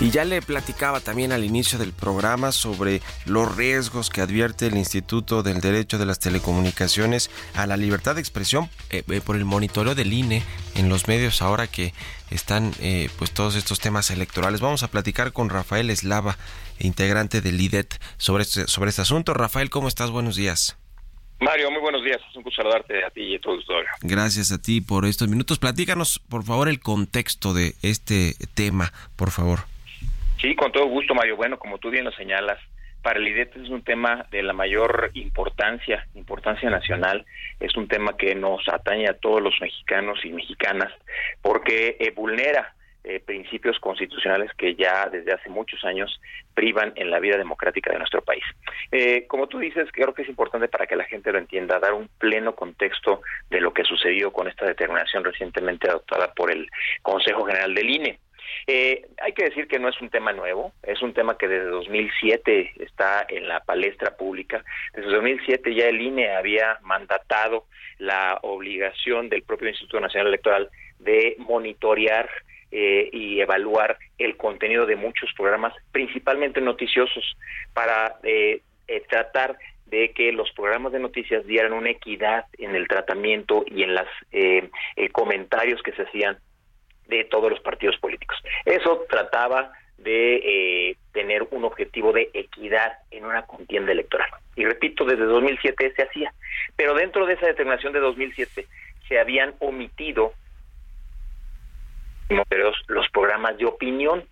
Y 0.00 0.10
ya 0.10 0.24
le 0.24 0.40
platicaba 0.42 1.00
también 1.00 1.32
al 1.32 1.42
inicio 1.42 1.76
del 1.76 1.92
programa 1.92 2.52
sobre 2.52 3.02
los 3.26 3.56
riesgos 3.56 4.10
que 4.10 4.20
advierte 4.20 4.68
el 4.68 4.76
Instituto 4.76 5.42
del 5.42 5.60
Derecho 5.60 5.98
de 5.98 6.06
las 6.06 6.20
Telecomunicaciones 6.20 7.32
a 7.54 7.66
la 7.66 7.76
libertad 7.76 8.14
de 8.14 8.20
expresión 8.20 8.70
eh, 8.90 9.02
eh, 9.10 9.20
por 9.20 9.34
el 9.34 9.44
monitoreo 9.44 9.96
del 9.96 10.12
INE 10.12 10.44
en 10.76 10.88
los 10.88 11.08
medios 11.08 11.42
ahora 11.42 11.66
que 11.66 11.94
están 12.30 12.74
eh, 12.80 13.10
pues 13.18 13.32
todos 13.32 13.56
estos 13.56 13.80
temas 13.80 14.12
electorales. 14.12 14.60
Vamos 14.60 14.84
a 14.84 14.88
platicar 14.88 15.32
con 15.32 15.50
Rafael 15.50 15.90
Eslava, 15.90 16.38
integrante 16.78 17.40
del 17.40 17.60
IDET, 17.60 18.00
sobre 18.18 18.44
este, 18.44 18.68
sobre 18.68 18.90
este 18.90 19.02
asunto. 19.02 19.34
Rafael, 19.34 19.68
¿cómo 19.68 19.88
estás? 19.88 20.12
Buenos 20.12 20.36
días. 20.36 20.78
Mario, 21.40 21.72
muy 21.72 21.80
buenos 21.80 22.04
días. 22.04 22.18
Es 22.30 22.36
un 22.36 22.44
gusto 22.44 22.62
saludarte 22.62 23.04
a 23.04 23.10
ti 23.10 23.22
y 23.22 23.34
a 23.34 23.40
todo 23.40 23.54
el 23.54 23.64
Gracias 24.02 24.52
a 24.52 24.62
ti 24.62 24.80
por 24.80 25.06
estos 25.06 25.26
minutos. 25.26 25.58
Platícanos, 25.58 26.20
por 26.28 26.44
favor, 26.44 26.68
el 26.68 26.78
contexto 26.78 27.52
de 27.52 27.74
este 27.82 28.36
tema, 28.54 28.92
por 29.16 29.32
favor. 29.32 29.60
Sí, 30.40 30.54
con 30.54 30.70
todo 30.72 30.86
gusto, 30.86 31.14
Mario. 31.14 31.36
Bueno, 31.36 31.58
como 31.58 31.78
tú 31.78 31.90
bien 31.90 32.04
lo 32.04 32.12
señalas, 32.12 32.58
para 33.02 33.18
el 33.18 33.28
IDET 33.28 33.56
es 33.56 33.70
un 33.70 33.82
tema 33.82 34.26
de 34.30 34.42
la 34.42 34.52
mayor 34.52 35.10
importancia, 35.14 36.06
importancia 36.14 36.70
nacional. 36.70 37.24
Es 37.60 37.76
un 37.76 37.88
tema 37.88 38.16
que 38.16 38.34
nos 38.34 38.68
atañe 38.68 39.08
a 39.08 39.14
todos 39.14 39.40
los 39.40 39.54
mexicanos 39.60 40.24
y 40.24 40.30
mexicanas 40.30 40.92
porque 41.42 41.96
eh, 41.98 42.12
vulnera 42.14 42.74
eh, 43.04 43.20
principios 43.20 43.78
constitucionales 43.78 44.50
que 44.58 44.74
ya 44.74 45.08
desde 45.10 45.32
hace 45.32 45.48
muchos 45.48 45.84
años 45.84 46.20
privan 46.54 46.92
en 46.96 47.10
la 47.10 47.20
vida 47.20 47.38
democrática 47.38 47.90
de 47.90 47.98
nuestro 47.98 48.22
país. 48.22 48.44
Eh, 48.92 49.26
como 49.28 49.46
tú 49.46 49.58
dices, 49.58 49.88
creo 49.92 50.12
que 50.12 50.22
es 50.22 50.28
importante 50.28 50.68
para 50.68 50.86
que 50.86 50.96
la 50.96 51.04
gente 51.04 51.32
lo 51.32 51.38
entienda, 51.38 51.78
dar 51.78 51.94
un 51.94 52.08
pleno 52.18 52.54
contexto 52.54 53.22
de 53.48 53.60
lo 53.60 53.72
que 53.72 53.84
sucedió 53.84 54.32
con 54.32 54.48
esta 54.48 54.66
determinación 54.66 55.24
recientemente 55.24 55.88
adoptada 55.88 56.34
por 56.34 56.50
el 56.50 56.68
Consejo 57.00 57.44
General 57.44 57.74
del 57.74 57.88
INE. 57.88 58.18
Eh, 58.66 59.06
hay 59.22 59.32
que 59.32 59.44
decir 59.44 59.66
que 59.66 59.78
no 59.78 59.88
es 59.88 60.00
un 60.00 60.10
tema 60.10 60.32
nuevo, 60.32 60.72
es 60.82 61.00
un 61.02 61.14
tema 61.14 61.38
que 61.38 61.48
desde 61.48 61.70
2007 61.70 62.72
está 62.80 63.24
en 63.28 63.48
la 63.48 63.60
palestra 63.60 64.16
pública. 64.16 64.64
Desde 64.92 65.10
2007 65.10 65.74
ya 65.74 65.86
el 65.86 66.00
INE 66.00 66.34
había 66.36 66.78
mandatado 66.82 67.64
la 67.98 68.38
obligación 68.42 69.28
del 69.28 69.42
propio 69.42 69.68
Instituto 69.68 70.00
Nacional 70.00 70.28
Electoral 70.28 70.68
de 70.98 71.36
monitorear 71.38 72.28
eh, 72.70 73.08
y 73.12 73.40
evaluar 73.40 73.98
el 74.18 74.36
contenido 74.36 74.84
de 74.84 74.96
muchos 74.96 75.30
programas, 75.34 75.72
principalmente 75.90 76.60
noticiosos, 76.60 77.36
para 77.72 78.16
eh, 78.22 78.60
tratar 79.08 79.56
de 79.86 80.12
que 80.12 80.32
los 80.32 80.52
programas 80.52 80.92
de 80.92 80.98
noticias 80.98 81.46
dieran 81.46 81.72
una 81.72 81.90
equidad 81.90 82.44
en 82.58 82.74
el 82.74 82.86
tratamiento 82.86 83.64
y 83.66 83.82
en 83.82 83.94
los 83.94 84.06
comentarios 85.12 85.80
que 85.82 85.92
se 85.92 86.02
hacían 86.02 86.38
de 87.08 87.24
todos 87.24 87.50
los 87.50 87.60
partidos 87.60 87.96
políticos. 87.98 88.38
Eso 88.64 89.04
trataba 89.08 89.72
de 89.98 90.36
eh, 90.90 90.96
tener 91.12 91.46
un 91.50 91.64
objetivo 91.64 92.12
de 92.12 92.30
equidad 92.32 92.98
en 93.10 93.24
una 93.24 93.42
contienda 93.42 93.92
electoral. 93.92 94.30
Y 94.54 94.64
repito, 94.64 95.04
desde 95.04 95.24
2007 95.24 95.92
se 95.96 96.02
hacía. 96.02 96.32
Pero 96.76 96.94
dentro 96.94 97.26
de 97.26 97.34
esa 97.34 97.46
determinación 97.46 97.92
de 97.92 98.00
2007 98.00 98.66
se 99.08 99.18
habían 99.18 99.54
omitido 99.58 100.32
los 102.88 103.08
programas 103.10 103.56
de 103.56 103.64
opinión 103.64 104.22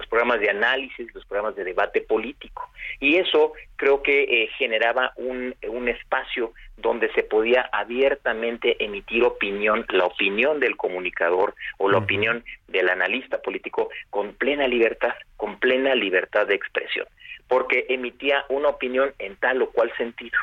los 0.00 0.08
programas 0.08 0.40
de 0.40 0.48
análisis, 0.48 1.14
los 1.14 1.26
programas 1.26 1.56
de 1.56 1.64
debate 1.64 2.00
político. 2.00 2.70
Y 3.00 3.16
eso 3.16 3.52
creo 3.76 4.02
que 4.02 4.22
eh, 4.22 4.48
generaba 4.56 5.12
un, 5.16 5.54
un 5.68 5.88
espacio 5.88 6.54
donde 6.78 7.12
se 7.12 7.22
podía 7.22 7.68
abiertamente 7.70 8.82
emitir 8.82 9.22
opinión, 9.24 9.84
la 9.90 10.06
opinión 10.06 10.58
del 10.58 10.78
comunicador 10.78 11.54
o 11.76 11.90
la 11.90 11.98
opinión 11.98 12.42
del 12.68 12.88
analista 12.88 13.42
político 13.42 13.90
con 14.08 14.32
plena 14.32 14.66
libertad, 14.66 15.14
con 15.36 15.58
plena 15.58 15.94
libertad 15.94 16.46
de 16.46 16.54
expresión 16.54 17.06
porque 17.50 17.84
emitía 17.88 18.44
una 18.48 18.68
opinión 18.68 19.12
en 19.18 19.34
tal 19.34 19.60
o 19.60 19.70
cual 19.72 19.92
sentido. 19.96 20.38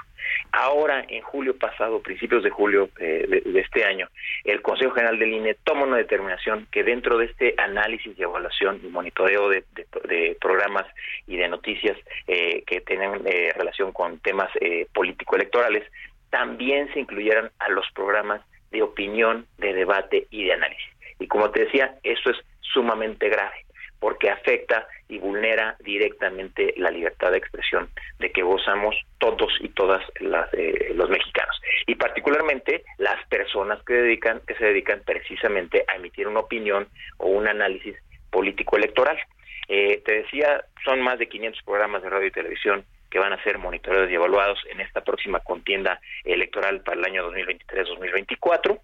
Ahora, 0.51 1.05
en 1.07 1.21
julio 1.21 1.57
pasado, 1.57 2.01
principios 2.01 2.43
de 2.43 2.49
julio 2.49 2.89
eh, 2.99 3.41
de, 3.45 3.59
este 3.61 3.85
año, 3.85 4.09
el 4.43 4.61
Consejo 4.61 4.91
General 4.91 5.17
del 5.17 5.33
INE 5.33 5.55
toma 5.63 5.83
una 5.83 5.95
determinación 5.95 6.67
que 6.69 6.83
dentro 6.83 7.17
de 7.17 7.27
este 7.27 7.55
análisis 7.57 8.13
y 8.19 8.23
evaluación 8.23 8.81
y 8.83 8.89
monitoreo 8.89 9.47
de, 9.47 9.63
programas 10.41 10.85
y 11.27 11.37
de 11.37 11.47
noticias 11.47 11.97
eh, 12.27 12.63
que 12.67 12.81
tienen 12.81 13.21
eh, 13.25 13.53
relación 13.55 13.93
con 13.93 14.19
temas 14.19 14.49
político-electorales, 14.93 15.89
también 16.29 16.91
se 16.93 16.99
incluyeran 16.99 17.51
a 17.59 17.69
los 17.69 17.85
programas 17.95 18.41
de 18.71 18.81
opinión, 18.81 19.45
de 19.59 19.73
debate 19.73 20.27
y 20.29 20.43
de 20.43 20.53
análisis. 20.53 20.91
Y 21.19 21.27
como 21.27 21.51
te 21.51 21.61
decía, 21.61 21.95
eso 22.03 22.31
es 22.31 22.37
sumamente 22.59 23.29
grave 23.29 23.66
porque 23.99 24.29
afecta 24.29 24.87
y 25.09 25.19
vulnera 25.19 25.75
directamente 25.79 26.73
la 26.77 26.91
libertad 26.91 27.31
de 27.31 27.37
expresión 27.37 27.89
de 28.19 28.31
que 28.31 28.43
gozamos 28.43 28.95
todos 29.17 29.51
y 29.61 29.69
todas 29.69 30.03
las, 30.19 30.53
eh, 30.53 30.91
los 30.93 31.09
mexicanos 31.09 31.59
y 31.85 31.95
particularmente 31.95 32.83
las 32.97 33.25
personas 33.27 33.81
que 33.83 33.93
dedican 33.93 34.41
que 34.47 34.55
se 34.55 34.65
dedican 34.65 35.01
precisamente 35.05 35.83
a 35.87 35.95
emitir 35.95 36.27
una 36.27 36.41
opinión 36.41 36.87
o 37.17 37.27
un 37.27 37.47
análisis 37.47 37.95
político 38.29 38.77
electoral. 38.77 39.17
Eh, 39.69 40.01
te 40.05 40.23
decía, 40.23 40.63
son 40.85 41.01
más 41.01 41.19
de 41.19 41.27
500 41.27 41.61
programas 41.63 42.01
de 42.01 42.09
radio 42.09 42.27
y 42.27 42.31
televisión 42.31 42.85
que 43.09 43.19
van 43.19 43.33
a 43.33 43.43
ser 43.43 43.57
monitoreados 43.57 44.09
y 44.09 44.15
evaluados 44.15 44.59
en 44.69 44.81
esta 44.81 45.01
próxima 45.01 45.39
contienda 45.39 45.99
electoral 46.23 46.81
para 46.81 46.99
el 46.99 47.05
año 47.05 47.31
2023-2024 47.31 48.79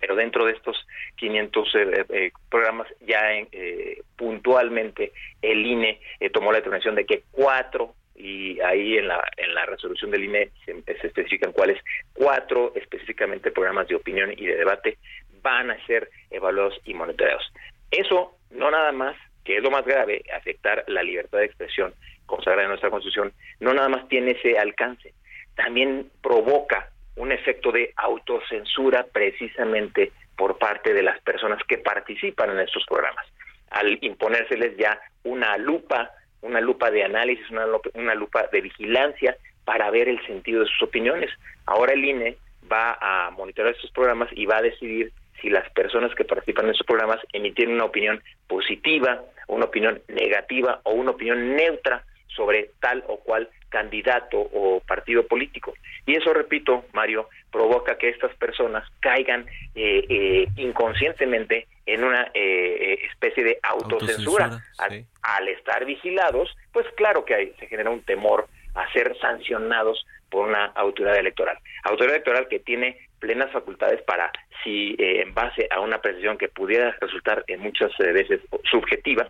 pero 0.00 0.16
dentro 0.16 0.44
de 0.46 0.52
estos 0.52 0.76
500 1.16 1.74
eh, 1.74 2.04
eh, 2.08 2.32
programas 2.50 2.88
ya 3.00 3.32
eh, 3.32 4.02
puntualmente 4.16 5.12
el 5.42 5.64
INE 5.64 6.00
tomó 6.32 6.52
la 6.52 6.58
determinación 6.58 6.94
de 6.94 7.06
que 7.06 7.24
cuatro 7.30 7.94
y 8.16 8.60
ahí 8.60 8.98
en 8.98 9.08
la 9.08 9.22
en 9.36 9.54
la 9.54 9.66
resolución 9.66 10.10
del 10.10 10.24
INE 10.24 10.50
se, 10.64 10.82
se, 10.82 11.06
especifican 11.06 11.52
cuáles 11.52 11.80
cuatro 12.12 12.72
específicamente 12.76 13.50
programas 13.50 13.88
de 13.88 13.96
opinión 13.96 14.32
y 14.36 14.46
de 14.46 14.56
debate 14.56 14.98
van 15.42 15.70
a 15.70 15.86
ser 15.86 16.08
evaluados 16.30 16.80
y 16.84 16.94
monitoreados. 16.94 17.52
Eso 17.90 18.36
no 18.50 18.70
nada 18.70 18.92
más 18.92 19.16
que 19.44 19.58
es 19.58 19.62
lo 19.62 19.70
más 19.70 19.84
grave, 19.84 20.22
afectar 20.34 20.84
la 20.88 21.02
libertad 21.02 21.38
de 21.38 21.44
expresión 21.44 21.94
consagrada 22.26 22.62
en 22.62 22.70
nuestra 22.70 22.90
Constitución, 22.90 23.32
no 23.60 23.74
nada 23.74 23.88
más 23.88 24.08
tiene 24.08 24.32
ese 24.32 24.58
alcance, 24.58 25.12
también 25.54 26.10
provoca 26.22 26.90
un 27.16 27.32
efecto 27.32 27.70
de 27.72 27.92
autocensura 27.96 29.06
precisamente 29.12 30.12
por 30.36 30.58
parte 30.58 30.92
de 30.92 31.02
las 31.02 31.20
personas 31.22 31.62
que 31.68 31.78
participan 31.78 32.50
en 32.50 32.60
estos 32.60 32.84
programas, 32.86 33.26
al 33.70 33.98
imponérseles 34.02 34.76
ya 34.76 35.00
una 35.22 35.56
lupa, 35.56 36.10
una 36.42 36.60
lupa 36.60 36.90
de 36.90 37.04
análisis, 37.04 37.48
una 37.50 37.66
lupa, 37.66 37.90
una 37.94 38.14
lupa 38.14 38.48
de 38.52 38.60
vigilancia 38.60 39.36
para 39.64 39.90
ver 39.90 40.08
el 40.08 40.24
sentido 40.26 40.60
de 40.60 40.66
sus 40.66 40.82
opiniones. 40.82 41.30
Ahora 41.66 41.92
el 41.92 42.04
INE 42.04 42.36
va 42.70 42.98
a 43.00 43.30
monitorear 43.30 43.74
estos 43.74 43.90
programas 43.90 44.28
y 44.32 44.46
va 44.46 44.58
a 44.58 44.62
decidir 44.62 45.12
si 45.40 45.50
las 45.50 45.68
personas 45.72 46.14
que 46.14 46.24
participan 46.24 46.66
en 46.66 46.72
estos 46.72 46.86
programas 46.86 47.20
emiten 47.32 47.70
una 47.70 47.84
opinión 47.84 48.22
positiva, 48.46 49.22
una 49.48 49.66
opinión 49.66 50.00
negativa 50.08 50.80
o 50.84 50.92
una 50.92 51.12
opinión 51.12 51.56
neutra 51.56 52.04
sobre 52.28 52.70
tal 52.80 53.04
o 53.08 53.18
cual 53.18 53.48
candidato 53.74 54.38
o 54.38 54.80
partido 54.86 55.26
político. 55.26 55.74
Y 56.06 56.14
eso, 56.14 56.32
repito, 56.32 56.84
Mario, 56.92 57.28
provoca 57.50 57.98
que 57.98 58.08
estas 58.08 58.32
personas 58.36 58.88
caigan 59.00 59.46
eh, 59.74 60.04
eh, 60.08 60.46
inconscientemente 60.56 61.66
en 61.86 62.04
una 62.04 62.30
eh, 62.34 63.00
especie 63.10 63.42
de 63.42 63.58
autocensura. 63.64 64.62
al, 64.78 65.48
estar 65.48 65.84
vigilados, 65.84 66.56
pues 66.72 66.86
claro 66.96 67.24
que 67.24 67.34
hay, 67.34 67.52
se 67.58 67.66
genera 67.66 67.90
un 67.90 68.02
temor 68.02 68.46
a 68.76 68.92
ser 68.92 69.16
sancionados 69.18 70.06
por 70.30 70.46
una 70.46 70.66
autoridad 70.66 71.16
electoral. 71.16 71.58
Autoridad 71.82 72.14
electoral 72.14 72.46
que 72.48 72.60
tiene 72.60 73.08
plenas 73.18 73.50
facultades 73.50 74.02
para, 74.02 74.30
si 74.62 74.94
en 74.98 75.34
base 75.34 75.66
a 75.70 75.80
una 75.80 75.98
precisión 76.00 76.38
que 76.38 76.48
pudiera 76.48 76.96
resultar 77.00 77.44
en 77.48 77.60
muchas 77.60 77.90
veces 77.98 78.40
subjetiva, 78.70 79.28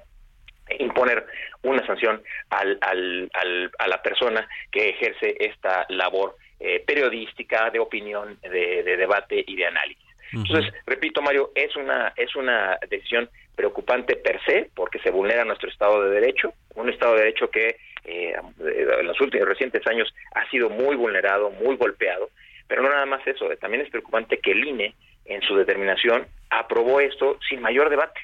imponer 0.79 1.27
una 1.62 1.85
sanción 1.87 2.23
al, 2.51 2.79
al, 2.81 3.31
a 3.79 3.89
la 3.89 4.03
persona 4.03 4.49
que 4.71 4.91
ejerce 4.91 5.37
esta 5.41 5.87
labor 5.89 6.37
eh, 6.61 6.83
periodística, 6.87 7.71
de 7.71 7.79
opinión, 7.79 8.39
de, 8.43 8.83
debate 8.97 9.45
y 9.47 9.57
de 9.57 9.67
análisis. 9.67 10.05
Entonces, 10.33 10.73
repito, 10.85 11.23
Mario, 11.23 11.53
es 11.55 11.77
una, 11.77 12.12
es 12.17 12.35
una 12.35 12.77
decisión 12.89 13.29
preocupante 13.55 14.17
per 14.17 14.43
se, 14.45 14.71
porque 14.75 14.99
se 14.99 15.11
vulnera 15.11 15.45
nuestro 15.45 15.69
Estado 15.69 16.03
de 16.03 16.21
Derecho, 16.21 16.55
un 16.75 16.89
Estado 16.89 17.15
de 17.15 17.21
Derecho 17.21 17.51
que 17.51 17.77
eh, 18.05 18.35
en 18.59 19.07
los 19.07 19.21
últimos 19.21 19.47
recientes 19.47 19.87
años 19.87 20.12
ha 20.35 20.49
sido 20.51 20.71
muy 20.71 20.97
vulnerado, 20.97 21.51
muy 21.51 21.77
golpeado, 21.77 22.31
pero 22.67 22.83
no 22.83 22.89
nada 22.89 23.07
más 23.07 23.25
eso, 23.27 23.49
también 23.61 23.85
es 23.85 23.91
preocupante 23.91 24.39
que 24.39 24.53
el 24.53 24.67
INE, 24.67 24.95
en 25.27 25.41
su 25.43 25.55
determinación, 25.57 26.27
aprobó 26.51 26.99
esto 26.99 27.39
sin 27.49 27.61
mayor 27.61 27.91
debate 27.91 28.21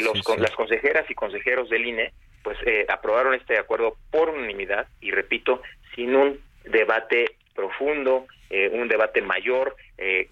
los, 0.00 0.38
Las 0.38 0.52
consejeras 0.52 1.08
y 1.10 1.14
consejeros 1.14 1.68
del 1.68 1.86
INE 1.86 2.12
pues 2.42 2.58
eh, 2.64 2.86
aprobaron 2.88 3.34
este 3.34 3.58
acuerdo 3.58 3.96
por 4.10 4.28
unanimidad 4.28 4.86
y 5.00 5.10
repito, 5.10 5.62
sin 5.94 6.14
un 6.14 6.40
debate 6.64 7.36
profundo, 7.54 8.26
eh, 8.50 8.70
un 8.72 8.86
debate 8.86 9.20
mayor, 9.20 9.74
eh, 9.98 10.28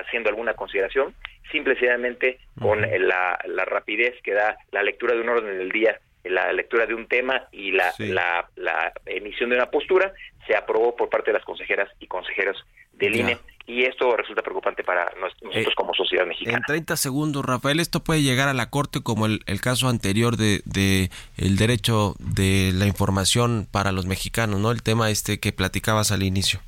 haciendo 0.00 0.30
alguna 0.30 0.54
consideración, 0.54 1.14
simplemente 1.50 2.38
con 2.58 2.80
la, 2.80 3.38
la 3.44 3.64
rapidez 3.66 4.14
que 4.22 4.32
da 4.32 4.56
la 4.70 4.82
lectura 4.82 5.14
de 5.14 5.20
un 5.20 5.28
orden 5.28 5.58
del 5.58 5.70
día 5.70 6.00
la 6.24 6.52
lectura 6.52 6.86
de 6.86 6.94
un 6.94 7.06
tema 7.06 7.48
y 7.50 7.72
la, 7.72 7.92
la, 7.98 8.48
la, 8.56 8.92
emisión 9.06 9.50
de 9.50 9.56
una 9.56 9.70
postura 9.70 10.12
se 10.46 10.54
aprobó 10.54 10.94
por 10.94 11.08
parte 11.08 11.30
de 11.30 11.38
las 11.38 11.44
consejeras 11.44 11.90
y 11.98 12.06
consejeros 12.06 12.64
del 12.92 13.16
INE 13.16 13.38
y 13.66 13.84
esto 13.84 14.16
resulta 14.16 14.42
preocupante 14.42 14.82
para 14.84 15.12
nosotros 15.20 15.54
eh, 15.54 15.66
como 15.74 15.94
sociedad 15.94 16.26
mexicana. 16.26 16.58
En 16.58 16.64
30 16.64 16.96
segundos, 16.96 17.44
Rafael, 17.44 17.80
esto 17.80 18.00
puede 18.00 18.22
llegar 18.22 18.48
a 18.48 18.54
la 18.54 18.70
Corte 18.70 19.02
como 19.02 19.26
el, 19.26 19.40
el 19.46 19.60
caso 19.60 19.88
anterior 19.88 20.36
de, 20.36 20.60
de, 20.64 21.10
el 21.36 21.56
derecho 21.56 22.14
de 22.18 22.72
la 22.74 22.86
información 22.86 23.66
para 23.70 23.92
los 23.92 24.06
mexicanos, 24.06 24.60
¿no? 24.60 24.70
El 24.70 24.82
tema 24.82 25.10
este 25.10 25.40
que 25.40 25.52
platicabas 25.52 26.12
al 26.12 26.22
inicio. 26.22 26.60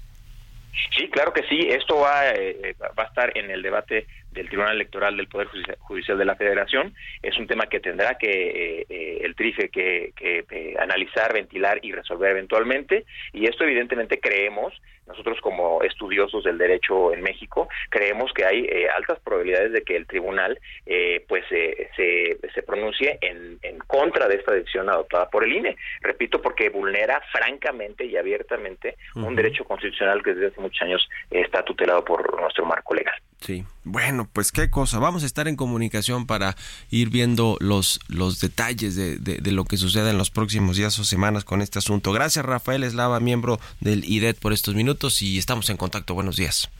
Sí, 0.97 1.09
claro 1.09 1.33
que 1.33 1.43
sí. 1.45 1.69
Esto 1.69 1.99
va, 1.99 2.31
eh, 2.31 2.75
va 2.99 3.05
a 3.05 3.07
estar 3.07 3.37
en 3.37 3.51
el 3.51 3.63
debate 3.63 4.07
del 4.33 4.49
Tribunal 4.49 4.75
Electoral 4.75 5.17
del 5.17 5.29
Poder 5.29 5.49
Judicial 5.79 6.19
de 6.19 6.25
la 6.25 6.37
Federación. 6.37 6.95
Es 7.23 7.39
un 7.39 7.47
tema 7.47 7.67
que 7.67 7.81
tendrá 7.81 8.17
que 8.19 8.29
eh, 8.81 8.87
eh, 8.89 9.19
el 9.23 9.35
TRIFE 9.35 9.69
que, 9.69 10.13
que 10.17 10.77
analizar, 10.79 11.33
ventilar 11.33 11.79
y 11.83 11.93
resolver 11.93 12.31
eventualmente. 12.33 13.05
Y 13.33 13.47
esto 13.47 13.65
evidentemente 13.65 14.21
creemos 14.21 14.75
nosotros 15.07 15.39
como 15.41 15.83
estudiosos 15.83 16.45
del 16.45 16.59
derecho 16.59 17.13
en 17.13 17.23
México 17.23 17.69
creemos 17.91 18.33
que 18.33 18.45
hay 18.45 18.65
eh, 18.65 18.89
altas 18.89 19.19
probabilidades 19.21 19.73
de 19.73 19.83
que 19.83 19.97
el 19.97 20.07
tribunal 20.07 20.59
eh, 20.87 21.25
pues 21.29 21.45
se, 21.49 21.91
se 21.97 22.63
pronuncie 22.63 23.19
en, 23.21 23.59
en 23.63 23.79
contra 23.79 24.29
de 24.29 24.37
esta 24.37 24.53
decisión 24.53 24.89
adoptada 24.89 25.29
por 25.31 25.45
el 25.45 25.53
INE. 25.53 25.77
Repito, 26.01 26.41
porque 26.41 26.69
vulnera 26.69 27.21
francamente 27.33 28.05
y 28.05 28.17
abiertamente 28.17 28.97
un 29.15 29.35
derecho 29.35 29.65
constitucional 29.65 30.23
que 30.23 30.35
desde 30.35 30.49
hace 30.49 30.61
muchos 30.61 30.83
años 30.83 31.09
está 31.31 31.63
tutelado 31.63 32.05
por 32.05 32.41
nuestro 32.41 32.65
marco 32.65 32.95
legal. 32.95 33.15
Sí, 33.41 33.65
bueno, 33.83 34.27
pues 34.33 34.53
qué 34.53 34.71
cosa. 34.71 34.99
Vamos 34.99 35.23
a 35.23 35.27
estar 35.27 35.49
en 35.49 35.57
comunicación 35.57 36.27
para 36.27 36.57
ir 36.91 37.11
viendo 37.11 37.59
los, 37.61 38.01
los 38.09 38.41
detalles 38.41 38.97
de, 38.97 39.19
de, 39.19 39.53
lo 39.53 39.65
que 39.65 39.77
suceda 39.77 40.11
en 40.11 40.17
los 40.17 40.31
próximos 40.31 40.79
días 40.79 40.99
o 40.99 41.05
semanas 41.05 41.45
con 41.45 41.61
este 41.61 41.79
asunto. 41.79 42.13
Gracias, 42.13 42.45
Rafael 42.45 42.85
Eslava, 42.85 43.21
miembro 43.21 43.61
del 43.81 44.05
IDET, 44.05 44.39
por 44.39 44.55
estos 44.55 44.75
minutos 44.75 44.94
y 45.21 45.39
estamos 45.39 45.69
en 45.71 45.77
contacto. 45.77 46.15
Buenos 46.15 46.37
días. 46.37 46.71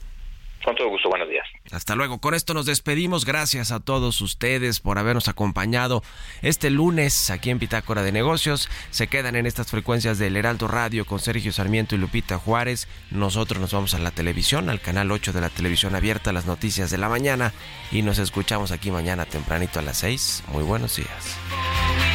Con 0.63 0.75
todo 0.75 0.89
gusto, 0.89 1.09
buenos 1.09 1.29
días. 1.29 1.45
Hasta 1.71 1.93
luego. 1.95 2.19
Con 2.19 2.33
esto 2.33 2.55
nos 2.55 2.65
despedimos. 2.65 3.23
Gracias 3.23 3.71
a 3.71 3.79
todos 3.79 4.19
ustedes 4.21 4.79
por 4.79 4.97
habernos 4.97 5.27
acompañado 5.27 6.01
este 6.41 6.71
lunes 6.71 7.29
aquí 7.29 7.51
en 7.51 7.59
Pitácora 7.59 8.01
de 8.01 8.11
Negocios. 8.11 8.67
Se 8.89 9.07
quedan 9.07 9.35
en 9.35 9.45
estas 9.45 9.69
frecuencias 9.69 10.17
del 10.17 10.35
Heraldo 10.35 10.67
Radio 10.67 11.05
con 11.05 11.19
Sergio 11.19 11.51
Sarmiento 11.51 11.93
y 11.93 11.99
Lupita 11.99 12.39
Juárez. 12.39 12.87
Nosotros 13.11 13.61
nos 13.61 13.73
vamos 13.73 13.93
a 13.93 13.99
la 13.99 14.09
televisión, 14.09 14.69
al 14.71 14.81
canal 14.81 15.11
8 15.11 15.33
de 15.33 15.41
la 15.41 15.49
televisión 15.49 15.93
abierta, 15.93 16.33
las 16.33 16.47
noticias 16.47 16.89
de 16.89 16.97
la 16.97 17.09
mañana. 17.09 17.53
Y 17.91 18.01
nos 18.01 18.17
escuchamos 18.17 18.71
aquí 18.71 18.89
mañana 18.89 19.25
tempranito 19.25 19.77
a 19.79 19.83
las 19.83 19.97
6. 19.97 20.45
Muy 20.51 20.63
buenos 20.63 20.95
días. 20.95 22.14